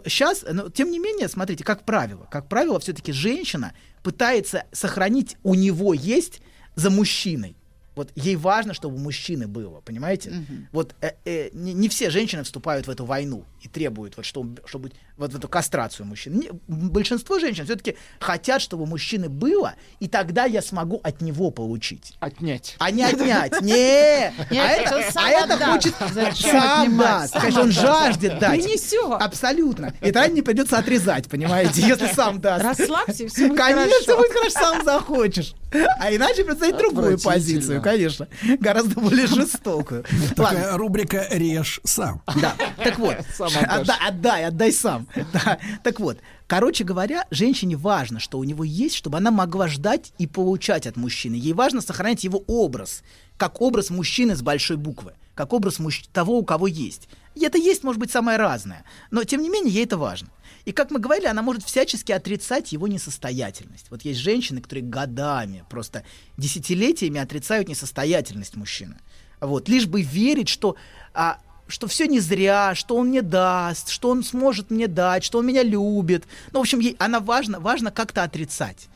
сейчас, 0.06 0.44
но, 0.50 0.70
тем 0.70 0.90
не 0.90 0.98
менее, 0.98 1.28
смотрите, 1.28 1.62
как 1.62 1.84
правило, 1.84 2.26
как 2.30 2.48
правило, 2.48 2.80
все-таки 2.80 3.12
женщина 3.12 3.74
пытается 4.02 4.64
сохранить 4.72 5.36
у 5.42 5.54
него 5.54 5.94
есть 5.94 6.40
за 6.74 6.90
мужчиной. 6.90 7.56
Вот 7.94 8.12
ей 8.14 8.36
важно, 8.36 8.72
чтобы 8.72 8.98
мужчины 8.98 9.46
было, 9.48 9.80
понимаете? 9.80 10.32
Вот 10.72 10.94
э, 11.00 11.12
э, 11.24 11.50
не, 11.52 11.72
не 11.72 11.88
все 11.88 12.10
женщины 12.10 12.42
вступают 12.42 12.86
в 12.86 12.90
эту 12.90 13.04
войну 13.04 13.44
и 13.62 13.68
требуют, 13.68 14.16
вот, 14.16 14.24
чтобы, 14.24 14.62
чтобы 14.66 14.92
вот 15.20 15.32
в 15.32 15.36
эту 15.36 15.48
кастрацию 15.48 16.06
мужчин. 16.06 16.40
Не- 16.40 16.50
большинство 16.66 17.38
женщин 17.38 17.64
все-таки 17.64 17.96
хотят, 18.18 18.60
чтобы 18.62 18.82
у 18.84 18.86
мужчины 18.86 19.28
было, 19.28 19.74
и 20.00 20.08
тогда 20.08 20.44
я 20.46 20.62
смогу 20.62 21.00
от 21.04 21.20
него 21.20 21.50
получить. 21.50 22.14
Отнять. 22.20 22.74
А 22.78 22.90
не 22.90 23.02
отнять. 23.04 23.60
Не! 23.60 24.28
А 24.28 24.32
это, 24.50 25.04
а 25.14 25.28
это 25.30 25.66
хочет 25.66 25.94
сам 26.40 26.96
даст. 26.98 27.34
Конечно, 27.34 27.60
он 27.62 27.70
жаждет 27.70 28.38
дать. 28.38 28.62
Принесет. 28.64 29.20
Абсолютно. 29.22 29.92
И 30.00 30.10
тогда 30.10 30.26
не 30.28 30.42
придется 30.42 30.78
отрезать, 30.78 31.28
понимаете, 31.28 31.82
если 31.82 32.06
сам 32.06 32.40
даст. 32.40 32.64
Расслабься, 32.64 33.28
все 33.28 33.48
будет 33.48 33.58
Конечно, 33.58 33.90
хорошо. 34.06 34.16
будет 34.16 34.32
хорошо, 34.32 34.50
сам 34.58 34.84
захочешь. 34.84 35.54
А 36.00 36.12
иначе 36.12 36.44
представить 36.44 36.78
другую 36.78 37.18
позицию, 37.20 37.80
конечно. 37.82 38.26
Гораздо 38.58 38.98
более 39.00 39.26
жестокую. 39.28 40.04
Ладно. 40.36 40.58
Такая 40.60 40.76
рубрика 40.76 41.26
«Режь 41.30 41.80
сам». 41.84 42.22
Да, 42.40 42.54
так 42.82 42.98
вот, 42.98 43.16
Сам 43.36 43.48
отдашь. 43.48 43.68
отда- 43.88 43.98
отдай, 44.08 44.44
отдай 44.46 44.72
сам. 44.72 45.06
Да, 45.32 45.58
Так 45.82 46.00
вот, 46.00 46.18
короче 46.46 46.84
говоря, 46.84 47.26
женщине 47.30 47.76
важно, 47.76 48.20
что 48.20 48.38
у 48.38 48.44
него 48.44 48.64
есть, 48.64 48.94
чтобы 48.94 49.18
она 49.18 49.30
могла 49.30 49.68
ждать 49.68 50.12
и 50.18 50.26
получать 50.26 50.86
от 50.86 50.96
мужчины. 50.96 51.34
Ей 51.34 51.52
важно 51.52 51.80
сохранять 51.80 52.24
его 52.24 52.42
образ, 52.46 53.02
как 53.36 53.60
образ 53.60 53.90
мужчины 53.90 54.36
с 54.36 54.42
большой 54.42 54.76
буквы, 54.76 55.14
как 55.34 55.52
образ 55.52 55.80
мужч- 55.80 56.08
того, 56.12 56.38
у 56.38 56.44
кого 56.44 56.66
есть. 56.66 57.08
И 57.34 57.44
это 57.44 57.58
есть, 57.58 57.84
может 57.84 58.00
быть, 58.00 58.10
самое 58.10 58.38
разное, 58.38 58.84
но 59.10 59.24
тем 59.24 59.42
не 59.42 59.48
менее 59.48 59.72
ей 59.72 59.84
это 59.84 59.96
важно. 59.96 60.28
И 60.64 60.72
как 60.72 60.90
мы 60.90 60.98
говорили, 60.98 61.26
она 61.26 61.42
может 61.42 61.64
всячески 61.64 62.12
отрицать 62.12 62.72
его 62.72 62.86
несостоятельность. 62.86 63.86
Вот 63.90 64.02
есть 64.02 64.20
женщины, 64.20 64.60
которые 64.60 64.84
годами, 64.84 65.64
просто 65.70 66.04
десятилетиями 66.36 67.20
отрицают 67.20 67.68
несостоятельность 67.68 68.56
мужчины. 68.56 68.96
Вот, 69.40 69.68
лишь 69.68 69.86
бы 69.86 70.02
верить, 70.02 70.48
что, 70.48 70.76
а, 71.14 71.38
что 71.70 71.86
все 71.86 72.06
не 72.06 72.20
зря, 72.20 72.74
что 72.74 72.96
он 72.96 73.08
мне 73.08 73.22
даст, 73.22 73.88
что 73.88 74.10
он 74.10 74.22
сможет 74.22 74.70
мне 74.70 74.86
дать, 74.86 75.24
что 75.24 75.38
он 75.38 75.46
меня 75.46 75.62
любит. 75.62 76.24
Ну, 76.52 76.58
в 76.58 76.62
общем, 76.62 76.80
ей 76.80 76.96
она 76.98 77.20
важно, 77.20 77.60
важно 77.60 77.90
как-то 77.90 78.22
отрицать 78.22 78.88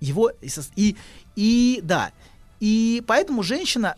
его 0.00 0.32
и, 0.76 0.96
и, 1.36 1.80
да. 1.82 2.12
И 2.60 3.02
поэтому 3.06 3.42
женщина 3.42 3.96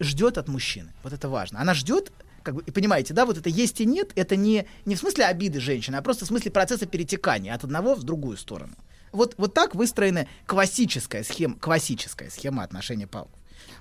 ждет 0.00 0.38
от 0.38 0.48
мужчины. 0.48 0.92
Вот 1.02 1.12
это 1.12 1.28
важно. 1.28 1.60
Она 1.60 1.74
ждет, 1.74 2.12
как 2.42 2.54
бы, 2.54 2.62
и 2.62 2.70
понимаете, 2.70 3.14
да, 3.14 3.26
вот 3.26 3.38
это 3.38 3.48
есть 3.48 3.80
и 3.80 3.86
нет, 3.86 4.12
это 4.14 4.36
не, 4.36 4.66
не 4.84 4.94
в 4.94 4.98
смысле 4.98 5.26
обиды 5.26 5.60
женщины, 5.60 5.96
а 5.96 6.02
просто 6.02 6.24
в 6.24 6.28
смысле 6.28 6.50
процесса 6.50 6.86
перетекания 6.86 7.54
от 7.54 7.64
одного 7.64 7.94
в 7.94 8.02
другую 8.02 8.36
сторону. 8.36 8.74
Вот, 9.12 9.34
вот 9.38 9.54
так 9.54 9.74
выстроена 9.74 10.26
классическая 10.46 11.24
схема, 11.24 11.56
классическая 11.56 12.30
схема 12.30 12.62
отношения 12.62 13.06
палок. 13.06 13.30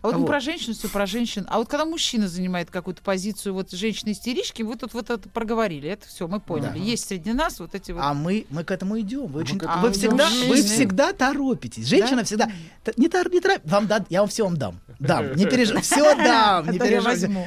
А 0.06 0.08
вот 0.08 0.14
мы 0.16 0.22
Вот. 0.22 0.28
про 0.28 0.40
женщин, 0.40 0.74
все 0.74 0.88
про 0.88 1.08
женщин. 1.08 1.46
А 1.50 1.58
вот 1.58 1.68
когда 1.68 1.84
мужчина 1.86 2.28
занимает 2.28 2.70
какую-то 2.70 3.02
позицию, 3.02 3.56
вот 3.56 3.72
женщины-истерички, 3.72 4.62
вы 4.62 4.76
тут 4.76 4.94
вот 4.94 5.10
это 5.10 5.28
проговорили. 5.30 5.90
Это 5.90 6.08
все, 6.08 6.28
мы 6.28 6.40
поняли. 6.40 6.74
Да. 6.74 6.80
Есть 6.80 7.08
среди 7.08 7.34
нас 7.34 7.60
вот 7.60 7.74
эти 7.74 7.92
вот... 7.92 8.02
А 8.04 8.14
мы, 8.14 8.46
мы 8.52 8.64
к 8.64 8.70
этому 8.70 9.00
идем. 9.00 9.26
Вы, 9.26 9.42
очень, 9.42 9.58
к 9.58 9.64
этому 9.64 9.82
вы, 9.82 9.92
всегда, 9.92 10.30
вы 10.48 10.58
всегда 10.58 11.14
торопитесь. 11.14 11.88
Женщина 11.88 12.18
Да? 12.18 12.24
всегда... 12.24 12.52
Не, 12.98 13.08
тор, 13.08 13.30
не 13.30 13.40
торопитесь. 13.40 13.72
Вам 13.72 13.88
да, 13.88 14.06
я 14.10 14.20
вам 14.20 14.30
все 14.30 14.44
вам 14.44 14.58
дам. 14.58 14.80
Дам. 15.00 15.36
Не 15.36 15.46
переживайте. 15.46 15.86
Все 15.96 16.16
дам. 16.16 16.70
Не 16.72 16.80
переживайте. 16.80 17.28
Заберу. 17.28 17.44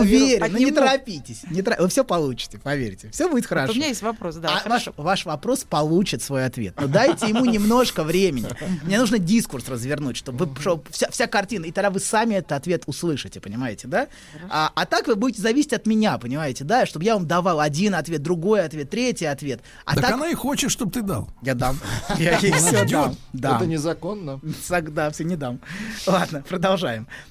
Уверен. 0.00 0.52
Но 0.52 0.58
не 0.58 0.72
торопитесь. 0.72 1.42
Вы 1.78 1.88
все 1.88 2.04
получите, 2.04 2.58
поверьте. 2.58 3.10
Все 3.10 3.28
будет 3.30 3.46
хорошо. 3.46 3.72
у 3.72 3.76
меня 3.76 3.88
есть 3.88 4.02
вопрос, 4.02 4.36
да. 4.36 4.62
А 4.64 4.68
ваш, 4.68 4.88
ваш 4.96 5.24
вопрос 5.24 5.64
получит 5.64 6.22
свой 6.22 6.44
ответ. 6.44 6.74
Но 6.80 6.86
дайте 6.86 7.28
ему 7.28 7.44
немножко 7.44 8.04
времени. 8.04 8.48
Мне 8.84 8.98
нужно 8.98 9.18
дискурс 9.18 9.68
развернуть, 9.68 10.16
чтобы 10.16 10.46
вы- 10.46 10.60
чтобы 10.60 10.82
вся, 10.90 11.08
вся 11.10 11.26
картина, 11.26 11.64
и 11.66 11.72
тогда 11.72 11.90
вы 11.90 12.00
сами 12.00 12.34
этот 12.34 12.52
ответ 12.52 12.82
услышите, 12.86 13.40
понимаете, 13.40 13.88
да? 13.88 14.08
А, 14.50 14.70
а 14.74 14.86
так 14.86 15.06
вы 15.06 15.16
будете 15.16 15.40
зависеть 15.42 15.72
от 15.72 15.86
меня, 15.86 16.18
понимаете, 16.18 16.64
да? 16.64 16.86
Чтобы 16.86 17.04
я 17.04 17.14
вам 17.14 17.26
давал 17.26 17.60
один 17.60 17.94
ответ, 17.94 18.22
другой 18.22 18.64
ответ, 18.64 18.90
третий 18.90 19.26
ответ. 19.26 19.60
А 19.84 19.94
так 19.94 20.04
так 20.04 20.14
она 20.14 20.28
и 20.28 20.34
хочет, 20.34 20.70
чтобы 20.70 20.90
ты 20.92 21.02
дал. 21.02 21.28
я 21.42 21.54
дам. 21.54 21.78
Я 22.18 22.38
ей 22.38 22.52
все 22.52 22.84
дам. 22.84 23.56
Это 23.56 23.66
незаконно. 23.66 24.40
Сак- 24.68 24.90
Да, 24.92 25.10
все 25.10 25.24
не 25.24 25.36
дам. 25.36 25.60
Ладно, 26.06 26.42
продолжаем. 26.48 26.81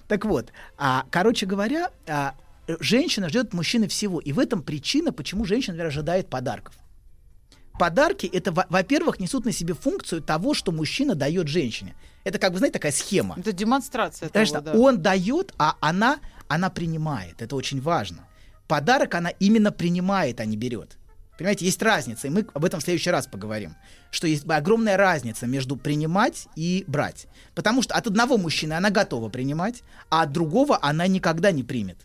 Так 0.07 0.25
вот, 0.25 0.51
а, 0.77 1.05
короче 1.11 1.45
говоря, 1.45 1.91
а, 2.07 2.35
женщина 2.79 3.29
ждет 3.29 3.47
от 3.47 3.53
мужчины 3.53 3.87
всего. 3.87 4.19
И 4.19 4.31
в 4.31 4.39
этом 4.39 4.61
причина, 4.63 5.11
почему 5.11 5.45
женщина, 5.45 5.73
например, 5.73 5.87
ожидает 5.87 6.29
подарков. 6.29 6.75
Подарки 7.79 8.27
это, 8.27 8.51
во- 8.51 8.67
во-первых, 8.69 9.19
несут 9.19 9.45
на 9.45 9.51
себе 9.51 9.73
функцию 9.73 10.21
того, 10.21 10.53
что 10.53 10.71
мужчина 10.71 11.15
дает 11.15 11.47
женщине. 11.47 11.95
Это 12.23 12.37
как 12.37 12.51
бы, 12.51 12.57
знаете, 12.59 12.73
такая 12.73 12.91
схема. 12.91 13.35
Это 13.37 13.51
демонстрация 13.51 14.29
Конечно, 14.29 14.61
того, 14.61 14.77
да. 14.77 14.83
он 14.83 15.01
дает, 15.01 15.53
а 15.57 15.77
она, 15.79 16.19
она 16.47 16.69
принимает. 16.69 17.41
Это 17.41 17.55
очень 17.55 17.81
важно. 17.81 18.27
Подарок 18.67 19.15
она 19.15 19.29
именно 19.29 19.71
принимает, 19.71 20.39
а 20.39 20.45
не 20.45 20.57
берет. 20.57 20.97
Понимаете, 21.37 21.65
есть 21.65 21.81
разница, 21.81 22.27
и 22.27 22.29
мы 22.29 22.45
об 22.53 22.63
этом 22.65 22.79
в 22.79 22.83
следующий 22.83 23.09
раз 23.09 23.25
поговорим. 23.25 23.75
Что 24.11 24.27
есть 24.27 24.47
огромная 24.47 24.97
разница 24.97 25.47
между 25.47 25.77
принимать 25.77 26.47
и 26.55 26.83
брать. 26.87 27.27
Потому 27.55 27.81
что 27.81 27.95
от 27.95 28.07
одного 28.07 28.37
мужчины 28.37 28.73
она 28.73 28.89
готова 28.89 29.29
принимать, 29.29 29.83
а 30.09 30.23
от 30.23 30.31
другого 30.31 30.77
она 30.81 31.07
никогда 31.07 31.51
не 31.51 31.63
примет. 31.63 31.97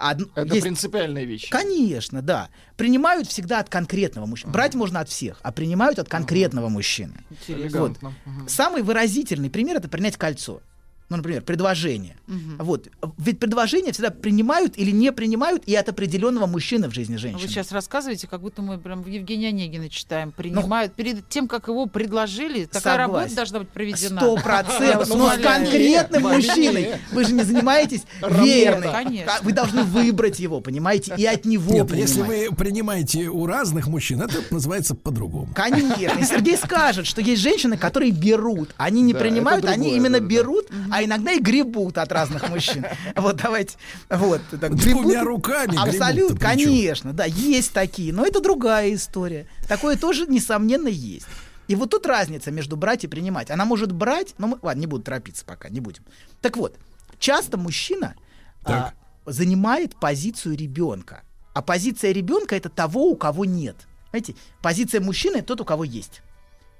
Од- 0.00 0.28
Это 0.36 0.54
есть- 0.54 0.62
принципиальная 0.62 1.24
вещь. 1.24 1.48
Конечно, 1.50 2.22
да. 2.22 2.48
Принимают 2.76 3.26
всегда 3.28 3.58
от 3.60 3.68
конкретного 3.68 4.26
мужчины. 4.26 4.52
Брать 4.52 4.74
можно 4.74 5.00
от 5.00 5.08
всех, 5.08 5.40
а 5.42 5.50
принимают 5.50 5.98
от 5.98 6.08
конкретного 6.08 6.68
мужчины. 6.68 7.14
Интересно. 7.30 7.62
Элегантно. 7.62 8.14
Мгм. 8.24 8.48
Самый 8.48 8.82
выразительный 8.82 9.50
пример 9.50 9.76
это 9.76 9.88
принять 9.88 10.16
кольцо. 10.16 10.60
Ну, 11.08 11.16
например, 11.16 11.42
предложение. 11.42 12.16
Вот. 12.58 12.88
Ведь 13.16 13.38
предложения 13.38 13.92
всегда 13.92 14.10
принимают 14.10 14.76
или 14.76 14.90
не 14.90 15.10
принимают 15.12 15.62
и 15.64 15.74
от 15.74 15.88
определенного 15.88 16.46
мужчины 16.46 16.88
в 16.88 16.92
жизни 16.94 17.16
женщины. 17.16 17.40
Вы 17.40 17.48
сейчас 17.48 17.72
рассказываете, 17.72 18.26
как 18.26 18.42
будто 18.42 18.60
мы 18.60 18.78
прям 18.78 19.06
Евгения 19.06 19.48
Онегина 19.48 19.88
читаем. 19.88 20.32
Принимают. 20.32 20.92
Перед 20.92 21.26
тем, 21.28 21.48
как 21.48 21.68
его 21.68 21.86
предложили, 21.86 22.66
такая 22.66 22.98
Согласен. 22.98 23.12
работа 23.14 23.34
должна 23.34 23.58
быть 23.60 23.68
проведена. 23.70 24.20
Сто 24.20 24.36
процентов, 24.36 25.08
вас 25.08 25.08
но 25.08 25.30
с 25.30 25.38
конкретным 25.38 26.22
мужчиной. 26.24 26.88
Вы 27.12 27.24
же 27.24 27.32
не 27.32 27.42
занимаетесь 27.42 28.02
верной. 28.20 29.24
Вы 29.42 29.52
должны 29.52 29.84
выбрать 29.84 30.38
его, 30.40 30.60
понимаете, 30.60 31.14
и 31.16 31.24
от 31.24 31.44
него 31.44 31.86
если 31.94 32.20
вы 32.22 32.48
принимаете 32.54 33.28
у 33.28 33.46
разных 33.46 33.86
мужчин, 33.86 34.20
это 34.20 34.42
называется 34.50 34.94
по-другому. 34.94 35.48
Конечно. 35.54 36.18
И 36.18 36.24
Сергей 36.24 36.56
скажет, 36.56 37.06
что 37.06 37.22
есть 37.22 37.40
женщины, 37.40 37.78
которые 37.78 38.12
берут. 38.12 38.74
Они 38.76 39.00
не 39.00 39.14
принимают, 39.14 39.64
они 39.64 39.96
именно 39.96 40.20
берут, 40.20 40.66
а 40.90 40.97
иногда 41.04 41.32
и 41.32 41.40
гребут 41.40 41.98
от 41.98 42.12
разных 42.12 42.48
мужчин. 42.48 42.84
Вот 43.16 43.36
давайте. 43.36 43.76
Вот. 44.08 44.40
так, 44.60 44.74
Двумя 44.74 45.20
гребут- 45.20 45.24
руками 45.24 45.76
Абсолютно, 45.76 46.38
конечно, 46.38 47.12
да, 47.12 47.24
есть 47.24 47.72
такие. 47.72 48.12
Но 48.12 48.24
это 48.24 48.40
другая 48.40 48.94
история. 48.94 49.46
Такое 49.68 49.96
тоже, 49.96 50.26
несомненно, 50.26 50.88
есть. 50.88 51.26
И 51.68 51.74
вот 51.74 51.90
тут 51.90 52.06
разница 52.06 52.50
между 52.50 52.76
брать 52.76 53.04
и 53.04 53.08
принимать. 53.08 53.50
Она 53.50 53.64
может 53.64 53.92
брать, 53.92 54.34
но 54.38 54.46
мы, 54.46 54.58
ладно, 54.62 54.80
не 54.80 54.86
буду 54.86 55.02
торопиться 55.04 55.44
пока, 55.44 55.68
не 55.68 55.80
будем. 55.80 56.02
Так 56.40 56.56
вот, 56.56 56.76
часто 57.18 57.58
мужчина 57.58 58.14
а, 58.64 58.92
занимает 59.26 59.94
позицию 59.98 60.56
ребенка, 60.56 61.22
а 61.52 61.60
позиция 61.60 62.12
ребенка 62.12 62.56
это 62.56 62.70
того, 62.70 63.10
у 63.10 63.16
кого 63.16 63.44
нет. 63.44 63.76
Знаете, 64.10 64.34
позиция 64.62 65.00
мужчины 65.02 65.38
это 65.38 65.48
тот, 65.48 65.60
у 65.60 65.64
кого 65.66 65.84
есть. 65.84 66.22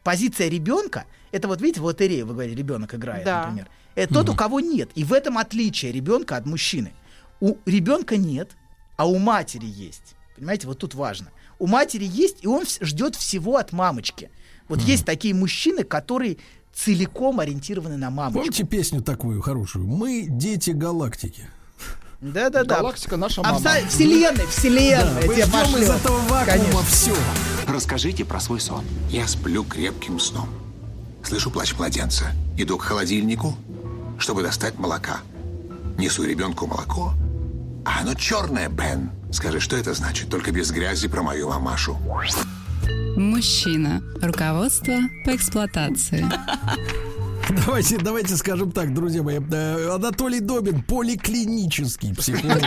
Позиция 0.04 0.48
ребенка 0.48 1.04
это 1.32 1.48
вот 1.48 1.60
видите, 1.60 1.80
в 1.80 1.84
лотерее 1.84 2.24
вы 2.24 2.32
говорите, 2.32 2.56
ребенок 2.56 2.94
играет, 2.94 3.24
Да. 3.24 3.42
например. 3.42 3.68
Это 3.98 4.14
тот, 4.14 4.28
у 4.28 4.34
кого 4.34 4.60
нет. 4.60 4.90
И 4.94 5.04
в 5.04 5.12
этом 5.12 5.38
отличие 5.38 5.92
ребенка 5.92 6.36
от 6.36 6.46
мужчины. 6.46 6.92
У 7.40 7.56
ребенка 7.66 8.16
нет, 8.16 8.52
а 8.96 9.06
у 9.08 9.18
матери 9.18 9.66
есть. 9.66 10.14
Понимаете, 10.36 10.66
вот 10.68 10.78
тут 10.78 10.94
важно. 10.94 11.28
У 11.58 11.66
матери 11.66 12.04
есть, 12.04 12.38
и 12.42 12.46
он 12.46 12.64
ждет 12.80 13.16
всего 13.16 13.56
от 13.56 13.72
мамочки. 13.72 14.30
Вот 14.68 14.80
есть 14.82 15.04
такие 15.04 15.34
мужчины, 15.34 15.82
которые 15.82 16.36
целиком 16.72 17.40
ориентированы 17.40 17.96
на 17.96 18.10
мамочку. 18.10 18.38
Помните 18.38 18.64
песню 18.64 19.02
такую 19.02 19.40
хорошую? 19.40 19.86
Мы 19.86 20.26
дети 20.28 20.70
галактики. 20.70 21.48
Да-да-да. 22.20 22.76
Галактика 22.78 23.16
наша 23.16 23.42
мама. 23.42 23.58
Абсо- 23.58 23.88
Вселенной, 23.88 24.46
вселенной. 24.46 25.26
Мы 25.26 25.34
тебе 25.34 25.44
ждем 25.46 25.82
из 25.82 25.90
этого 25.90 26.18
вакуума 26.18 26.44
Конечно. 26.46 26.82
все. 26.82 27.16
Расскажите 27.66 28.24
про 28.24 28.38
свой 28.40 28.60
сон. 28.60 28.84
Я 29.10 29.26
сплю 29.26 29.64
крепким 29.64 30.20
сном. 30.20 30.48
Слышу 31.24 31.50
плач 31.50 31.74
младенца. 31.76 32.32
Иду 32.56 32.78
к 32.78 32.82
холодильнику, 32.82 33.56
чтобы 34.18 34.42
достать 34.42 34.78
молока. 34.78 35.20
Несу 35.96 36.24
ребенку 36.24 36.66
молоко. 36.66 37.14
А 37.84 38.00
оно 38.00 38.14
черное, 38.14 38.68
Бен. 38.68 39.10
Скажи, 39.32 39.60
что 39.60 39.76
это 39.76 39.94
значит? 39.94 40.28
Только 40.28 40.52
без 40.52 40.70
грязи 40.70 41.08
про 41.08 41.22
мою 41.22 41.48
мамашу. 41.48 41.98
Мужчина. 43.16 44.02
Руководство 44.20 44.94
по 45.24 45.34
эксплуатации. 45.34 46.26
Давайте, 47.66 47.96
давайте 47.98 48.36
скажем 48.36 48.72
так, 48.72 48.92
друзья 48.92 49.22
мои. 49.22 49.38
э, 49.38 49.90
Анатолий 49.94 50.40
Добин, 50.40 50.82
поликлинический 50.82 52.14
психолог, 52.14 52.62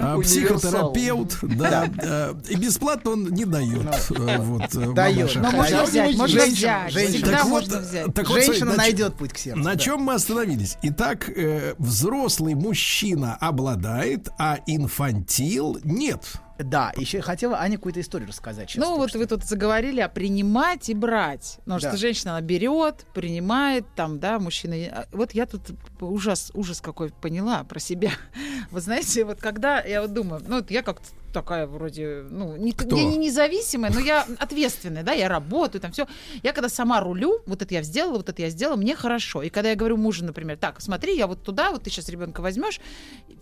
а, 0.00 0.16
Универсал. 0.16 0.20
психотерапевт, 0.20 1.38
да, 1.42 1.90
э, 1.98 2.34
и 2.50 2.56
бесплатно 2.56 3.12
он 3.12 3.28
не 3.32 3.44
дает. 3.44 3.86
э, 4.10 4.38
Вот, 4.38 4.94
Дает. 4.94 5.34
Но 5.36 5.42
Но 5.42 5.50
можно 5.52 5.84
взять, 5.84 6.16
можно 6.16 6.40
Женщина, 6.40 6.84
взять. 6.86 6.92
женщина. 6.92 7.16
Всегда 7.18 7.44
можно 7.44 7.78
взять. 7.80 8.06
Женщина 8.28 8.74
найдет 8.74 9.14
путь 9.16 9.32
к 9.32 9.38
сердцу. 9.38 9.60
На 9.62 9.76
чем 9.76 10.02
мы 10.02 10.14
остановились? 10.14 10.76
Итак, 10.82 11.30
взрослый 11.78 12.54
мужчина 12.54 13.36
обладает, 13.40 14.28
а 14.38 14.58
инфантил 14.66 15.78
нет. 15.84 16.22
Да, 16.58 16.92
еще 16.96 17.20
хотела 17.20 17.58
Ане 17.58 17.76
какую-то 17.76 18.00
историю 18.00 18.28
рассказать. 18.28 18.70
сейчас 18.70 18.84
Ну, 18.84 18.96
вот 18.96 19.10
что. 19.10 19.18
вы 19.18 19.26
тут 19.26 19.44
заговорили 19.44 20.00
о 20.00 20.08
принимать 20.08 20.88
и 20.88 20.94
брать. 20.94 21.56
Потому 21.64 21.80
Да. 21.80 21.88
что 21.90 21.96
женщина, 21.98 22.32
она 22.32 22.40
берет, 22.40 23.06
принимает, 23.12 23.84
там, 23.94 24.18
да, 24.18 24.38
мужчина... 24.38 24.74
а, 24.90 25.06
Вот 25.12 25.32
я 25.32 25.46
тут 25.46 25.62
ужас, 26.00 26.50
ужас 26.54 26.80
какой 26.80 27.10
поняла 27.10 27.64
про 27.64 27.78
себя. 27.78 28.10
Вы 28.70 28.80
знаете, 28.80 29.24
вот 29.24 29.40
когда 29.40 29.80
я 29.80 30.02
вот 30.02 30.12
думаю, 30.12 30.42
ну, 30.46 30.56
вот 30.56 30.70
я 30.70 30.82
как-то 30.82 31.06
такая 31.36 31.66
вроде, 31.66 32.24
ну, 32.30 32.56
не, 32.56 32.72
Кто? 32.72 32.96
я 32.96 33.04
не 33.04 33.18
независимая, 33.18 33.92
но 33.92 34.00
я 34.00 34.26
ответственная, 34.38 35.02
да, 35.02 35.12
я 35.12 35.28
работаю, 35.28 35.82
там 35.82 35.92
все. 35.92 36.06
Я 36.42 36.54
когда 36.54 36.70
сама 36.70 37.00
рулю, 37.00 37.40
вот 37.44 37.60
это 37.60 37.74
я 37.74 37.82
сделала, 37.82 38.16
вот 38.16 38.30
это 38.30 38.40
я 38.40 38.48
сделала, 38.48 38.76
мне 38.76 38.96
хорошо. 38.96 39.42
И 39.42 39.50
когда 39.50 39.68
я 39.68 39.76
говорю 39.76 39.98
мужу, 39.98 40.24
например, 40.24 40.56
так, 40.56 40.80
смотри, 40.80 41.14
я 41.14 41.26
вот 41.26 41.42
туда, 41.42 41.72
вот 41.72 41.82
ты 41.82 41.90
сейчас 41.90 42.08
ребенка 42.08 42.40
возьмешь, 42.40 42.80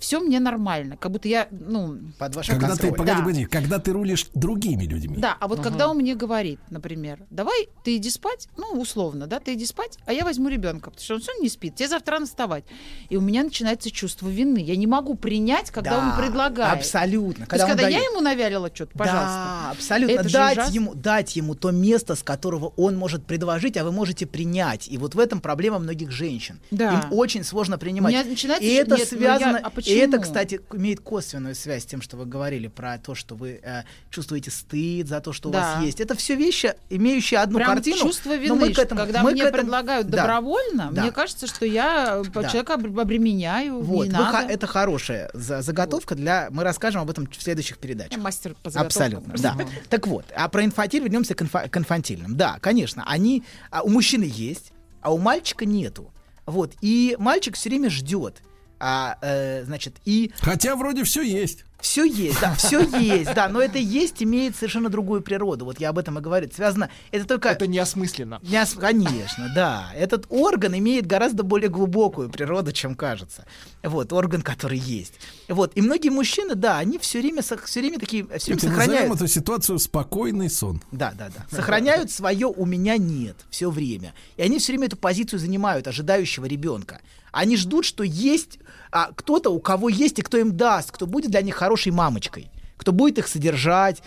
все 0.01 0.19
мне 0.19 0.41
нормально, 0.41 0.97
как 0.97 1.13
будто 1.13 1.29
я, 1.29 1.47
ну, 1.53 1.99
Под 2.19 2.35
вашим 2.35 2.59
Когда 2.59 2.75
ты, 2.75 2.89
контролем. 2.89 2.97
погоди, 2.97 3.13
Да. 3.15 3.23
погоди, 3.25 3.45
когда 3.45 3.79
ты 3.79 3.93
рулишь 3.93 4.27
другими 4.35 4.85
людьми. 4.87 5.17
Да, 5.19 5.37
а 5.39 5.47
вот 5.47 5.61
когда 5.61 5.89
он 5.89 5.99
мне 5.99 6.17
говорит, 6.17 6.59
например, 6.71 7.21
давай 7.31 7.69
ты 7.85 7.95
иди 7.97 8.11
спать, 8.11 8.49
ну, 8.57 8.81
условно, 8.81 9.29
да, 9.29 9.39
ты 9.39 9.55
иди 9.55 9.67
спать, 9.67 9.99
а 10.05 10.13
я 10.13 10.25
возьму 10.25 10.49
ребенка, 10.49 10.91
потому 10.91 11.05
что 11.05 11.15
он 11.15 11.21
сегодня 11.23 11.43
не 11.43 11.49
спит, 11.49 11.77
тебе 11.77 11.89
завтра 11.89 12.15
рано 12.15 12.27
вставать. 12.27 12.65
И 13.09 13.17
у 13.17 13.21
меня 13.21 13.45
начинается 13.45 13.89
чувство 13.93 14.29
вины. 14.29 14.59
Я 14.59 14.75
не 14.75 14.89
могу 14.89 15.15
принять, 15.15 15.71
когда 15.71 15.91
Да, 15.93 15.99
он 16.09 16.17
предлагает. 16.25 16.79
Абсолютно. 16.79 17.47
То 17.47 17.57
есть, 17.57 17.71
он 17.71 17.77
когда 17.85 17.97
я 17.97 17.99
дает. 17.99 18.11
ему 18.13 18.21
навялила 18.21 18.71
что-то, 18.75 18.97
пожалуйста. 18.99 19.25
Да, 19.65 19.71
абсолютно. 19.71 20.15
Это 20.15 20.33
дать, 20.33 20.71
ему, 20.75 20.95
дать 20.95 21.37
ему 21.37 21.55
то 21.55 21.71
место, 21.71 22.15
с 22.15 22.23
которого 22.23 22.73
он 22.77 22.97
может 22.97 23.25
предложить, 23.27 23.77
а 23.77 23.85
вы 23.85 23.93
можете 23.93 24.27
принять. 24.27 24.89
И 24.89 24.99
вот 24.99 25.15
в 25.15 25.19
этом 25.19 25.41
проблема 25.41 25.79
многих 25.79 26.11
женщин. 26.11 26.61
Да. 26.71 26.93
Им 26.95 27.13
очень 27.13 27.45
сложно 27.45 27.79
принимать. 27.79 28.13
У 28.15 28.17
меня 28.17 28.25
начинается 28.29 28.65
и 28.67 28.73
это 28.75 28.97
нет, 28.97 29.09
ну 29.11 29.19
связано. 29.19 29.57
я- 29.59 29.63
а 29.65 29.69
и 29.69 29.73
почему? 29.73 29.97
это, 30.01 30.19
кстати, 30.19 30.61
имеет 30.73 31.01
косвенную 31.01 31.55
связь 31.55 31.83
с 31.83 31.87
тем, 31.87 32.03
что 32.03 32.17
вы 32.17 32.27
говорили 32.27 32.69
про 32.69 32.99
то, 32.99 33.15
что 33.15 33.35
вы 33.35 33.61
э, 33.63 33.83
чувствуете 34.11 34.51
стыд 34.51 35.09
за 35.09 35.21
то, 35.21 35.33
что 35.33 35.49
у 35.49 35.53
Да. 35.53 35.61
вас 35.77 35.85
есть. 35.85 36.01
Это 36.01 36.15
все 36.17 36.35
вещи, 36.35 36.75
имеющие 36.91 37.41
одну 37.41 37.59
Прям 37.59 37.75
картину. 37.75 37.99
чувство 37.99 38.31
но 38.31 38.35
вины, 38.37 38.55
мы 38.55 38.73
к 38.73 38.79
этому- 38.79 39.01
когда 39.01 39.23
мы 39.23 39.33
мне 39.33 39.43
к 39.43 39.47
этому- 39.47 39.63
предлагают 39.63 40.09
Да. 40.09 40.19
добровольно, 40.23 40.91
Да. 40.93 41.03
мне 41.03 41.13
кажется, 41.13 41.47
что 41.47 41.65
я 41.67 42.23
э, 42.25 42.31
Да. 42.33 42.45
человека 42.49 42.75
об- 42.75 42.99
обременяю, 42.99 43.81
Вот, 43.81 44.07
не 44.07 44.11
вы 44.13 44.19
надо. 44.19 44.53
это 44.53 44.67
хорошая 44.67 45.31
за- 45.35 45.63
заготовка 45.63 46.15
для. 46.15 46.49
Мы 46.51 46.63
расскажем 46.65 47.03
об 47.03 47.11
этом 47.11 47.27
в 47.27 47.43
следующих 47.65 47.79
передачах. 47.79 48.13
Я 48.13 48.19
мастер 48.19 48.55
по 48.63 48.71
заготовкам 48.71 49.33
Абсолютно, 49.33 49.35
да. 49.39 49.67
Так 49.89 50.07
вот, 50.07 50.25
а 50.35 50.49
про 50.49 50.65
инфантиль 50.65 51.03
вернемся 51.03 51.35
к, 51.35 51.43
инфа- 51.43 51.69
к 51.69 51.77
инфантильным. 51.77 52.37
Да, 52.37 52.59
конечно, 52.61 53.05
они 53.07 53.45
а 53.71 53.83
у 53.83 53.89
мужчины 53.89 54.25
есть, 54.25 54.73
а 55.01 55.13
у 55.13 55.19
мальчика 55.19 55.65
нету. 55.65 56.13
Вот, 56.47 56.75
и 56.81 57.17
мальчик 57.19 57.57
все 57.57 57.71
время 57.71 57.91
ждет. 57.91 58.43
А, 58.79 59.17
э, 59.23 59.65
значит, 59.65 59.97
и 60.05 60.33
Хотя 60.41 60.77
вроде 60.77 61.05
все 61.05 61.23
есть. 61.23 61.65
Все 61.85 62.05
есть, 62.07 62.41
да, 62.41 62.55
все 62.55 62.81
есть, 62.99 63.35
да, 63.35 63.47
но 63.51 63.61
это 63.61 63.77
есть 63.77 64.23
имеет 64.23 64.57
совершенно 64.57 64.89
другую 64.89 65.21
природу. 65.21 65.67
Вот 65.67 65.81
я 65.81 65.91
об 65.91 65.99
этом 65.99 66.19
и 66.19 66.23
говорю. 66.23 66.47
Это 66.47 66.55
связано, 66.57 66.89
это 67.11 67.27
только 67.27 67.51
Это 67.51 67.67
неосмысленно. 67.67 68.41
не 68.43 68.61
ос- 68.61 68.73
Конечно, 68.73 69.53
да. 69.55 69.91
Этот 69.95 70.25
орган 70.31 70.77
имеет 70.79 71.05
гораздо 71.07 71.43
более 71.43 71.69
глубокую 71.69 72.31
природу, 72.31 72.73
чем 72.73 72.95
кажется. 72.95 73.45
Вот, 73.83 74.15
орган, 74.15 74.41
который 74.41 74.79
есть. 74.79 75.15
Вот, 75.49 75.73
и 75.75 75.83
многие 75.83 76.09
мужчины, 76.09 76.55
да, 76.55 76.79
они 76.79 76.99
все 76.99 77.21
время, 77.21 77.43
все 77.43 77.81
время 77.81 77.99
такие, 77.99 78.25
все 78.39 78.55
время 78.55 78.57
назовем 78.57 78.77
сохраняют. 78.81 79.15
эту 79.17 79.27
ситуацию 79.29 79.79
спокойный 79.79 80.49
сон. 80.49 80.81
Да, 80.91 81.13
да, 81.19 81.29
да. 81.29 81.47
Сохраняют 81.55 82.11
свое 82.11 82.47
у 82.47 82.65
меня 82.65 82.97
нет 82.97 83.37
все 83.51 83.71
время. 83.71 84.15
И 84.39 84.43
они 84.43 84.59
все 84.59 84.73
время 84.73 84.87
эту 84.87 84.97
позицию 84.97 85.39
занимают, 85.39 85.87
ожидающего 85.87 86.47
ребенка. 86.47 87.01
Они 87.31 87.57
ждут, 87.57 87.85
что 87.85 88.05
есть 88.05 88.59
а, 88.95 89.11
кто-то, 89.13 89.51
у 89.51 89.59
кого 89.59 89.89
есть 89.89 90.21
и 90.21 90.23
кто 90.23 90.39
им 90.39 90.57
даст, 90.57 90.93
кто 90.93 91.09
будет 91.09 91.33
для 91.33 91.43
них 91.43 91.57
хорошей 91.57 91.91
мамочкой, 91.91 92.49
кто 92.77 92.93
будет 92.93 93.19
их 93.19 93.27
содержать, 93.27 94.05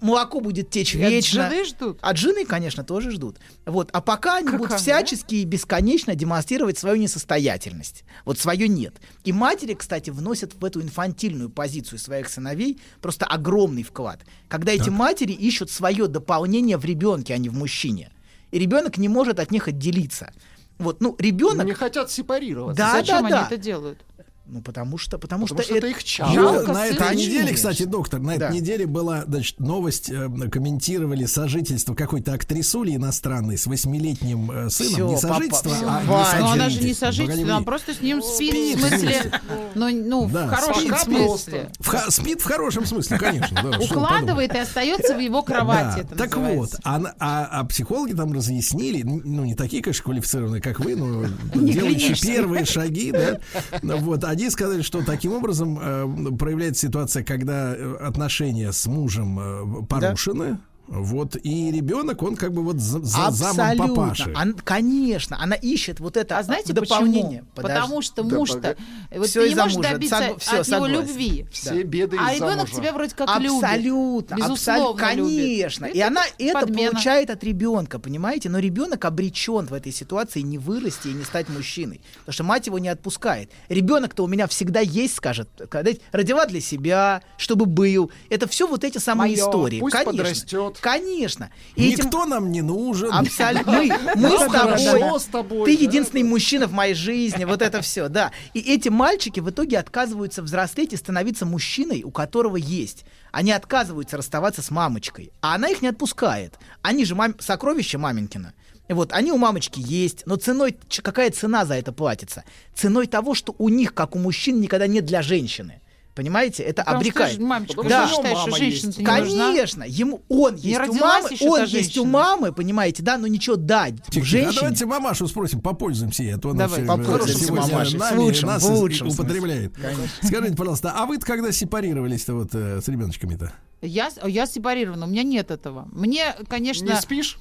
молоко 0.00 0.40
будет 0.40 0.70
течь 0.70 0.94
И 0.94 1.02
от 1.02 1.10
вечно. 1.10 1.50
жены 1.50 1.64
ждут? 1.66 1.98
От 2.00 2.16
жены, 2.16 2.46
конечно, 2.46 2.84
тоже 2.84 3.10
ждут. 3.10 3.36
Вот. 3.66 3.90
А 3.92 4.00
пока 4.00 4.38
они 4.38 4.48
будут 4.48 4.68
Какая, 4.68 4.78
всячески 4.78 5.34
и 5.34 5.44
бесконечно 5.44 6.14
демонстрировать 6.14 6.78
свою 6.78 6.96
несостоятельность. 6.96 8.04
Вот 8.24 8.38
свое 8.38 8.66
нет. 8.66 8.94
И 9.24 9.32
матери, 9.32 9.74
кстати, 9.74 10.08
вносят 10.08 10.54
в 10.54 10.64
эту 10.64 10.80
инфантильную 10.80 11.50
позицию 11.50 11.98
своих 11.98 12.30
сыновей 12.30 12.80
просто 13.02 13.26
огромный 13.26 13.82
вклад. 13.82 14.20
Когда 14.48 14.72
эти 14.72 14.88
матери 14.88 15.32
ищут 15.32 15.70
свое 15.70 16.06
дополнение 16.06 16.78
в 16.78 16.84
ребенке, 16.86 17.34
а 17.34 17.36
не 17.36 17.50
в 17.50 17.54
мужчине. 17.54 18.10
И 18.52 18.58
ребенок 18.58 18.96
не 18.96 19.08
может 19.08 19.38
от 19.38 19.50
них 19.50 19.68
отделиться. 19.68 20.32
Вот, 20.78 21.00
ну, 21.00 21.14
ребенок. 21.18 21.66
Не 21.66 21.72
хотят 21.72 22.10
сепарироваться. 22.10 22.82
Да, 22.82 22.92
Зачем 22.92 23.20
да, 23.20 23.26
они 23.26 23.30
да. 23.30 23.46
это 23.46 23.56
делают? 23.56 23.98
Ну, 24.46 24.60
потому 24.60 24.98
что, 24.98 25.16
потому, 25.18 25.46
Потому 25.46 25.62
что 25.64 25.74
это 25.74 25.86
их 25.86 26.04
час. 26.04 26.28
Ну, 26.34 26.34
Жалко 26.34 26.72
на 26.74 26.86
этой 26.86 27.16
неделе, 27.16 27.54
кстати, 27.54 27.84
доктор, 27.84 28.20
на 28.20 28.32
этой 28.32 28.40
Да. 28.40 28.50
неделе 28.50 28.86
была, 28.86 29.24
значит, 29.26 29.58
новость, 29.58 30.10
э, 30.10 30.28
комментировали 30.52 31.24
сожительство 31.24 31.94
какой-то 31.94 32.34
актрисули 32.34 32.94
иностранной 32.94 33.56
с 33.56 33.66
восьмилетним 33.66 34.50
э, 34.50 34.68
сыном. 34.70 34.92
Всё, 34.92 35.08
не 35.08 35.14
папа, 35.14 35.28
сожительство, 35.34 35.70
всё, 35.74 35.88
а 35.88 36.00
хватит. 36.04 36.40
Но 36.40 36.52
она 36.52 36.68
же 36.68 36.80
не 36.82 36.92
сожительство, 36.92 37.32
Погоди, 37.40 37.50
она 37.50 37.62
просто 37.62 37.94
с 37.94 38.00
ним 38.02 38.22
спит, 38.22 38.50
Спит, 38.50 38.76
в 38.76 38.80
смысле, 38.88 39.32
ну, 39.74 39.88
ну 39.90 40.28
Да, 40.30 40.46
в 40.46 40.50
хорошем 40.50 40.88
пока 40.90 41.04
смысле. 41.04 41.70
В 41.80 41.86
ха- 41.88 42.10
спит 42.10 42.40
в 42.42 42.44
хорошем 42.44 42.84
смысле, 42.84 43.18
конечно. 43.18 43.62
да, 43.62 43.80
что. 43.80 43.94
Укладывает 43.98 44.54
и 44.54 44.58
остается 44.58 45.16
в 45.16 45.20
его 45.20 45.42
кровати. 45.42 45.96
Да, 45.96 46.00
это 46.02 46.16
так 46.16 46.36
вот, 46.36 46.42
называется. 46.44 46.80
а, 46.84 46.98
на- 46.98 47.14
а- 47.18 47.48
а 47.60 47.64
психологи 47.64 48.12
там 48.12 48.30
разъяснили, 48.34 49.02
ну, 49.04 49.44
не 49.46 49.54
такие, 49.54 49.82
конечно, 49.82 50.04
квалифицированные, 50.04 50.60
как 50.60 50.80
вы, 50.80 50.96
но 50.96 51.24
делающие 51.54 52.14
первые 52.14 52.66
шаги, 52.66 53.10
да, 53.10 53.40
Ну, 53.82 53.96
вот, 53.98 54.22
они 54.34 54.50
сказали, 54.50 54.82
что 54.82 55.04
таким 55.04 55.32
образом 55.32 55.78
э, 55.80 56.36
проявляется 56.36 56.88
ситуация, 56.88 57.22
когда 57.22 57.74
э, 57.74 57.96
отношения 58.00 58.72
с 58.72 58.86
мужем 58.86 59.38
э, 59.38 59.86
порушены, 59.86 60.58
вот, 60.86 61.36
и 61.42 61.70
ребенок, 61.72 62.22
он 62.22 62.36
как 62.36 62.52
бы 62.52 62.62
вот 62.62 62.76
за, 62.76 63.00
за 63.00 63.30
замом 63.30 63.60
Абсолютно. 63.60 63.94
папаши. 63.94 64.32
Ан- 64.36 64.54
конечно, 64.62 65.40
она 65.40 65.56
ищет 65.56 65.98
вот 66.00 66.16
это 66.16 66.38
А 66.38 66.42
знаете 66.42 66.72
дополнение. 66.72 67.44
почему? 67.54 67.68
Потому 67.68 68.02
что 68.02 68.22
Да, 68.22 68.36
муж-то, 68.36 68.56
погоди. 68.60 68.78
вот 69.16 69.28
Всё 69.28 69.42
ты 69.42 69.48
не 69.48 69.54
можешь 69.54 69.76
мужа. 69.76 69.90
добиться 69.90 70.16
Сог- 70.18 70.38
всё, 70.40 70.60
от 70.60 70.66
согласен. 70.66 70.94
любви. 70.94 71.46
Все 71.52 71.82
беды 71.82 72.16
А 72.20 72.34
ребенок 72.34 72.70
тебя 72.70 72.92
вроде 72.92 73.14
как 73.14 73.40
любит. 73.40 73.64
Абсолютно, 73.64 74.34
Безусловно, 74.34 74.52
абсолютно, 74.52 75.06
конечно. 75.06 75.84
любит. 75.86 75.96
И 75.96 76.00
она 76.02 76.22
это 76.38 76.60
подмена. 76.60 76.90
получает 76.92 77.30
от 77.30 77.42
ребенка, 77.44 77.98
понимаете? 77.98 78.48
Но 78.50 78.58
ребенок 78.58 79.04
обречен 79.04 79.66
в 79.66 79.72
этой 79.72 79.92
ситуации 79.92 80.40
не 80.40 80.58
вырасти 80.58 81.08
и 81.08 81.12
не 81.12 81.24
стать 81.24 81.48
мужчиной, 81.48 82.00
потому 82.20 82.32
что 82.34 82.44
мать 82.44 82.66
его 82.66 82.78
не 82.78 82.88
отпускает. 82.88 83.50
Ребенок-то 83.68 84.22
у 84.22 84.26
меня 84.26 84.46
всегда 84.46 84.80
есть, 84.80 85.16
скажет, 85.16 85.48
когда 85.70 85.90
родила 86.12 86.46
для 86.46 86.60
себя, 86.60 87.22
чтобы 87.38 87.66
был. 87.66 88.10
Это 88.28 88.46
все 88.46 88.66
вот 88.68 88.84
эти 88.84 88.98
самые 88.98 89.32
Моё, 89.32 89.46
истории. 89.48 89.80
пусть 89.80 89.94
конечно. 89.96 90.12
подрастет. 90.12 90.73
Живет. 90.74 90.82
Конечно. 90.82 91.50
И 91.76 91.90
этим- 91.90 92.04
Никто 92.04 92.24
нам 92.26 92.50
не 92.50 92.62
нужен. 92.62 93.12
Абсолютно. 93.12 93.72
Мы, 94.16 94.30
с 94.30 94.38
тобой. 94.40 94.48
хорошо 94.50 95.18
с 95.18 95.24
тобой, 95.24 95.70
Ты 95.70 95.76
да. 95.76 95.82
единственный 95.82 96.22
мужчина 96.22 96.66
в 96.66 96.72
моей 96.72 96.94
жизни. 96.94 97.44
Вот 97.44 97.62
это 97.62 97.80
все, 97.80 98.08
да. 98.08 98.32
И 98.52 98.60
эти 98.60 98.88
мальчики 98.88 99.40
в 99.40 99.50
итоге 99.50 99.78
отказываются 99.78 100.42
взрослеть 100.42 100.92
и 100.92 100.96
становиться 100.96 101.46
мужчиной, 101.46 102.02
у 102.04 102.10
которого 102.10 102.56
есть. 102.56 103.04
Они 103.32 103.52
отказываются 103.52 104.16
расставаться 104.16 104.62
с 104.62 104.70
мамочкой. 104.70 105.32
А 105.40 105.54
она 105.54 105.68
их 105.68 105.82
не 105.82 105.88
отпускает. 105.88 106.54
Они 106.82 107.04
же 107.04 107.14
мам... 107.14 107.34
сокровища 107.40 107.98
маменькина. 107.98 108.52
Вот, 108.88 109.12
они 109.12 109.32
у 109.32 109.38
мамочки 109.38 109.80
есть, 109.80 110.24
но 110.26 110.36
ценой, 110.36 110.76
какая 111.02 111.30
цена 111.30 111.64
за 111.64 111.74
это 111.74 111.90
платится? 111.90 112.44
Ценой 112.74 113.06
того, 113.06 113.34
что 113.34 113.54
у 113.56 113.70
них, 113.70 113.94
как 113.94 114.14
у 114.14 114.18
мужчин, 114.18 114.60
никогда 114.60 114.86
нет 114.86 115.06
для 115.06 115.22
женщины. 115.22 115.80
Понимаете? 116.14 116.62
Это 116.62 116.82
Потому 116.84 117.02
что 117.02 117.10
обрекает. 117.10 117.34
же, 117.34 117.40
мамочка, 117.42 117.82
Потому 117.82 118.06
что 118.06 118.16
считаешь, 118.16 118.36
мама 118.38 118.50
что 118.52 118.60
не 118.64 118.70
есть. 118.70 118.84
нужна. 118.86 119.04
Конечно, 119.04 119.84
ему 119.84 120.22
он 120.28 120.54
есть 120.54 120.80
у 120.88 120.94
мамы, 120.94 121.28
он 121.40 121.64
есть 121.64 121.98
у 121.98 122.04
мамы, 122.04 122.52
понимаете, 122.52 123.02
да, 123.02 123.18
но 123.18 123.26
ничего 123.26 123.56
дать 123.56 123.96
Тихо. 124.10 124.24
А 124.24 124.28
женщине. 124.28 124.54
давайте 124.60 124.86
мамашу 124.86 125.26
спросим, 125.26 125.60
попользуемся 125.60 126.22
ей, 126.22 126.34
а 126.34 126.38
то 126.38 126.50
она 126.50 126.68
Давай, 126.68 126.84
попользуемся 126.86 127.44
сегодня 127.46 127.66
мамашей. 127.72 127.98
нами 127.98 128.16
В 128.16 128.20
лучшем, 128.20 128.48
нас 128.48 128.62
в 128.62 128.72
лучшем 128.72 129.08
употребляет. 129.08 129.74
смысле. 129.74 130.08
Скажите, 130.22 130.56
пожалуйста, 130.56 130.92
а 130.96 131.06
вы 131.06 131.18
когда 131.18 131.50
сепарировались-то 131.50 132.34
вот 132.34 132.50
э, 132.54 132.80
с 132.80 132.86
ребеночками-то? 132.88 133.52
Я, 133.82 134.10
я 134.24 134.46
сепарирована, 134.46 135.06
у 135.06 135.08
меня 135.08 135.24
нет 135.24 135.50
этого. 135.50 135.88
Мне, 135.92 136.34
конечно, 136.48 136.84
Не 136.86 137.00
спишь? 137.00 137.38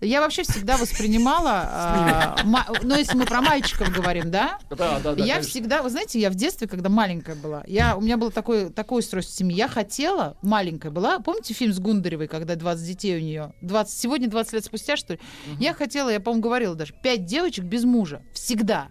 Я 0.00 0.20
вообще 0.20 0.42
всегда 0.42 0.76
воспринимала, 0.76 1.62
а, 1.66 2.36
ма- 2.44 2.66
ну 2.82 2.94
если 2.96 3.16
мы 3.16 3.24
про 3.26 3.40
мальчиков 3.40 3.90
говорим, 3.90 4.30
да, 4.30 4.58
Да, 4.70 4.98
да, 5.00 5.14
да. 5.14 5.24
я 5.24 5.40
всегда, 5.40 5.82
вы 5.82 5.90
знаете, 5.90 6.18
я 6.20 6.30
в 6.30 6.34
детстве, 6.34 6.66
когда 6.68 6.88
маленькая 6.88 7.34
была, 7.36 7.62
я, 7.66 7.96
у 7.96 8.00
меня 8.00 8.16
было 8.16 8.30
такое, 8.30 8.70
такое 8.70 9.00
устройство 9.00 9.34
семьи. 9.34 9.56
Я 9.56 9.68
хотела, 9.68 10.36
маленькая 10.42 10.90
была, 10.90 11.18
помните 11.20 11.54
фильм 11.54 11.72
с 11.72 11.78
Гундаревой, 11.78 12.26
когда 12.28 12.54
20 12.54 12.86
детей 12.86 13.16
у 13.16 13.20
нее? 13.20 13.52
20, 13.62 13.98
сегодня 13.98 14.28
20 14.28 14.52
лет 14.54 14.64
спустя, 14.64 14.96
что 14.96 15.14
ли? 15.14 15.20
Я 15.58 15.74
хотела, 15.74 16.08
я, 16.10 16.20
по-моему, 16.20 16.42
говорила 16.42 16.74
даже, 16.74 16.92
5 17.02 17.24
девочек 17.24 17.64
без 17.64 17.84
мужа. 17.84 18.22
Всегда. 18.32 18.88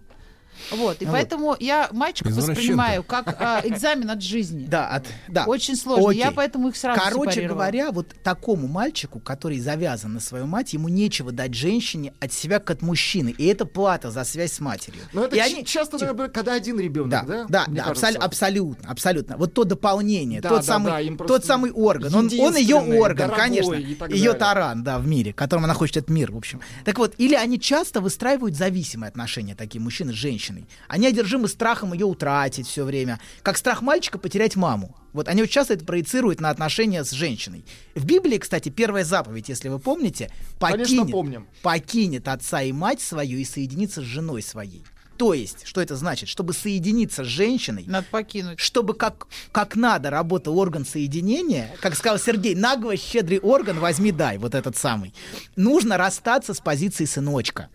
Вот, 0.70 1.02
и 1.02 1.04
Вот. 1.04 1.12
поэтому 1.12 1.56
я 1.58 1.88
мальчиков 1.92 2.32
воспринимаю 2.32 3.02
как 3.02 3.36
а, 3.40 3.60
экзамен 3.64 4.10
от 4.10 4.22
жизни. 4.22 4.66
Да, 4.66 4.88
от, 4.88 5.06
да. 5.28 5.44
Очень 5.44 5.76
сложно. 5.76 6.10
Я 6.10 6.26
Окей. 6.28 6.36
поэтому 6.36 6.68
их 6.68 6.76
сразу 6.76 7.00
Короче 7.00 7.42
говоря, 7.48 7.90
вот 7.92 8.14
такому 8.22 8.66
мальчику, 8.68 9.20
который 9.20 9.58
завязан 9.60 10.14
на 10.14 10.20
свою 10.20 10.46
мать, 10.46 10.72
ему 10.72 10.88
нечего 10.88 11.32
дать 11.32 11.54
женщине 11.54 12.12
от 12.20 12.32
себя 12.32 12.58
как 12.58 12.78
от 12.78 12.82
мужчины. 12.82 13.34
И 13.36 13.46
это 13.46 13.66
плата 13.66 14.10
за 14.10 14.24
связь 14.24 14.52
с 14.52 14.60
матерью. 14.60 15.02
Но 15.12 15.24
это 15.24 15.36
и 15.36 15.38
ч- 15.38 15.44
они... 15.44 15.64
часто, 15.64 15.98
наверное, 15.98 16.28
когда 16.28 16.54
один 16.54 16.78
ребенок, 16.78 17.10
Да, 17.10 17.22
да? 17.22 17.44
да, 17.48 17.64
да, 17.68 17.90
абсол- 17.90 18.16
абсолютно, 18.16 18.88
абсолютно. 18.88 19.36
Вот 19.36 19.54
то 19.54 19.64
дополнение, 19.64 20.40
Да, 20.40 20.48
тот, 20.50 20.58
да, 20.60 20.62
самый, 20.64 21.10
да, 21.10 21.24
тот 21.24 21.44
самый 21.44 21.70
орган. 21.70 22.14
Он, 22.14 22.26
он 22.26 22.56
ее 22.56 22.76
орган, 22.76 23.28
дорогой 23.28 23.36
конечно. 23.36 23.74
Ее 24.08 24.32
таран, 24.34 24.82
да, 24.82 24.98
в 24.98 25.06
мире, 25.06 25.32
которым 25.32 25.64
она 25.64 25.74
хочет 25.74 25.98
этот 25.98 26.10
мир, 26.10 26.32
в 26.32 26.36
общем. 26.36 26.60
Так 26.84 26.98
вот, 26.98 27.14
или 27.18 27.34
они 27.34 27.58
часто 27.60 28.00
выстраивают 28.00 28.56
зависимые 28.56 29.08
отношения, 29.08 29.54
такие 29.54 29.80
мужчины 29.80 30.12
с 30.12 30.16
женщиной. 30.16 30.43
Они 30.88 31.06
одержимы 31.06 31.48
страхом 31.48 31.92
ее 31.92 32.06
утратить 32.06 32.66
все 32.66 32.84
время. 32.84 33.20
Как 33.42 33.56
страх 33.56 33.82
мальчика 33.82 34.18
потерять 34.18 34.56
маму. 34.56 34.96
Вот 35.12 35.28
они 35.28 35.48
часто 35.48 35.74
это 35.74 35.84
проецируют 35.84 36.40
на 36.40 36.50
отношения 36.50 37.04
с 37.04 37.10
женщиной. 37.12 37.64
В 37.94 38.04
Библии, 38.04 38.38
кстати, 38.38 38.68
первая 38.68 39.04
заповедь, 39.04 39.48
если 39.48 39.68
вы 39.68 39.78
помните, 39.78 40.30
Конечно, 40.58 40.96
покинет, 40.96 41.12
помним. 41.12 41.46
покинет 41.62 42.28
отца 42.28 42.62
и 42.62 42.72
мать 42.72 43.00
свою 43.00 43.38
и 43.38 43.44
соединится 43.44 44.00
с 44.00 44.04
женой 44.04 44.42
своей. 44.42 44.84
То 45.16 45.32
есть, 45.32 45.64
что 45.64 45.80
это 45.80 45.94
значит? 45.94 46.28
Чтобы 46.28 46.52
соединиться 46.52 47.22
с 47.22 47.28
женщиной, 47.28 47.84
Надо 47.86 48.04
покинуть. 48.10 48.58
чтобы 48.58 48.94
как, 48.94 49.28
как 49.52 49.76
надо 49.76 50.10
работал 50.10 50.58
орган 50.58 50.84
соединения, 50.84 51.70
как 51.80 51.94
сказал 51.94 52.18
Сергей, 52.18 52.56
нагло 52.56 52.96
щедрый 52.96 53.38
орган 53.38 53.78
возьми 53.78 54.10
дай, 54.10 54.38
вот 54.38 54.56
этот 54.56 54.76
самый. 54.76 55.14
Нужно 55.54 55.96
расстаться 55.98 56.52
с 56.52 56.58
позиции 56.58 57.04
сыночка. 57.04 57.68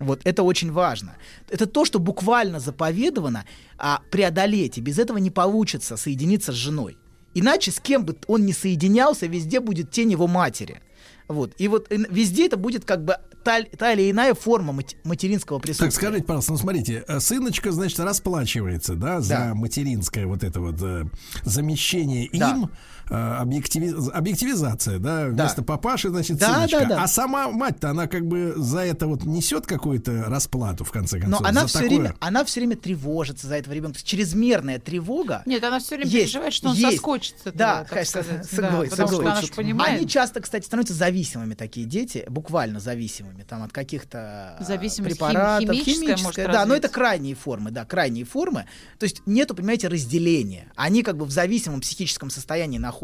Вот 0.00 0.22
это 0.24 0.42
очень 0.42 0.72
важно. 0.72 1.16
Это 1.50 1.66
то, 1.66 1.84
что 1.84 1.98
буквально 1.98 2.58
заповедовано 2.58 3.44
а, 3.78 4.00
преодолеть, 4.10 4.78
и 4.78 4.80
без 4.80 4.98
этого 4.98 5.18
не 5.18 5.30
получится 5.30 5.96
соединиться 5.96 6.52
с 6.52 6.54
женой. 6.56 6.96
Иначе 7.34 7.70
с 7.70 7.78
кем 7.78 8.04
бы 8.04 8.16
он 8.26 8.44
ни 8.46 8.52
соединялся, 8.52 9.26
везде 9.26 9.60
будет 9.60 9.90
тень 9.90 10.10
его 10.12 10.26
матери. 10.26 10.80
Вот. 11.28 11.52
И 11.58 11.68
вот 11.68 11.86
э, 11.92 11.96
везде 12.10 12.46
это 12.46 12.56
будет 12.56 12.84
как 12.84 13.04
бы 13.04 13.16
та, 13.44 13.62
та 13.62 13.92
или 13.92 14.10
иная 14.10 14.34
форма 14.34 14.76
материнского 15.04 15.58
присутствия. 15.60 15.86
Так 15.86 15.94
скажите, 15.94 16.24
пожалуйста, 16.24 16.52
ну 16.52 16.58
смотрите, 16.58 17.04
э, 17.06 17.20
сыночка, 17.20 17.70
значит, 17.70 18.00
расплачивается, 18.00 18.94
да, 18.96 19.20
за 19.20 19.34
Да. 19.34 19.54
материнское 19.54 20.26
вот 20.26 20.42
это 20.42 20.60
вот 20.60 20.80
э, 20.82 21.04
замещение 21.44 22.28
Да. 22.32 22.50
им, 22.52 22.70
э, 23.10 23.14
объективи- 23.42 24.10
объективизация, 24.12 24.98
да, 24.98 25.28
Да. 25.28 25.42
вместо 25.44 25.62
папаши, 25.62 26.08
значит, 26.08 26.38
Да, 26.38 26.54
сыночка. 26.54 26.78
да, 26.80 26.84
да. 26.86 27.02
А 27.02 27.06
сама 27.08 27.48
мать-то, 27.48 27.90
она 27.90 28.06
как 28.06 28.26
бы 28.26 28.54
за 28.56 28.80
это 28.80 29.06
вот 29.06 29.24
несет 29.24 29.66
какую-то 29.66 30.24
расплату, 30.28 30.84
в 30.84 30.90
конце 30.92 31.16
Но 31.18 31.22
концов. 31.38 31.46
она 31.46 31.60
за 31.62 31.66
все, 31.66 31.78
такое? 31.80 31.88
время, 31.98 32.14
она 32.20 32.44
все 32.44 32.60
время 32.60 32.76
тревожится 32.76 33.46
за 33.46 33.56
этого 33.56 33.74
ребенка. 33.74 33.98
Чрезмерная 34.02 34.78
тревога. 34.78 35.42
Нет, 35.46 35.62
она 35.64 35.80
все 35.80 35.96
время 35.96 36.10
Есть, 36.10 36.26
переживает, 36.26 36.52
что 36.54 36.68
он 36.70 36.74
есть. 36.76 36.92
соскочит 36.92 37.34
с 37.38 37.40
этого, 37.42 37.56
Да, 37.58 37.84
так 37.84 38.06
сказать. 38.06 38.48
Да, 38.52 38.82
потому 38.88 39.08
что 39.08 39.20
она 39.20 39.40
понимает. 39.54 39.98
Они 39.98 40.08
часто, 40.08 40.40
кстати, 40.40 40.64
становятся 40.64 40.94
зависимыми, 40.94 41.54
такие 41.54 41.86
дети, 41.86 42.24
буквально 42.28 42.80
зависимыми, 42.80 43.42
там, 43.42 43.62
от 43.62 43.72
каких-то 43.72 44.56
Зависимость 44.60 45.16
хим- 45.16 45.26
препаратов. 45.26 45.74
химическая 45.76 46.16
может 46.18 46.36
да, 46.36 46.64
но 46.66 46.74
это 46.74 46.86
развиться. 46.86 46.88
крайние 46.90 47.34
формы, 47.34 47.70
да, 47.70 47.84
крайние 47.84 48.24
формы. 48.24 48.66
То 48.98 49.04
есть 49.04 49.22
нету, 49.26 49.54
понимаете, 49.54 49.88
разделения. 49.88 50.70
Они 50.76 51.02
как 51.02 51.16
бы 51.16 51.24
в 51.24 51.30
зависимом 51.30 51.80
психическом 51.80 52.30
состоянии 52.30 52.78
находятся. 52.78 52.99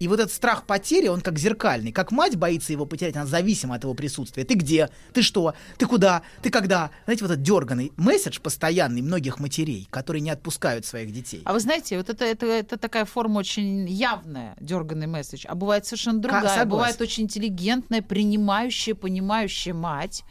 И 0.00 0.08
вот 0.08 0.18
этот 0.18 0.32
страх 0.32 0.64
потери, 0.64 1.08
он 1.08 1.20
как 1.20 1.38
зеркальный. 1.38 1.92
Как 1.92 2.10
мать 2.10 2.34
боится 2.36 2.72
его 2.72 2.86
потерять, 2.86 3.16
она 3.16 3.26
зависима 3.26 3.74
от 3.74 3.84
его 3.84 3.92
присутствия. 3.92 4.44
Ты 4.44 4.54
где? 4.54 4.88
Ты 5.12 5.20
что? 5.20 5.54
Ты 5.76 5.86
куда? 5.86 6.22
Ты 6.42 6.48
когда? 6.48 6.90
Знаете, 7.04 7.24
вот 7.24 7.32
этот 7.32 7.42
дерганный 7.42 7.92
месседж 7.98 8.40
постоянный 8.40 9.02
многих 9.02 9.38
матерей, 9.38 9.86
которые 9.90 10.22
не 10.22 10.30
отпускают 10.30 10.86
своих 10.86 11.12
детей. 11.12 11.42
А 11.44 11.52
вы 11.52 11.60
знаете, 11.60 11.98
вот 11.98 12.08
это, 12.08 12.24
это, 12.24 12.46
это 12.46 12.78
такая 12.78 13.04
форма 13.04 13.40
очень 13.40 13.86
явная, 13.86 14.56
дерганный 14.58 15.06
месседж, 15.06 15.44
а 15.46 15.54
бывает 15.54 15.84
совершенно 15.84 16.18
другая. 16.18 16.44
согласен. 16.44 16.70
Бывает 16.70 17.00
очень 17.02 17.24
интеллигентная, 17.24 18.00
принимающая, 18.00 18.94
понимающая 18.94 19.74
мать, 19.74 20.24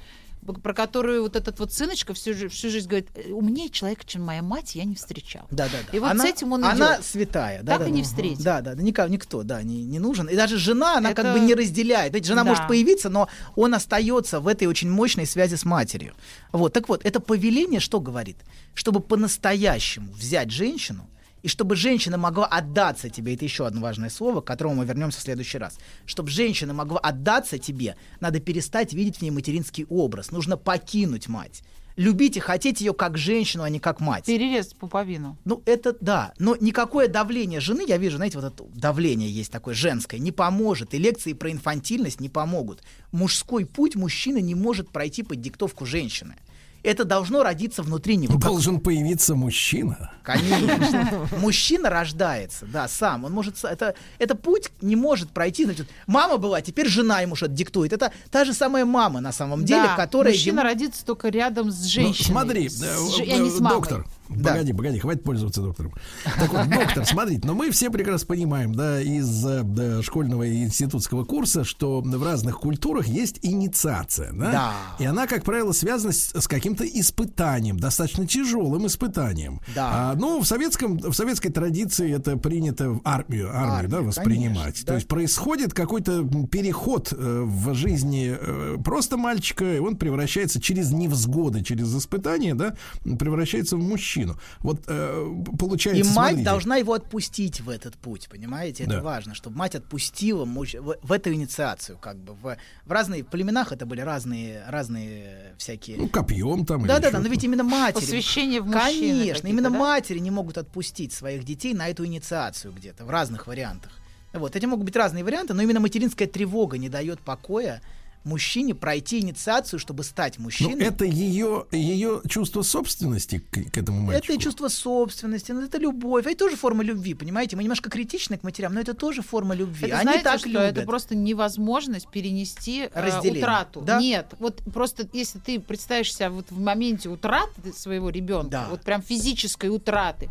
про 0.57 0.73
которую 0.73 1.21
вот 1.21 1.35
этот 1.35 1.59
вот 1.59 1.71
сыночка 1.71 2.13
всю, 2.13 2.33
всю 2.49 2.69
жизнь 2.69 2.87
говорит, 2.87 3.09
«Э, 3.15 3.31
умнее 3.31 3.69
человека, 3.69 4.03
чем 4.05 4.23
моя 4.23 4.41
мать, 4.41 4.75
я 4.75 4.83
не 4.83 4.95
встречал. 4.95 5.47
Да, 5.51 5.65
да, 5.65 5.77
да. 5.91 5.95
И 5.97 5.99
вот 5.99 6.09
она, 6.11 6.23
с 6.25 6.27
этим 6.27 6.51
он 6.53 6.65
Она 6.65 6.95
идет. 6.95 7.05
святая, 7.05 7.61
да. 7.63 7.73
Так 7.73 7.81
да, 7.81 7.87
и 7.87 7.91
да. 7.91 7.95
не 7.95 8.03
встретит. 8.03 8.43
Да, 8.43 8.61
да, 8.61 8.75
да, 8.75 8.81
никак, 8.81 9.09
никто, 9.09 9.43
да, 9.43 9.61
не, 9.63 9.83
не 9.83 9.99
нужен. 9.99 10.27
И 10.27 10.35
даже 10.35 10.57
жена, 10.57 10.97
она 10.97 11.13
как 11.13 11.25
Это- 11.25 11.33
бы 11.33 11.39
не 11.39 11.53
разделяет. 11.53 12.11
Знаете, 12.11 12.27
жена 12.27 12.43
Да. 12.43 12.49
может 12.49 12.67
появиться, 12.67 13.09
но 13.09 13.29
он 13.55 13.73
остается 13.73 14.39
в 14.39 14.47
этой 14.47 14.67
очень 14.67 14.89
мощной 14.89 15.25
связи 15.25 15.55
с 15.55 15.65
матерью. 15.65 16.13
Вот, 16.51 16.73
так 16.73 16.89
вот, 16.89 17.05
это 17.05 17.19
повеление 17.19 17.79
что 17.79 17.99
говорит? 17.99 18.37
Чтобы 18.73 18.99
по-настоящему 18.99 20.11
взять 20.13 20.51
женщину, 20.51 21.07
и 21.41 21.47
чтобы 21.47 21.75
женщина 21.75 22.17
могла 22.17 22.45
отдаться 22.45 23.09
тебе, 23.09 23.35
это 23.35 23.45
еще 23.45 23.65
одно 23.65 23.81
важное 23.81 24.09
слово, 24.09 24.41
к 24.41 24.45
которому 24.45 24.75
мы 24.75 24.85
вернемся 24.85 25.19
в 25.19 25.23
следующий 25.23 25.57
раз. 25.57 25.77
Чтобы 26.05 26.29
женщина 26.29 26.73
могла 26.73 26.99
отдаться 26.99 27.57
тебе, 27.57 27.95
надо 28.19 28.39
перестать 28.39 28.93
видеть 28.93 29.17
в 29.17 29.21
ней 29.21 29.31
материнский 29.31 29.85
образ. 29.89 30.31
Нужно 30.31 30.57
покинуть 30.57 31.27
мать. 31.27 31.63
Любить 31.95 32.37
и 32.37 32.39
хотеть 32.39 32.79
ее 32.79 32.93
как 32.93 33.17
женщину, 33.17 33.63
а 33.63 33.69
не 33.69 33.79
как 33.79 33.99
мать. 33.99 34.25
Перерезать 34.25 34.77
пуповину. 34.77 35.37
Ну, 35.43 35.61
это 35.65 35.93
да. 35.99 36.33
Но 36.39 36.55
никакое 36.55 37.09
давление 37.09 37.59
жены, 37.59 37.83
я 37.85 37.97
вижу, 37.97 38.15
знаете, 38.15 38.39
вот 38.39 38.53
это 38.53 38.63
давление 38.73 39.29
есть 39.29 39.51
такое 39.51 39.75
женское, 39.75 40.17
не 40.17 40.31
поможет. 40.31 40.93
И 40.93 40.97
лекции 40.97 41.33
про 41.33 41.51
инфантильность 41.51 42.21
не 42.21 42.29
помогут. 42.29 42.83
Мужской 43.11 43.65
путь 43.65 43.97
мужчина 43.97 44.37
не 44.37 44.55
может 44.55 44.91
пройти 44.91 45.23
под 45.23 45.41
диктовку 45.41 45.85
женщины. 45.85 46.35
Это 46.83 47.03
должно 47.03 47.43
родиться 47.43 47.83
внутри 47.83 48.15
него. 48.15 48.33
как- 48.35 48.43
Должен 48.43 48.79
появиться 48.79 49.35
мужчина. 49.35 50.11
Конечно. 50.23 51.27
Мужчина 51.39 51.89
рождается, 51.89 52.65
да, 52.65 52.87
сам. 52.87 53.25
Он 53.25 53.31
может... 53.33 53.63
Это, 53.63 53.95
это 54.17 54.35
путь 54.35 54.69
не 54.81 54.95
может 54.95 55.31
пройти. 55.31 55.65
Значит, 55.65 55.89
мама 56.07 56.37
была, 56.37 56.61
теперь 56.61 56.87
жена 56.87 57.21
ему 57.21 57.35
что-то 57.35 57.53
диктует. 57.53 57.91
Это 57.93 58.11
та 58.31 58.45
же 58.45 58.53
самая 58.53 58.85
мама 58.85 59.19
на 59.21 59.31
самом 59.31 59.65
деле, 59.65 59.83
Да, 59.83 59.95
которая... 59.95 60.33
мужчина 60.33 60.59
ему- 60.61 60.69
родится 60.69 61.05
только 61.05 61.29
рядом 61.29 61.71
с 61.71 61.81
Ну, 61.81 61.87
женщиной. 61.89 62.25
смотри, 62.31 62.69
С 62.69 62.81
э, 62.81 62.85
ж- 62.85 63.19
э, 63.27 63.33
а 63.33 63.37
не 63.39 63.49
с 63.49 63.59
мамой. 63.59 63.75
доктор, 63.79 64.05
Да. 64.29 64.51
погоди, 64.51 64.73
погоди, 64.73 64.99
хватит 64.99 65.23
пользоваться 65.23 65.61
доктором. 65.61 65.93
Так 66.37 66.53
вот, 66.53 66.69
доктор, 66.69 67.05
смотрите, 67.05 67.41
но 67.45 67.55
мы 67.55 67.71
все 67.71 67.89
прекрасно 67.89 68.27
понимаем, 68.27 68.73
да, 68.73 69.01
из 69.01 69.45
э, 69.45 69.63
да, 69.63 70.03
школьного 70.03 70.43
и 70.43 70.63
институтского 70.63 71.25
курса, 71.25 71.63
что 71.63 72.01
в 72.01 72.23
разных 72.23 72.59
культурах 72.59 73.07
есть 73.07 73.39
инициация, 73.41 74.31
да? 74.33 74.51
Да. 74.51 74.73
И 74.99 75.05
она, 75.05 75.27
как 75.27 75.43
правило, 75.43 75.71
связана 75.71 76.13
с, 76.13 76.31
с 76.33 76.47
каким-то 76.47 76.85
испытанием, 76.85 77.79
достаточно 77.79 78.27
тяжелым 78.27 78.85
испытанием. 78.87 79.61
Да. 79.73 80.11
А, 80.11 80.15
ну, 80.15 80.41
в 80.41 80.45
советском, 80.45 80.97
в 80.97 81.13
советской 81.13 81.49
традиции 81.49 82.13
это 82.13 82.37
принято 82.37 82.91
в 82.91 83.01
армию, 83.03 83.49
армию, 83.49 83.73
Армию, 83.73 83.89
да, 83.89 84.01
воспринимать. 84.01 84.57
конечно, 84.57 84.81
То 84.81 84.87
да. 84.87 84.95
есть 84.95 85.07
происходит 85.07 85.73
какой-то 85.73 86.23
переход 86.51 87.13
э, 87.15 87.43
в 87.45 87.73
жизни 87.73 88.35
э, 88.39 88.77
просто 88.83 89.17
мальчика, 89.17 89.75
и 89.75 89.79
он 89.79 89.97
превращается 89.97 90.61
через 90.61 90.91
невзгоды, 90.91 91.63
через 91.63 91.95
испытания, 91.95 92.55
да, 92.55 92.75
превращается 93.17 93.75
в 93.75 93.79
мужчину. 93.79 94.18
Вот 94.59 94.81
э, 94.87 95.43
получается. 95.57 95.99
И 96.01 96.03
мать 96.03 96.13
смотрите, 96.13 96.43
должна 96.43 96.75
его 96.77 96.93
отпустить 96.93 97.61
в 97.61 97.69
этот 97.69 97.95
путь, 97.95 98.27
понимаете? 98.29 98.83
Это 98.83 98.93
Да. 98.97 99.01
важно, 99.01 99.33
чтобы 99.35 99.57
мать 99.57 99.75
отпустила 99.75 100.45
муж- 100.45 100.75
в, 100.75 100.95
в 101.01 101.11
эту 101.11 101.33
инициацию, 101.33 101.97
как 101.97 102.17
бы 102.17 102.33
в, 102.33 102.57
в 102.85 102.91
разные 102.91 103.23
племенах 103.23 103.71
это 103.71 103.85
были 103.85 104.01
разные 104.01 104.63
разные 104.67 105.53
всякие. 105.57 105.97
Ну, 105.97 106.07
копьем 106.09 106.65
там. 106.65 106.85
Да, 106.85 106.99
да, 106.99 107.11
да, 107.11 107.19
но 107.19 107.27
ведь 107.27 107.43
именно 107.43 107.63
матери. 107.63 108.01
Посвящение 108.01 108.61
в 108.61 108.65
мужчины 108.67 109.19
Конечно, 109.19 109.47
именно 109.47 109.69
да? 109.69 109.77
матери 109.77 110.19
не 110.19 110.31
могут 110.31 110.57
отпустить 110.57 111.13
своих 111.13 111.43
детей 111.43 111.73
на 111.73 111.87
эту 111.89 112.05
инициацию 112.05 112.73
где-то 112.73 113.05
в 113.05 113.09
разных 113.09 113.47
вариантах. 113.47 113.91
Вот, 114.33 114.55
эти 114.55 114.65
могут 114.65 114.85
быть 114.85 114.95
разные 114.95 115.23
варианты, 115.23 115.53
но 115.55 115.61
именно 115.63 115.79
материнская 115.79 116.27
тревога 116.27 116.77
не 116.77 116.87
дает 116.89 117.19
покоя 117.19 117.81
мужчине 118.23 118.75
пройти 118.75 119.19
инициацию, 119.19 119.79
чтобы 119.79 120.03
стать 120.03 120.35
Ну, 120.37 120.45
мужчиной. 120.45 120.85
это 120.85 121.05
ее, 121.05 121.65
ее 121.71 122.21
чувство 122.27 122.61
собственности 122.61 123.39
к, 123.51 123.71
к 123.71 123.77
этому 123.77 124.01
мальчику. 124.01 124.33
Это 124.33 124.41
чувство 124.43 124.67
собственности, 124.67 125.51
ну, 125.51 125.61
это 125.61 125.77
любовь, 125.77 126.25
это 126.27 126.37
тоже 126.37 126.55
форма 126.55 126.83
любви, 126.83 127.13
понимаете? 127.13 127.55
Мы 127.55 127.63
немножко 127.63 127.89
критичны 127.89 128.37
к 128.37 128.43
матерям, 128.43 128.73
но 128.73 128.79
это 128.81 128.93
тоже 128.93 129.21
форма 129.21 129.55
любви. 129.55 129.87
Это 129.87 129.95
Они 129.97 130.03
знаете, 130.03 130.23
так 130.23 130.39
что 130.39 130.49
любят. 130.49 130.77
это 130.77 130.81
просто 130.83 131.15
невозможность 131.15 132.07
перенести 132.09 132.89
э, 132.93 133.05
Разделение. 133.05 133.41
утрату. 133.43 133.81
Да. 133.81 133.99
Нет, 133.99 134.33
вот 134.39 134.61
просто 134.73 135.07
если 135.13 135.39
ты 135.39 135.59
представишь 135.59 136.13
себя 136.13 136.29
вот 136.29 136.51
в 136.51 136.59
моменте 136.59 137.09
утраты 137.09 137.73
своего 137.73 138.09
ребенка, 138.09 138.49
Да. 138.49 138.67
вот 138.69 138.81
прям 138.81 139.01
физической 139.01 139.67
утраты, 139.69 140.29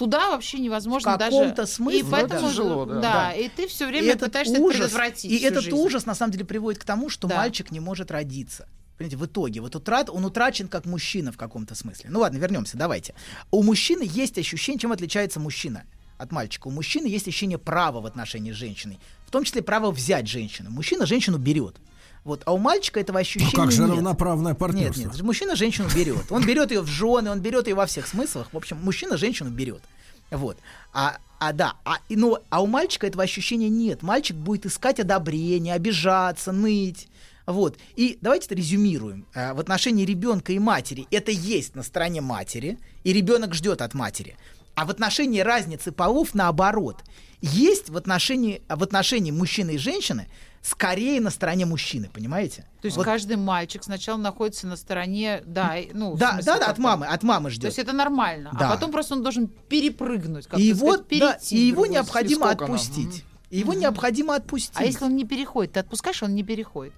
туда 0.00 0.30
вообще 0.30 0.58
невозможно 0.60 1.14
В 1.14 1.18
даже. 1.18 1.36
каком-то 1.36 1.66
смысле, 1.66 2.00
и 2.00 2.02
поэтому 2.02 2.40
да. 2.40 2.48
Тяжело, 2.48 2.84
да. 2.86 3.00
Да. 3.00 3.32
и 3.32 3.50
ты 3.50 3.68
все 3.68 3.84
И 3.84 3.88
время 3.88 4.12
этот 4.12 4.28
пытаешься 4.30 4.54
это 4.54 4.62
ужас, 4.62 4.76
предотвратить. 4.78 5.30
И 5.30 5.36
этот 5.44 5.62
жизнь. 5.64 5.76
ужас 5.76 6.06
на 6.06 6.14
самом 6.14 6.32
деле 6.32 6.46
приводит 6.46 6.80
к 6.80 6.84
тому, 6.86 7.10
что 7.10 7.28
Да. 7.28 7.36
мальчик 7.36 7.70
не 7.70 7.80
может 7.80 8.10
родиться. 8.10 8.66
Понимаете, 8.96 9.18
в 9.18 9.26
итоге, 9.26 9.60
вот 9.60 9.76
утрат, 9.76 10.08
он 10.08 10.24
утрачен 10.24 10.68
как 10.68 10.86
мужчина 10.86 11.32
в 11.32 11.36
каком-то 11.36 11.74
смысле. 11.74 12.08
Ну 12.08 12.20
ладно, 12.20 12.38
вернемся, 12.38 12.78
давайте. 12.78 13.14
У 13.50 13.62
мужчины 13.62 14.08
есть 14.10 14.38
ощущение, 14.38 14.78
чем 14.78 14.90
отличается 14.92 15.38
мужчина 15.38 15.84
от 16.16 16.32
мальчика. 16.32 16.68
У 16.68 16.70
мужчины 16.70 17.06
есть 17.06 17.28
ощущение 17.28 17.58
права 17.58 18.00
в 18.00 18.06
отношении 18.06 18.52
с 18.52 18.56
женщиной, 18.56 18.98
в 19.26 19.30
том 19.30 19.44
числе 19.44 19.60
право 19.60 19.90
взять 19.90 20.26
женщину. 20.26 20.70
Мужчина 20.70 21.04
женщину 21.04 21.36
берет. 21.36 21.76
Вот, 22.24 22.42
а 22.44 22.52
у 22.52 22.58
мальчика 22.58 23.00
этого 23.00 23.16
Ну 23.16 23.20
ощущения 23.20 23.52
как 23.52 23.72
же 23.72 23.82
нет. 23.82 23.90
равноправное 23.92 24.52
Нет, 24.52 24.58
партнерство? 24.58 25.00
нет, 25.02 25.22
мужчина 25.22 25.56
женщину 25.56 25.88
берет. 25.94 26.30
Он 26.30 26.44
берет 26.44 26.70
ее 26.70 26.82
в 26.82 26.86
жены, 26.86 27.30
он 27.30 27.40
берет 27.40 27.66
ее 27.66 27.74
во 27.74 27.86
всех 27.86 28.06
смыслах. 28.06 28.48
В 28.52 28.56
общем, 28.56 28.78
мужчина 28.82 29.16
женщину 29.16 29.50
берет. 29.50 29.82
Вот. 30.30 30.58
А, 30.92 31.16
а 31.38 31.52
да, 31.52 31.74
а, 31.84 31.96
ну, 32.10 32.38
а 32.50 32.62
у 32.62 32.66
мальчика 32.66 33.06
этого 33.06 33.22
ощущения 33.24 33.68
нет. 33.70 34.02
Мальчик 34.02 34.36
будет 34.36 34.66
искать 34.66 35.00
одобрение, 35.00 35.74
обижаться, 35.74 36.52
ныть. 36.52 37.08
Вот. 37.46 37.78
И 37.96 38.18
давайте 38.20 38.46
это 38.46 38.54
резюмируем. 38.54 39.24
А, 39.34 39.54
в 39.54 39.60
отношении 39.60 40.04
ребенка 40.04 40.52
и 40.52 40.58
матери 40.58 41.06
это 41.10 41.30
есть 41.30 41.74
на 41.74 41.82
стороне 41.82 42.20
матери, 42.20 42.78
и 43.02 43.12
ребенок 43.12 43.54
ждет 43.54 43.80
от 43.80 43.94
матери. 43.94 44.36
А 44.74 44.84
в 44.84 44.90
отношении 44.90 45.40
разницы 45.40 45.90
полов 45.90 46.34
наоборот. 46.34 47.02
Есть 47.40 47.88
в 47.88 47.96
отношении, 47.96 48.62
в 48.68 48.82
отношении 48.82 49.30
мужчины 49.30 49.72
и 49.72 49.78
женщины 49.78 50.28
скорее 50.62 51.20
на 51.20 51.30
стороне 51.30 51.66
мужчины, 51.66 52.10
понимаете? 52.12 52.66
То 52.82 52.86
есть 52.86 52.96
Вот 52.96 53.04
каждый 53.04 53.36
мальчик 53.36 53.82
сначала 53.82 54.18
находится 54.18 54.66
на 54.66 54.76
стороне, 54.76 55.42
да, 55.46 55.76
и- 55.78 55.90
ну, 55.92 56.16
да, 56.16 56.32
смысле, 56.32 56.44
да, 56.52 56.58
да, 56.58 56.66
от 56.66 56.78
мамы, 56.78 57.06
от 57.06 57.22
мамы 57.22 57.48
То 57.48 57.54
ждет. 57.54 57.64
есть 57.66 57.78
это 57.78 57.92
нормально. 57.92 58.50
Да. 58.58 58.68
А 58.68 58.74
потом 58.74 58.90
просто 58.92 59.14
он 59.14 59.22
должен 59.22 59.48
перепрыгнуть, 59.48 60.46
как 60.46 60.58
и 60.58 60.62
его, 60.64 60.96
да, 60.96 61.02
перейти. 61.02 61.56
и 61.56 61.72
в 61.72 61.74
его 61.74 61.86
необходимо 61.86 62.50
отпустить. 62.50 63.24
И 63.50 63.58
его 63.58 63.72
необходимо 63.74 64.36
отпустить. 64.36 64.76
А 64.76 64.84
если 64.84 65.04
он 65.04 65.16
не 65.16 65.24
переходит, 65.24 65.72
ты 65.72 65.80
отпускаешь, 65.80 66.22
он 66.22 66.34
не 66.36 66.44
переходит. 66.44 66.92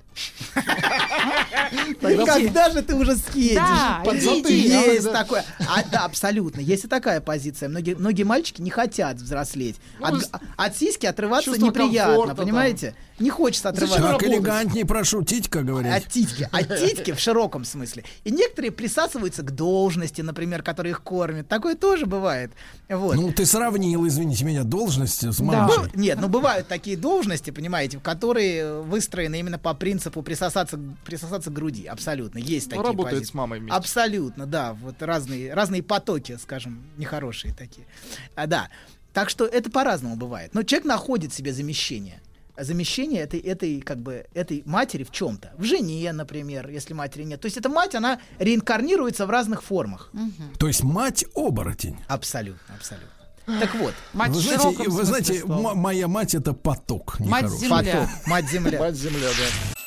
Когда 2.01 2.71
же 2.71 2.83
ты 2.83 2.95
уже 2.95 3.17
съедешь? 3.17 3.57
Да, 3.57 4.03
да, 4.05 4.11
Есть 4.11 5.05
да. 5.05 5.13
такое. 5.13 5.45
А, 5.61 5.83
да, 5.91 6.05
абсолютно. 6.05 6.61
Есть 6.61 6.85
и 6.85 6.89
такая 6.89 7.21
позиция. 7.21 7.69
Многие, 7.69 7.95
многие 7.95 8.25
мальчики 8.25 8.61
не 8.61 8.71
хотят 8.71 9.17
взрослеть. 9.17 9.77
Ну, 9.99 10.07
От, 10.07 10.31
от 10.57 10.77
сиськи 10.77 11.07
отрываться 11.07 11.51
неприятно, 11.51 12.35
понимаете? 12.35 12.95
Не 13.19 13.31
хочется 13.31 13.69
отрываться. 13.69 14.03
Так 14.03 14.23
элегантнее 14.25 14.85
прошу, 14.85 15.23
титька 15.23 15.63
говорить. 15.63 15.93
От 15.93 16.09
титьки. 16.09 16.49
От 16.51 16.79
титьки 16.79 17.13
в 17.13 17.21
широком 17.21 17.65
смысле. 17.65 18.05
И 18.25 18.31
некоторые 18.33 18.73
присасываются 18.73 19.43
к 19.43 19.55
должности, 19.55 20.23
например, 20.23 20.63
которые 20.63 20.93
их 20.93 21.03
кормят. 21.03 21.47
Такое 21.47 21.77
тоже 21.77 22.07
бывает. 22.07 22.51
Вот. 22.89 23.15
Ну, 23.15 23.31
ты 23.33 23.47
сравнил, 23.47 24.07
извините 24.09 24.45
меня, 24.45 24.65
должность 24.65 25.23
с 25.23 25.41
мамой. 25.41 25.91
Нет, 25.95 26.19
ну 26.21 26.29
бывают 26.29 26.67
такие 26.67 26.97
должности, 26.97 27.51
понимаете, 27.51 27.99
которые 27.99 28.81
выстроены 28.83 29.39
именно 29.39 29.59
по 29.59 29.73
принципу 29.75 30.02
присосаться, 30.11 30.79
присосаться 31.05 31.51
к 31.51 31.53
груди. 31.53 31.87
Абсолютно. 31.87 32.39
Есть 32.39 32.67
Ну, 32.67 32.71
такие 32.77 32.87
работает 32.87 33.15
позиции. 33.17 33.31
с 33.31 33.35
мамой 33.35 33.61
вместе. 33.61 33.77
Абсолютно, 33.77 34.47
да. 34.47 34.73
Вот 34.75 35.03
разные, 35.03 35.55
разные 35.55 35.83
потоки, 35.83 36.37
скажем, 36.43 36.83
нехорошие 36.97 37.55
такие. 37.55 37.87
А, 38.35 38.47
да. 38.47 38.69
Так 39.13 39.29
что 39.31 39.45
это 39.47 39.71
по-разному 39.71 40.17
бывает. 40.17 40.55
Но 40.55 40.63
человек 40.63 40.87
находит 40.87 41.33
себе 41.35 41.53
замещение. 41.53 42.21
Замещение 42.59 43.23
этой, 43.23 43.41
этой, 43.41 43.81
как 43.81 43.99
бы, 43.99 44.27
этой 44.35 44.63
матери 44.67 45.05
в 45.05 45.11
чем-то. 45.11 45.53
В 45.57 45.65
жене, 45.65 46.13
например, 46.13 46.69
если 46.69 46.93
матери 46.93 47.25
нет. 47.25 47.41
То 47.41 47.47
есть 47.47 47.57
эта 47.57 47.69
мать, 47.71 47.95
она 47.95 48.21
реинкарнируется 48.39 49.27
в 49.27 49.31
разных 49.31 49.63
формах. 49.63 50.11
То 50.59 50.67
есть 50.69 50.83
мать 50.83 51.25
оборотень. 51.35 51.97
Абсолютно, 52.09 52.75
абсолютно. 52.75 53.09
Так 53.45 53.75
вот, 53.75 53.93
Мать 54.13 54.31
вы 54.31 54.41
знаете, 54.41 54.89
вы 54.89 55.05
знаете, 55.05 55.41
слова. 55.41 55.75
моя 55.75 56.07
мать 56.07 56.33
это 56.35 56.53
поток. 56.53 57.19
Мать 57.19 57.43
нехороший. 57.45 57.67
земля. 57.67 57.93
поток, 57.93 58.27
мать 58.29 58.49
земля. 58.51 58.79
Мать 58.79 58.95
земля, 58.95 59.29
да. 59.29 59.82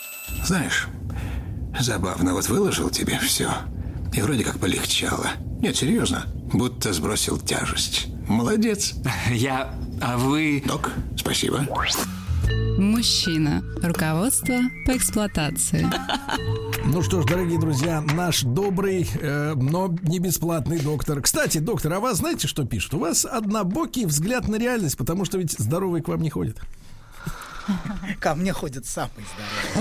Знаешь, 0.45 0.87
забавно, 1.79 2.33
вот 2.33 2.47
выложил 2.49 2.91
тебе 2.91 3.17
все. 3.17 3.49
И 4.13 4.21
вроде 4.21 4.43
как 4.43 4.59
полегчало. 4.59 5.31
Нет, 5.59 5.75
серьезно. 5.75 6.27
Будто 6.53 6.93
сбросил 6.93 7.39
тяжесть. 7.39 8.07
Молодец. 8.27 8.93
Я... 9.31 9.73
А 9.99 10.17
вы... 10.19 10.61
Док, 10.63 10.91
спасибо. 11.17 11.65
Мужчина. 12.77 13.63
Руководство 13.81 14.59
по 14.85 14.95
эксплуатации. 14.95 15.87
Ну 16.87 17.01
что 17.01 17.23
ж, 17.23 17.25
дорогие 17.25 17.59
друзья, 17.59 17.99
наш 17.99 18.43
добрый, 18.43 19.09
э, 19.19 19.55
но 19.55 19.93
не 20.03 20.19
бесплатный 20.19 20.79
доктор. 20.79 21.19
Кстати, 21.19 21.57
доктор, 21.57 21.93
а 21.93 21.99
вас 21.99 22.19
знаете, 22.19 22.47
что 22.47 22.63
пишут? 22.63 22.93
У 22.93 22.99
вас 22.99 23.25
однобокий 23.25 24.05
взгляд 24.05 24.47
на 24.47 24.55
реальность, 24.57 24.95
потому 24.95 25.25
что 25.25 25.39
ведь 25.39 25.53
здоровый 25.53 26.03
к 26.03 26.07
вам 26.07 26.21
не 26.21 26.29
ходит. 26.29 26.59
Ко 28.19 28.35
мне 28.35 28.53
ходят 28.53 28.85
самые 28.85 29.25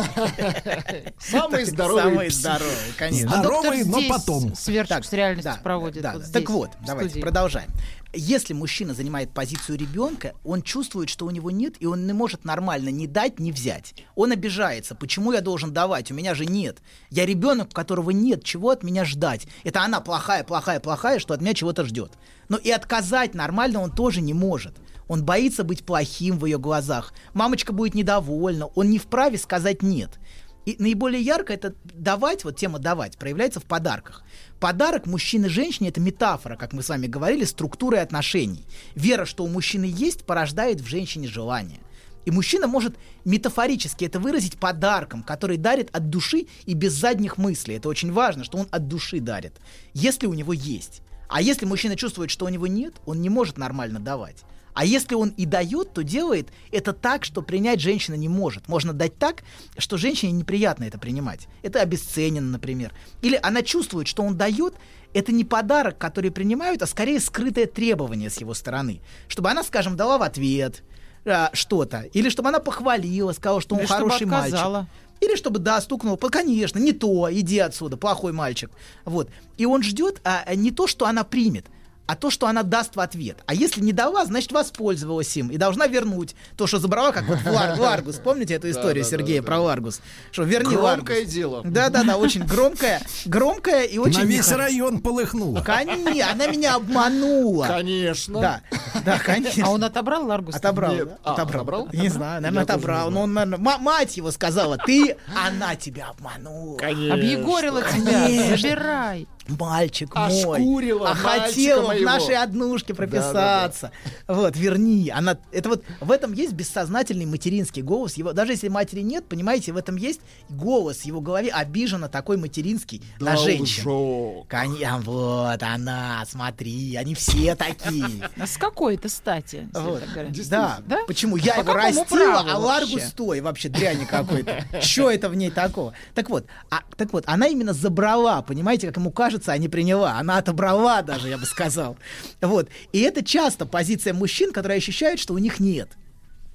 здоровые. 0.05 1.15
Самый 1.19 1.65
здоровый 1.65 2.03
Самые 2.03 2.31
здоровые, 2.31 2.93
конечно. 2.97 3.41
А 3.41 3.43
доктор 3.43 3.75
Здоровый, 3.75 4.09
но 4.09 4.15
потом. 4.15 4.55
Сверчок 4.55 5.05
с 5.05 5.13
реальностью 5.13 5.55
проводит. 5.63 6.03
так 6.03 6.51
вот, 6.51 6.71
давайте 6.87 7.21
продолжаем. 7.21 7.71
Если 8.17 8.55
мужчина 8.55 8.95
занимает 8.95 9.35
позицию 9.35 9.77
ребенка, 9.77 10.35
он 10.45 10.63
чувствует, 10.63 11.11
что 11.11 11.27
у 11.27 11.31
него 11.31 11.51
нет, 11.51 11.75
и 11.81 11.87
он 11.87 12.07
не 12.07 12.13
может 12.13 12.45
нормально 12.45 12.91
ни 12.91 13.07
дать, 13.07 13.41
ни 13.41 13.51
взять. 13.51 13.95
Он 14.15 14.31
обижается. 14.31 14.95
Почему 14.95 15.33
я 15.33 15.41
должен 15.41 15.73
давать? 15.73 16.13
У 16.13 16.15
меня 16.15 16.35
же 16.37 16.47
нет. 16.47 16.79
Я 17.11 17.27
ребенок, 17.27 17.69
у 17.69 17.73
которого 17.73 18.11
нет. 18.11 18.45
Чего 18.45 18.71
от 18.71 18.85
меня 18.85 19.05
ждать? 19.05 19.49
Это 19.65 19.83
она 19.83 20.01
плохая, 20.01 20.45
плохая, 20.45 20.79
плохая, 20.79 21.19
что 21.19 21.35
от 21.35 21.41
меня 21.41 21.55
чего-то 21.55 21.85
ждет. 21.85 22.13
Но 22.49 22.57
и 22.57 22.71
отказать 22.71 23.35
нормально 23.35 23.81
он 23.81 23.91
тоже 23.91 24.21
не 24.21 24.33
может. 24.35 24.77
Он 25.09 25.25
боится 25.25 25.65
быть 25.65 25.85
плохим 25.85 26.39
в 26.39 26.47
ее 26.47 26.59
глазах. 26.59 27.13
Мамочка 27.33 27.73
будет 27.73 27.95
недовольна. 27.95 28.67
Он 28.67 28.91
не 28.91 28.99
вправе 28.99 29.39
сказать 29.39 29.83
нет. 29.83 30.19
И 30.65 30.77
наиболее 30.79 31.21
ярко 31.21 31.53
это 31.53 31.75
давать, 31.83 32.45
вот 32.45 32.57
тема 32.57 32.79
давать, 32.79 33.19
проявляется 33.19 33.61
в 33.61 33.65
подарках. 33.65 34.25
Подарок 34.61 35.07
мужчины 35.07 35.51
женщине 35.51 35.91
это 35.91 36.01
метафора, 36.01 36.57
как 36.57 36.73
мы 36.73 36.83
с 36.83 36.89
вами 36.89 37.07
говорили, 37.07 37.45
структуры 37.45 37.99
отношений. 37.99 38.65
Вера, 38.95 39.27
что 39.27 39.45
у 39.45 39.49
мужчины 39.49 39.85
есть, 39.85 40.25
порождает 40.25 40.81
в 40.81 40.87
женщине 40.87 41.29
желание. 41.29 41.81
И 42.25 42.31
мужчина 42.31 42.67
может 42.67 42.97
метафорически 43.27 44.07
это 44.07 44.19
выразить 44.19 44.59
подарком, 44.59 45.23
который 45.23 45.59
дарит 45.59 45.95
от 45.95 46.09
души 46.09 46.47
и 46.65 46.73
без 46.73 46.95
задних 46.95 47.37
мыслей. 47.37 47.75
Это 47.75 47.91
очень 47.91 48.13
важно, 48.13 48.45
что 48.45 48.57
он 48.57 48.67
от 48.71 48.89
души 48.89 49.21
дарит, 49.21 49.53
если 49.93 50.27
у 50.27 50.33
него 50.33 50.55
есть. 50.55 51.03
А 51.29 51.43
если 51.43 51.67
мужчина 51.67 51.97
чувствует, 51.97 52.31
что 52.31 52.47
у 52.47 52.49
него 52.49 52.67
нет, 52.67 52.95
он 53.05 53.21
не 53.21 53.29
может 53.29 53.59
нормально 53.59 54.01
давать. 54.01 54.45
А 54.75 54.85
если 54.85 55.15
он 55.15 55.31
и 55.31 55.47
дает, 55.47 55.93
то 55.93 56.03
делает 56.03 56.49
это 56.73 56.93
так, 56.93 57.25
что 57.25 57.43
принять 57.43 57.81
женщина 57.81 58.15
не 58.17 58.29
может. 58.29 58.69
Можно 58.69 58.93
дать 58.93 59.17
так, 59.19 59.45
что 59.79 59.97
женщине 59.97 60.33
неприятно 60.33 60.85
это 60.85 60.99
принимать. 60.99 61.47
Это 61.63 61.81
обесценено, 61.81 62.51
например. 62.51 62.93
Или 63.23 63.39
она 63.43 63.63
чувствует, 63.63 64.09
что 64.09 64.25
он 64.25 64.37
дает, 64.37 64.75
это 65.15 65.31
не 65.31 65.45
подарок, 65.45 65.97
который 65.97 66.33
принимают, 66.33 66.83
а 66.83 66.87
скорее 66.87 67.21
скрытое 67.21 67.67
требование 67.67 68.31
с 68.31 68.39
его 68.39 68.53
стороны. 68.53 69.01
Чтобы 69.29 69.51
она, 69.51 69.63
скажем, 69.63 69.97
дала 69.97 70.19
в 70.19 70.23
ответ 70.23 70.83
а, 71.25 71.51
что-то. 71.53 72.01
Или 72.13 72.29
чтобы 72.29 72.49
она 72.49 72.59
похвалила, 72.59 73.33
сказала, 73.33 73.61
что 73.61 73.77
он 73.77 73.83
Или 73.83 73.87
чтобы 73.87 74.01
хороший 74.11 74.27
мальчик. 74.27 74.55
отказала. 74.55 74.89
Или 75.21 75.37
чтобы, 75.37 75.61
да, 75.61 75.81
стукнуло, 75.81 76.17
«По- 76.17 76.29
конечно, 76.29 76.79
не 76.81 76.93
то, 76.93 77.29
иди 77.33 77.61
отсюда, 77.61 77.97
плохой 77.97 78.33
мальчик. 78.33 78.71
Вот. 79.05 79.31
И 79.57 79.65
он 79.65 79.83
ждет 79.85 80.21
а, 80.25 80.53
не 80.55 80.73
то, 80.73 80.89
что 80.89 81.07
она 81.07 81.23
примет, 81.23 81.67
а 82.07 82.17
то, 82.17 82.31
что 82.31 82.47
она 82.47 82.63
даст 82.63 82.97
в 82.97 83.01
ответ. 83.01 83.39
А 83.47 83.55
если 83.55 83.81
не 83.81 83.93
дала, 83.93 84.25
значит, 84.25 84.53
воспользовалась 84.53 85.35
им 85.37 85.49
и 85.49 85.57
должна 85.57 85.87
вернуть 85.87 86.35
то, 86.57 86.67
что 86.67 86.79
забрала, 86.79 87.13
как 87.13 87.25
вот 87.27 87.39
в 87.39 87.47
Лар- 87.47 87.79
Ларгус. 87.79 88.17
Помните 88.17 88.55
эту 88.55 88.71
историю 88.71 89.05
да, 89.05 89.11
Сергея 89.11 89.41
да, 89.41 89.47
про 89.47 89.61
Ларгус? 89.61 90.01
Что 90.31 90.43
верни 90.45 90.77
Громкое 90.77 91.25
дело. 91.25 91.63
Да-да-да, 91.65 92.17
очень 92.17 92.45
громкое, 92.45 93.01
громкое 93.25 93.85
и 93.85 93.99
очень... 93.99 94.21
На 94.21 94.25
весь 94.25 94.51
район 94.53 95.01
полыхнуло. 95.01 95.61
Конечно, 95.63 96.31
она 96.31 96.47
меня 96.47 96.75
обманула. 96.75 97.67
Конечно. 97.67 98.41
Да, 98.41 98.61
да, 99.05 99.19
конечно. 99.19 99.67
А 99.67 99.71
он 99.71 99.85
отобрал 99.85 100.27
Ларгус? 100.27 100.55
Отобрал, 100.55 100.95
Нет. 100.95 101.09
да? 101.09 101.19
А, 101.25 101.33
отобрал. 101.33 101.63
отобрал? 101.63 101.89
Не 101.93 102.09
знаю, 102.09 102.43
наверное, 102.43 102.67
Я 102.67 102.75
отобрал. 102.75 103.11
Но 103.11 103.23
он, 103.23 103.33
наверное, 103.33 103.79
мать 103.79 104.17
его 104.17 104.31
сказала, 104.31 104.77
ты, 104.79 105.17
она 105.35 105.75
тебя 105.77 106.09
обманула. 106.11 106.77
Конечно. 106.79 107.15
Объегорила 107.15 107.83
тебя. 107.83 108.57
Забирай. 108.57 109.27
Мальчик 109.49 110.15
мой. 110.15 110.29
Ошкурила 110.29 111.11
а 111.11 111.15
хотела 111.15 111.95
в 111.95 112.01
нашей 112.01 112.37
однушке 112.37 112.95
прописаться. 112.95 113.91
Вот, 114.27 114.57
верни. 114.57 115.11
Она, 115.11 115.37
это 115.53 115.69
вот, 115.69 115.85
в 116.01 116.11
этом 116.11 116.33
есть 116.33 116.53
бессознательный 116.53 117.27
материнский 117.27 117.83
голос. 117.83 118.15
Его, 118.15 118.33
даже 118.33 118.53
если 118.53 118.69
матери 118.69 119.01
нет, 119.01 119.27
понимаете, 119.29 119.73
в 119.73 119.77
этом 119.77 119.97
есть 119.97 120.21
голос 120.49 120.99
в 120.99 121.05
его 121.05 121.21
голове 121.21 121.51
обиженно 121.51 122.09
такой 122.09 122.37
материнский 122.37 123.03
на 123.21 123.37
женщин. 123.37 124.45
Конечно, 124.49 125.03
вот 125.05 125.63
она, 125.63 126.25
смотри, 126.29 126.97
они 126.97 127.15
все 127.15 127.55
такие. 127.55 128.05
А 128.39 128.47
с 128.47 128.57
какой-то 128.57 129.09
стати? 129.09 129.69
Вот. 129.73 130.03
Да, 130.49 130.79
Да? 130.87 130.99
почему 131.07 131.37
я 131.37 131.55
По 131.55 131.61
его 131.61 131.73
растила, 131.75 132.45
а? 132.47 132.59
Ларгус 132.59 133.03
стой, 133.05 133.41
вообще 133.41 133.69
дрянь 133.69 134.07
какой-то. 134.07 134.65
Что 134.81 135.11
это 135.11 135.29
в 135.29 135.35
ней 135.35 135.51
такого? 135.51 135.95
Так 136.15 136.31
вот, 136.31 136.47
а, 136.71 136.81
так 136.97 137.13
вот, 137.13 137.25
она 137.27 137.47
именно 137.47 137.73
забрала, 137.73 138.43
понимаете, 138.43 138.87
как 138.89 138.97
ему 138.97 139.11
кажется, 139.11 139.34
а 139.53 139.59
не 139.59 139.69
приняла. 139.69 140.19
Она 140.19 140.39
отобрала 140.39 141.03
даже, 141.03 141.29
я 141.29 141.39
бы 141.39 141.47
сказал. 141.47 141.97
Вот. 142.41 142.69
И 142.93 143.01
это 143.01 143.25
часто 143.25 143.67
позиция 143.67 144.15
мужчин, 144.15 144.53
которые 144.53 144.79
ощущают, 144.79 145.21
что 145.21 145.35
у 145.35 145.39
них 145.39 145.61
нет. 145.61 145.91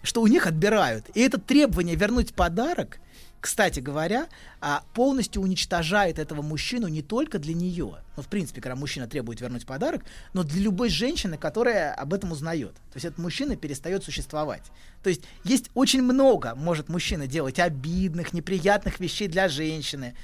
Что 0.01 0.21
у 0.21 0.27
них 0.27 0.47
отбирают. 0.47 1.09
И 1.13 1.21
это 1.21 1.39
требование 1.39 1.95
вернуть 1.95 2.33
подарок, 2.33 2.99
кстати 3.41 3.79
говоря, 3.79 4.27
а, 4.59 4.83
полностью 4.93 5.41
уничтожает 5.41 6.19
этого 6.19 6.41
мужчину 6.41 6.87
не 6.87 7.01
только 7.01 7.39
для 7.39 7.53
нее. 7.53 7.95
Ну, 8.17 8.23
в 8.23 8.27
принципе, 8.27 8.59
когда 8.59 8.75
мужчина 8.75 9.07
требует 9.07 9.39
вернуть 9.39 9.65
подарок, 9.65 10.03
но 10.33 10.43
для 10.43 10.61
любой 10.61 10.89
женщины, 10.89 11.37
которая 11.37 11.93
об 11.93 12.13
этом 12.13 12.33
узнает. 12.33 12.73
То 12.73 12.95
есть 12.95 13.05
этот 13.05 13.19
мужчина 13.19 13.55
перестает 13.55 14.03
существовать. 14.03 14.63
То 15.03 15.09
есть 15.09 15.21
есть 15.45 15.69
очень 15.73 16.01
много, 16.01 16.53
может 16.55 16.89
мужчина 16.89 17.27
делать 17.27 17.59
обидных, 17.59 18.33
неприятных 18.33 18.99
вещей 18.99 19.29
для 19.29 19.47
женщины. 19.47 20.15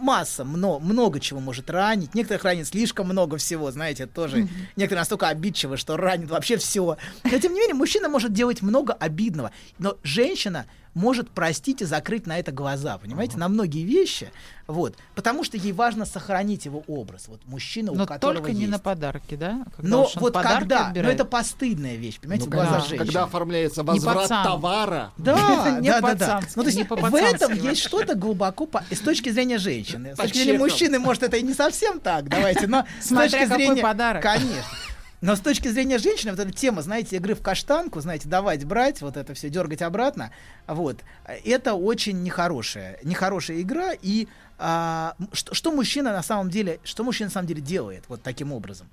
Масса, 0.00 0.44
много, 0.44 0.84
много 0.84 1.20
чего 1.20 1.40
может 1.40 1.68
ранить. 1.68 2.14
Некоторых 2.14 2.44
ранит 2.44 2.68
слишком 2.68 3.08
много 3.08 3.36
всего, 3.38 3.70
знаете, 3.70 4.06
тоже. 4.06 4.48
Некоторые 4.76 5.00
настолько 5.00 5.28
обидчивы, 5.28 5.76
что 5.76 5.96
ранит 5.96 6.30
вообще 6.30 6.56
все. 6.56 6.96
Но 7.24 7.38
тем 7.38 7.52
не 7.54 7.60
менее, 7.60 7.74
мужчина 7.74 8.08
может 8.08 8.32
делать 8.32 8.62
много 8.62 8.92
обидного. 8.92 9.50
Но 9.78 9.98
женщина 10.02 10.66
может 10.94 11.30
простить 11.30 11.82
и 11.82 11.84
закрыть 11.84 12.26
на 12.26 12.38
это 12.38 12.52
глаза, 12.52 12.98
понимаете, 12.98 13.36
на 13.36 13.48
многие 13.48 13.84
вещи, 13.84 14.30
вот, 14.66 14.96
потому 15.14 15.44
что 15.44 15.56
ей 15.56 15.72
важно 15.72 16.06
сохранить 16.06 16.64
его 16.64 16.82
образ, 16.86 17.28
вот 17.28 17.40
мужчина, 17.46 17.92
у 17.92 17.96
Но 17.96 18.06
которого 18.06 18.36
только 18.36 18.52
не 18.52 18.60
есть. 18.60 18.72
на 18.72 18.78
подарки, 18.78 19.34
да? 19.34 19.64
Когда 19.76 19.90
Но 19.90 20.08
вот 20.14 20.32
когда, 20.32 20.80
но 20.80 20.86
отбирает. 20.88 21.14
это 21.14 21.24
постыдная 21.24 21.96
вещь, 21.96 22.18
понимаете, 22.18 22.44
Ну, 22.44 22.50
в 22.50 22.54
глазах 22.54 22.80
женщины. 22.88 22.98
Когда 23.04 23.24
оформляется 23.24 23.82
возврат 23.82 24.28
товара. 24.28 25.12
Да, 25.18 25.78
Не 25.80 25.88
да, 25.88 26.00
да, 26.00 26.14
да. 26.14 26.40
Ну, 26.54 26.62
то 26.62 26.68
есть 26.68 26.78
не 26.78 26.84
в 26.84 27.14
этом 27.14 27.50
вообще. 27.50 27.68
есть 27.68 27.82
что-то 27.82 28.14
глубоко 28.14 28.66
по... 28.66 28.84
с 28.90 29.00
точки 29.00 29.30
зрения 29.30 29.58
женщины. 29.58 30.14
С 30.14 30.16
точки 30.16 30.38
зрения 30.38 30.58
мужчины, 30.58 30.98
может, 30.98 31.22
это 31.22 31.36
и 31.36 31.42
не 31.42 31.54
совсем 31.54 32.00
так, 32.00 32.28
давайте, 32.28 32.66
но 32.66 32.84
с 33.00 33.08
точки 33.08 33.46
зрения... 33.46 33.82
подарок. 33.82 34.22
Конечно. 34.22 34.62
Но 35.24 35.36
с 35.36 35.40
точки 35.40 35.68
зрения 35.68 35.96
женщины, 35.96 36.32
вот 36.32 36.40
эта 36.40 36.52
тема, 36.52 36.82
знаете, 36.82 37.16
игры 37.16 37.34
в 37.34 37.40
каштанку, 37.40 37.98
знаете, 38.02 38.28
давать, 38.28 38.66
брать, 38.66 39.00
вот 39.00 39.16
это 39.16 39.32
все 39.32 39.48
дергать 39.48 39.80
обратно, 39.80 40.30
вот, 40.66 40.98
это 41.24 41.72
очень 41.72 42.22
нехорошая, 42.22 42.98
нехорошая 43.02 43.62
игра, 43.62 43.92
и 44.02 44.28
а, 44.58 45.14
что, 45.32 45.54
что 45.54 45.72
мужчина 45.72 46.12
на 46.12 46.22
самом 46.22 46.50
деле, 46.50 46.78
что 46.84 47.04
мужчина 47.04 47.28
на 47.28 47.32
самом 47.32 47.46
деле 47.46 47.62
делает 47.62 48.04
вот 48.08 48.22
таким 48.22 48.52
образом? 48.52 48.86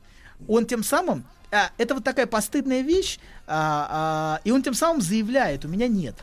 Он 0.47 0.65
тем 0.65 0.85
самым, 0.85 1.25
а, 1.51 1.69
это 1.77 1.95
вот 1.95 2.05
такая 2.05 2.27
постыдная 2.27 2.79
вещь, 2.79 3.19
а, 3.45 4.37
а, 4.37 4.41
и 4.45 4.51
он 4.51 4.63
тем 4.63 4.73
самым 4.73 5.01
заявляет, 5.01 5.65
у 5.65 5.67
меня 5.67 5.89
нет. 5.89 6.15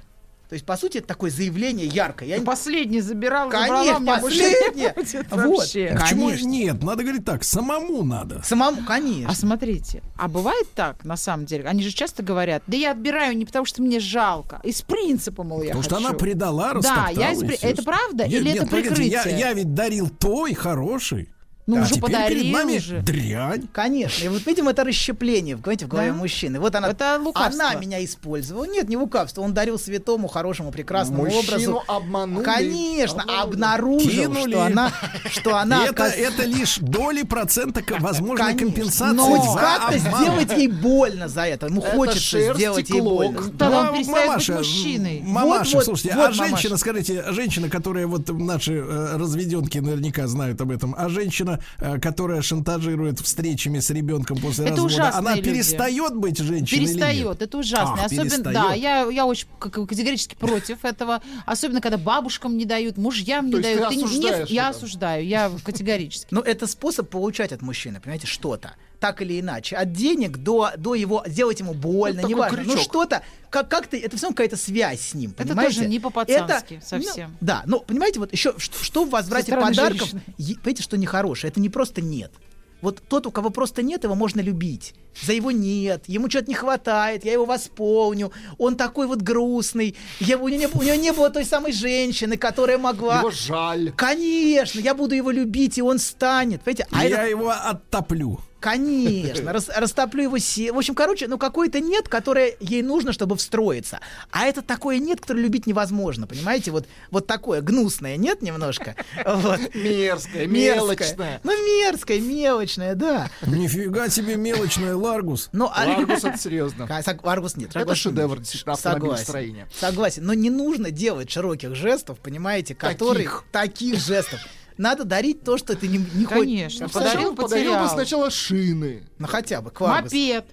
То 0.49 0.55
есть, 0.55 0.65
по 0.65 0.79
сути, 0.79 0.99
это 0.99 1.07
такое 1.09 1.31
заявление 1.31 1.87
яркое. 1.87 2.27
Я 2.29 2.39
не- 2.39 2.45
Последний 2.45 3.01
забирал, 3.03 3.51
Конечно, 3.51 3.99
забрала, 3.99 4.21
последнее. 4.21 4.93
будет 4.97 5.27
Вот. 5.31 5.59
вообще. 5.59 5.87
А 5.89 6.01
Почему 6.01 6.27
Конечно. 6.29 6.47
нет? 6.49 6.83
Надо 6.83 7.03
говорить 7.03 7.25
так, 7.27 7.45
самому 7.45 8.03
надо. 8.03 8.43
Самому, 8.43 8.83
конечно. 8.87 9.29
А 9.31 9.35
смотрите, 9.35 10.03
а 10.17 10.27
бывает 10.29 10.67
так, 10.75 11.05
на 11.05 11.17
самом 11.19 11.45
деле, 11.45 11.65
они 11.65 11.83
же 11.83 11.91
часто 11.93 12.23
говорят, 12.23 12.63
да 12.67 12.77
я 12.79 12.93
отбираю 12.93 13.37
не 13.37 13.45
потому, 13.45 13.67
что 13.67 13.83
мне 13.83 14.01
жалко, 14.01 14.59
из 14.65 14.81
принципа, 14.81 15.43
мол, 15.45 15.61
я 15.63 15.69
Потому 15.69 15.83
что 15.83 15.95
хочу. 15.97 16.09
она 16.09 16.17
предала, 16.17 16.75
Да, 16.81 17.11
я 17.15 17.33
из 17.33 17.43
это 17.43 17.83
правда 17.83 18.27
Нет, 18.27 18.41
или 18.41 18.49
нет, 18.53 18.57
это 18.63 18.67
погодите, 18.69 19.05
я, 19.07 19.23
прикрытие? 19.23 19.39
я 19.41 19.53
ведь 19.53 19.75
дарил 19.75 20.09
той 20.09 20.55
хороший. 20.55 21.29
Ну, 21.69 21.77
а 21.79 21.83
уже 21.83 21.95
теперь 21.95 22.07
перед 22.11 22.19
подарил 22.23 22.53
нами 22.53 22.79
же. 22.79 22.99
дрянь. 23.03 23.69
Конечно. 23.73 24.25
И 24.25 24.29
вот 24.29 24.45
видим 24.47 24.69
это 24.69 24.85
расщепление, 24.85 25.57
понимаете, 25.57 25.85
в 25.85 25.89
голове 25.89 26.11
Да? 26.13 26.17
мужчины. 26.17 26.59
Вот 26.59 26.75
она, 26.75 26.89
Это 26.89 27.19
лукавство. 27.23 27.65
она 27.69 27.75
меня 27.79 28.03
использовала. 28.05 28.65
Нет, 28.65 28.89
не 28.89 28.97
лукавство. 28.97 29.43
Он 29.43 29.53
дарил 29.55 29.79
святому, 29.79 30.29
хорошему, 30.29 30.73
прекрасному 30.73 31.25
Мужчину 31.25 31.43
образу. 31.77 31.83
обманули. 31.87 32.45
Конечно, 32.45 33.23
Обманули. 33.23 33.43
обнаружил, 33.45 34.11
Кинули. 34.11 34.51
что 34.53 34.63
она, 34.65 34.93
что 35.31 35.57
она 35.57 35.85
это, 35.85 35.93
оказ- 36.07 36.15
это 36.17 36.45
лишь 36.45 36.79
доли 36.79 37.23
процента 37.23 37.83
возможной 38.01 38.37
Конечно. 38.47 38.67
компенсации 38.67 39.15
Но 39.17 39.55
как-то 39.55 39.99
сделать 39.99 40.53
ей 40.57 40.69
больно 40.69 41.29
за 41.29 41.43
это. 41.47 41.67
Ему 41.67 41.83
Это 41.83 41.91
хочется 41.97 42.55
сделать 42.55 42.89
ей 42.89 43.01
больно. 43.03 43.43
Тогда 43.59 43.81
он 43.81 43.87
Ну, 43.89 43.93
перестает 43.97 44.27
мамаша, 44.29 44.53
быть 44.53 44.59
мужчиной. 44.67 45.21
Мамаша, 45.23 45.65
Вот, 45.65 45.75
вот, 45.75 45.85
слушайте, 45.85 46.15
вот, 46.17 46.29
а 46.29 46.33
женщина, 46.33 46.71
мамаша. 46.71 46.77
скажите, 46.79 47.25
женщина, 47.33 47.69
которая 47.69 48.07
вот 48.07 48.27
наши 48.31 48.73
э, 48.75 49.17
разведенки 49.19 49.77
наверняка 49.79 50.27
знают 50.27 50.59
об 50.63 50.71
этом, 50.71 50.95
а 50.97 51.09
женщина, 51.11 51.58
э, 51.79 51.99
которая 52.01 52.43
шантажирует 52.43 53.21
встречами 53.21 53.79
с 53.79 53.91
ребенком 53.91 54.39
после 54.39 54.67
Это 54.67 54.77
развода, 54.83 55.15
она 55.15 55.35
люди. 55.35 55.51
перестает 55.51 56.17
быть 56.17 56.39
женщиной 56.39 56.79
или 56.85 56.89
нет? 56.89 56.97
Перестает, 56.99 57.43
это 57.43 57.59
ужасно. 57.59 57.95
Ах, 57.99 58.05
Особенно, 58.07 58.25
перестает. 58.25 58.55
да, 58.57 58.75
я, 58.75 59.05
я 59.11 59.27
очень 59.27 59.47
категорически 59.59 60.35
против 60.35 60.85
этого. 60.85 61.21
Особенно, 61.47 61.81
когда 61.81 61.99
бабушкам 61.99 62.57
не 62.57 62.65
дают, 62.65 62.97
мужьям 62.99 63.47
не 63.47 63.53
То 63.53 63.63
дают. 63.63 63.89
ты 63.89 63.97
не- 63.97 64.05
осуждаешь 64.05 64.49
я 64.49 64.69
это? 64.71 64.77
осуждаю, 64.79 65.27
я 65.27 65.51
категорически. 65.65 66.29
Ну, 66.31 66.41
это 66.41 66.67
способ 66.67 67.09
получать 67.09 67.53
от 67.53 67.63
мужчины, 67.63 68.01
понимаете, 68.01 68.27
что-то. 68.27 68.75
Так 69.01 69.23
или 69.23 69.39
иначе. 69.39 69.77
От 69.77 69.93
денег 69.93 70.39
до, 70.39 70.73
до 70.77 70.95
его, 70.95 71.23
сделать 71.27 71.61
ему 71.61 71.73
больно, 71.73 72.23
такой 72.23 72.35
неважно. 72.35 72.63
Ну, 72.67 72.77
что-то, 72.77 73.23
как, 73.49 73.69
как-то, 73.69 73.97
это 73.97 74.17
все 74.17 74.27
равно 74.27 74.35
какая-то 74.35 74.57
связь 74.57 75.01
с 75.01 75.15
ним, 75.15 75.31
Это 75.37 75.45
понимаете? 75.49 75.77
тоже 75.77 75.89
не 75.89 76.01
по-пацански 76.01 76.75
Это, 76.75 76.85
совсем. 76.87 77.31
ну, 77.31 77.37
да, 77.41 77.63
но, 77.67 77.79
понимаете, 77.79 78.19
вот 78.19 78.33
еще, 78.33 78.55
что, 78.59 78.83
что 78.83 79.05
в 79.05 79.11
возврате 79.11 79.53
подарков, 79.55 80.11
е- 80.37 80.57
понимаете, 80.57 80.83
что 80.83 80.97
нехорошее, 80.99 81.51
это 81.51 81.61
не 81.61 81.69
просто 81.69 82.01
нет. 82.03 82.33
Вот 82.81 83.03
тот, 83.09 83.27
у 83.27 83.31
кого 83.33 83.51
просто 83.51 83.83
нет, 83.83 84.05
его 84.05 84.15
можно 84.15 84.41
любить. 84.41 84.95
За 85.23 85.33
его 85.33 85.51
нет, 85.51 86.05
ему 86.07 86.29
что-то 86.31 86.47
не 86.49 86.55
хватает, 86.55 87.25
я 87.25 87.33
его 87.33 87.45
восполню, 87.45 88.31
он 88.57 88.77
такой 88.77 89.07
вот 89.09 89.21
грустный, 89.23 89.97
его, 90.21 90.45
у, 90.45 90.49
него 90.49 90.59
не, 90.61 90.67
у 90.67 90.83
него 90.83 90.95
не 90.97 91.13
было 91.13 91.29
той 91.31 91.45
самой 91.45 91.73
женщины, 91.73 92.37
которая 92.37 92.79
могла... 92.79 93.19
Его 93.19 93.31
жаль. 93.33 93.93
Конечно, 93.97 94.79
я 94.81 94.95
буду 94.95 95.15
его 95.17 95.31
любить, 95.33 95.79
и 95.79 95.83
он 95.83 95.99
станет. 95.99 96.63
Понимаете? 96.63 96.87
А 96.93 97.05
я 97.05 97.23
это- 97.23 97.31
его 97.31 97.51
оттоплю. 97.51 98.41
Конечно, 98.61 99.53
рас- 99.53 99.71
растоплю 99.75 100.25
его 100.25 100.39
се... 100.39 100.73
В 100.73 100.79
общем, 100.79 100.95
короче, 100.95 101.29
ну 101.29 101.39
какой-то 101.39 101.81
нет, 101.81 102.09
которое 102.09 102.55
ей 102.61 102.83
нужно, 102.83 103.13
чтобы 103.13 103.37
встроиться. 103.37 104.01
А 104.31 104.47
это 104.47 104.63
такое 104.63 104.99
нет, 104.99 105.21
которое 105.21 105.41
любить 105.43 105.67
невозможно, 105.67 106.27
понимаете? 106.27 106.71
Вот, 106.71 106.87
вот 107.11 107.27
такое 107.27 107.61
гнусное 107.61 108.17
нет 108.17 108.43
немножко. 108.43 108.97
Вот. 109.25 109.61
Мерзкая, 109.75 110.47
Мерзкое. 110.47 110.75
мелочная. 110.75 111.41
Ну, 111.45 111.53
мерзкое, 111.53 112.21
мелочное, 112.21 112.95
да. 112.95 113.31
Нифига 113.47 114.09
себе 114.09 114.37
мелочная 114.37 114.97
Ларгус. 114.97 115.51
Ну, 115.53 115.71
а... 115.73 115.87
Ларгус, 115.87 116.25
это 116.25 116.39
серьезно. 116.39 116.87
А, 116.91 117.01
сог- 117.03 117.21
Ларгус 117.23 117.57
нет. 117.57 117.71
Это 117.71 117.81
согласен. 117.81 118.03
шедевр 118.03 118.41
автомобилестроения. 118.67 119.69
Согласен. 119.79 120.25
Но 120.25 120.35
не 120.35 120.51
нужно 120.51 120.91
делать 120.91 121.31
широких 121.31 121.75
жестов, 121.75 122.19
понимаете, 122.19 122.75
которые... 122.75 123.25
Таких. 123.27 123.45
Таких 123.53 124.01
жестов. 124.01 124.41
Надо 124.79 125.05
дарить 125.05 125.43
то, 125.43 125.59
что 125.59 125.75
ты 125.77 125.89
не, 125.89 125.99
не 126.15 126.25
хочешь. 126.25 126.41
Конечно. 126.41 126.89
Сначала 126.89 127.11
Подарил, 127.11 127.35
подарил 127.35 127.71
бы 127.73 127.77
потерял. 127.79 127.89
сначала 127.95 128.31
шины. 128.31 129.03
Ну, 129.19 129.27
хотя 129.27 129.61
бы, 129.61 129.71
кваргус. 129.71 130.13
Мопед. 130.13 130.45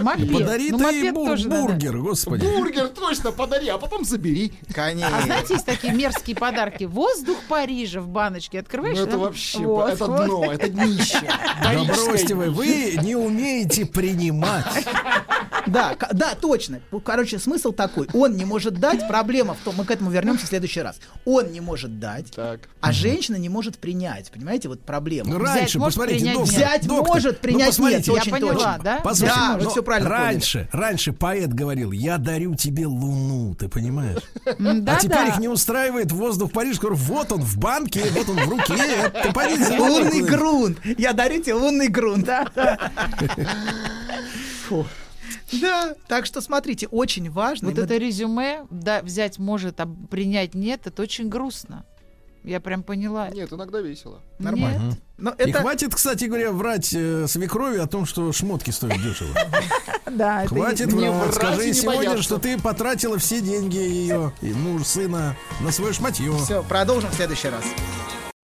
Мопед. 0.00 0.32
Подари 0.32 0.70
Ну, 0.70 0.78
ты 0.78 0.84
мопед 0.84 1.14
бур- 1.14 1.26
тоже 1.28 1.48
надо. 1.48 1.62
бургер, 1.62 1.98
господи. 1.98 2.46
Бургер 2.46 2.88
точно 2.88 3.32
подари, 3.32 3.68
а 3.68 3.78
потом 3.78 4.04
забери. 4.04 4.52
Конечно. 4.72 5.16
А 5.18 5.22
знаете, 5.22 5.54
есть 5.54 5.66
такие 5.66 5.92
мерзкие 5.92 6.36
подарки. 6.36 6.84
Воздух 6.84 7.36
Парижа 7.48 8.00
в 8.00 8.08
баночке. 8.08 8.60
Открываешь? 8.60 8.96
Ну 8.96 9.02
это 9.02 9.10
там 9.12 9.20
вообще, 9.20 9.58
воздух. 9.58 9.94
это 9.94 10.06
дно, 10.26 10.52
это 10.52 10.68
днище. 10.68 11.20
Да 11.62 11.84
бросьте 11.84 12.34
вы, 12.34 12.50
вы 12.50 12.98
не 13.02 13.16
умеете 13.16 13.84
принимать. 13.86 14.86
Да, 15.66 15.96
да, 16.12 16.34
точно. 16.34 16.80
Ну, 16.90 17.00
Короче, 17.00 17.38
смысл 17.38 17.72
такой. 17.72 18.08
Он 18.12 18.36
не 18.36 18.44
может 18.44 18.74
дать, 18.74 19.06
проблема 19.08 19.54
в 19.54 19.58
том, 19.58 19.74
мы 19.76 19.84
к 19.84 19.90
этому 19.90 20.10
вернемся 20.10 20.46
в 20.46 20.48
следующий 20.48 20.80
раз. 20.82 20.98
Он 21.24 21.50
не 21.52 21.60
может 21.60 21.98
дать, 21.98 22.30
Так. 22.32 22.60
а 22.80 22.92
женщина 22.92 23.36
не 23.36 23.48
может 23.48 23.78
принять. 23.78 24.30
Понимаете, 24.30 24.68
вот 24.68 24.80
проблема. 24.82 25.30
Ну, 25.30 25.38
Взять 25.38 25.56
раньше, 25.56 25.78
может, 25.78 25.94
посмотрите, 25.98 26.20
принять 26.20 26.36
доктор. 26.38 26.54
Взять 26.56 26.86
доктор, 26.86 27.08
может, 27.14 27.32
ну, 27.32 27.38
принять 27.42 27.66
посмотрите, 27.68 27.98
нет. 27.98 28.06
Я 28.06 28.12
Очень 28.14 28.32
поняла, 28.32 28.52
точно. 28.54 28.78
да? 28.82 29.00
Послушайте, 29.02 29.40
Да, 29.40 29.56
ну, 29.56 29.64
вы 29.64 29.70
всё 29.70 29.82
правильно 29.82 30.10
поняли. 30.10 30.24
раньше, 30.24 30.68
раньше 30.72 31.12
поэт 31.12 31.52
говорил, 31.52 31.92
я 31.92 32.18
дарю 32.18 32.54
тебе 32.54 32.86
луну, 32.86 33.54
ты 33.54 33.68
понимаешь? 33.68 34.22
А 34.46 34.96
теперь 35.00 35.28
их 35.28 35.38
не 35.38 35.48
устраивает 35.48 36.12
воздух 36.12 36.52
Париж, 36.52 36.78
говорю, 36.78 36.96
вот 36.96 37.32
он 37.32 37.40
в 37.42 37.56
банке, 37.58 38.02
вот 38.12 38.28
он 38.28 38.36
в 38.36 38.48
руке, 38.48 39.10
ты 39.22 39.64
за 39.64 39.74
Лунный 39.80 40.22
грунт. 40.22 40.78
Я 40.98 41.12
дарю 41.12 41.42
тебе 41.42 41.54
лунный 41.54 41.88
грунт. 41.88 42.28
Фу. 44.68 44.86
Да, 45.52 45.94
так 46.08 46.26
что 46.26 46.40
смотрите, 46.40 46.86
очень 46.88 47.30
важно. 47.30 47.68
Вот 47.68 47.76
и 47.76 47.80
мы- 47.80 47.84
это 47.86 47.96
резюме 47.96 48.66
да, 48.70 49.02
взять 49.02 49.38
может, 49.38 49.80
а 49.80 49.86
принять 50.10 50.54
нет, 50.54 50.86
это 50.86 51.02
очень 51.02 51.28
грустно. 51.28 51.84
Я 52.42 52.58
прям 52.60 52.82
поняла. 52.82 53.28
Нет, 53.28 53.52
иногда 53.52 53.80
весело. 53.82 54.22
Нормально. 54.38 54.90
Нет. 54.92 55.00
Но 55.18 55.30
И 55.32 55.50
это... 55.50 55.60
хватит, 55.60 55.94
кстати 55.94 56.24
говоря, 56.24 56.52
врать 56.52 56.94
э, 56.94 57.26
свекрови 57.28 57.76
о 57.76 57.86
том, 57.86 58.06
что 58.06 58.32
шмотки 58.32 58.70
стоят 58.70 59.02
дешево. 59.02 59.34
Да, 60.10 60.44
Хватит 60.46 60.92
врать. 60.92 61.28
и 61.28 61.32
Скажи 61.32 61.72
сегодня, 61.74 62.20
что 62.20 62.38
ты 62.38 62.58
потратила 62.58 63.16
все 63.18 63.40
деньги 63.40 63.76
ее, 63.76 64.32
и 64.42 64.52
муж, 64.52 64.84
сына, 64.84 65.36
на 65.60 65.70
свое 65.70 65.92
шматье. 65.92 66.36
Все, 66.38 66.64
продолжим 66.64 67.10
в 67.10 67.14
следующий 67.14 67.48
раз. 67.48 67.62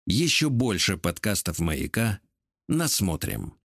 Еще 0.05 0.49
больше 0.49 0.97
подкастов 0.97 1.59
«Маяка» 1.59 2.19
насмотрим. 2.67 3.55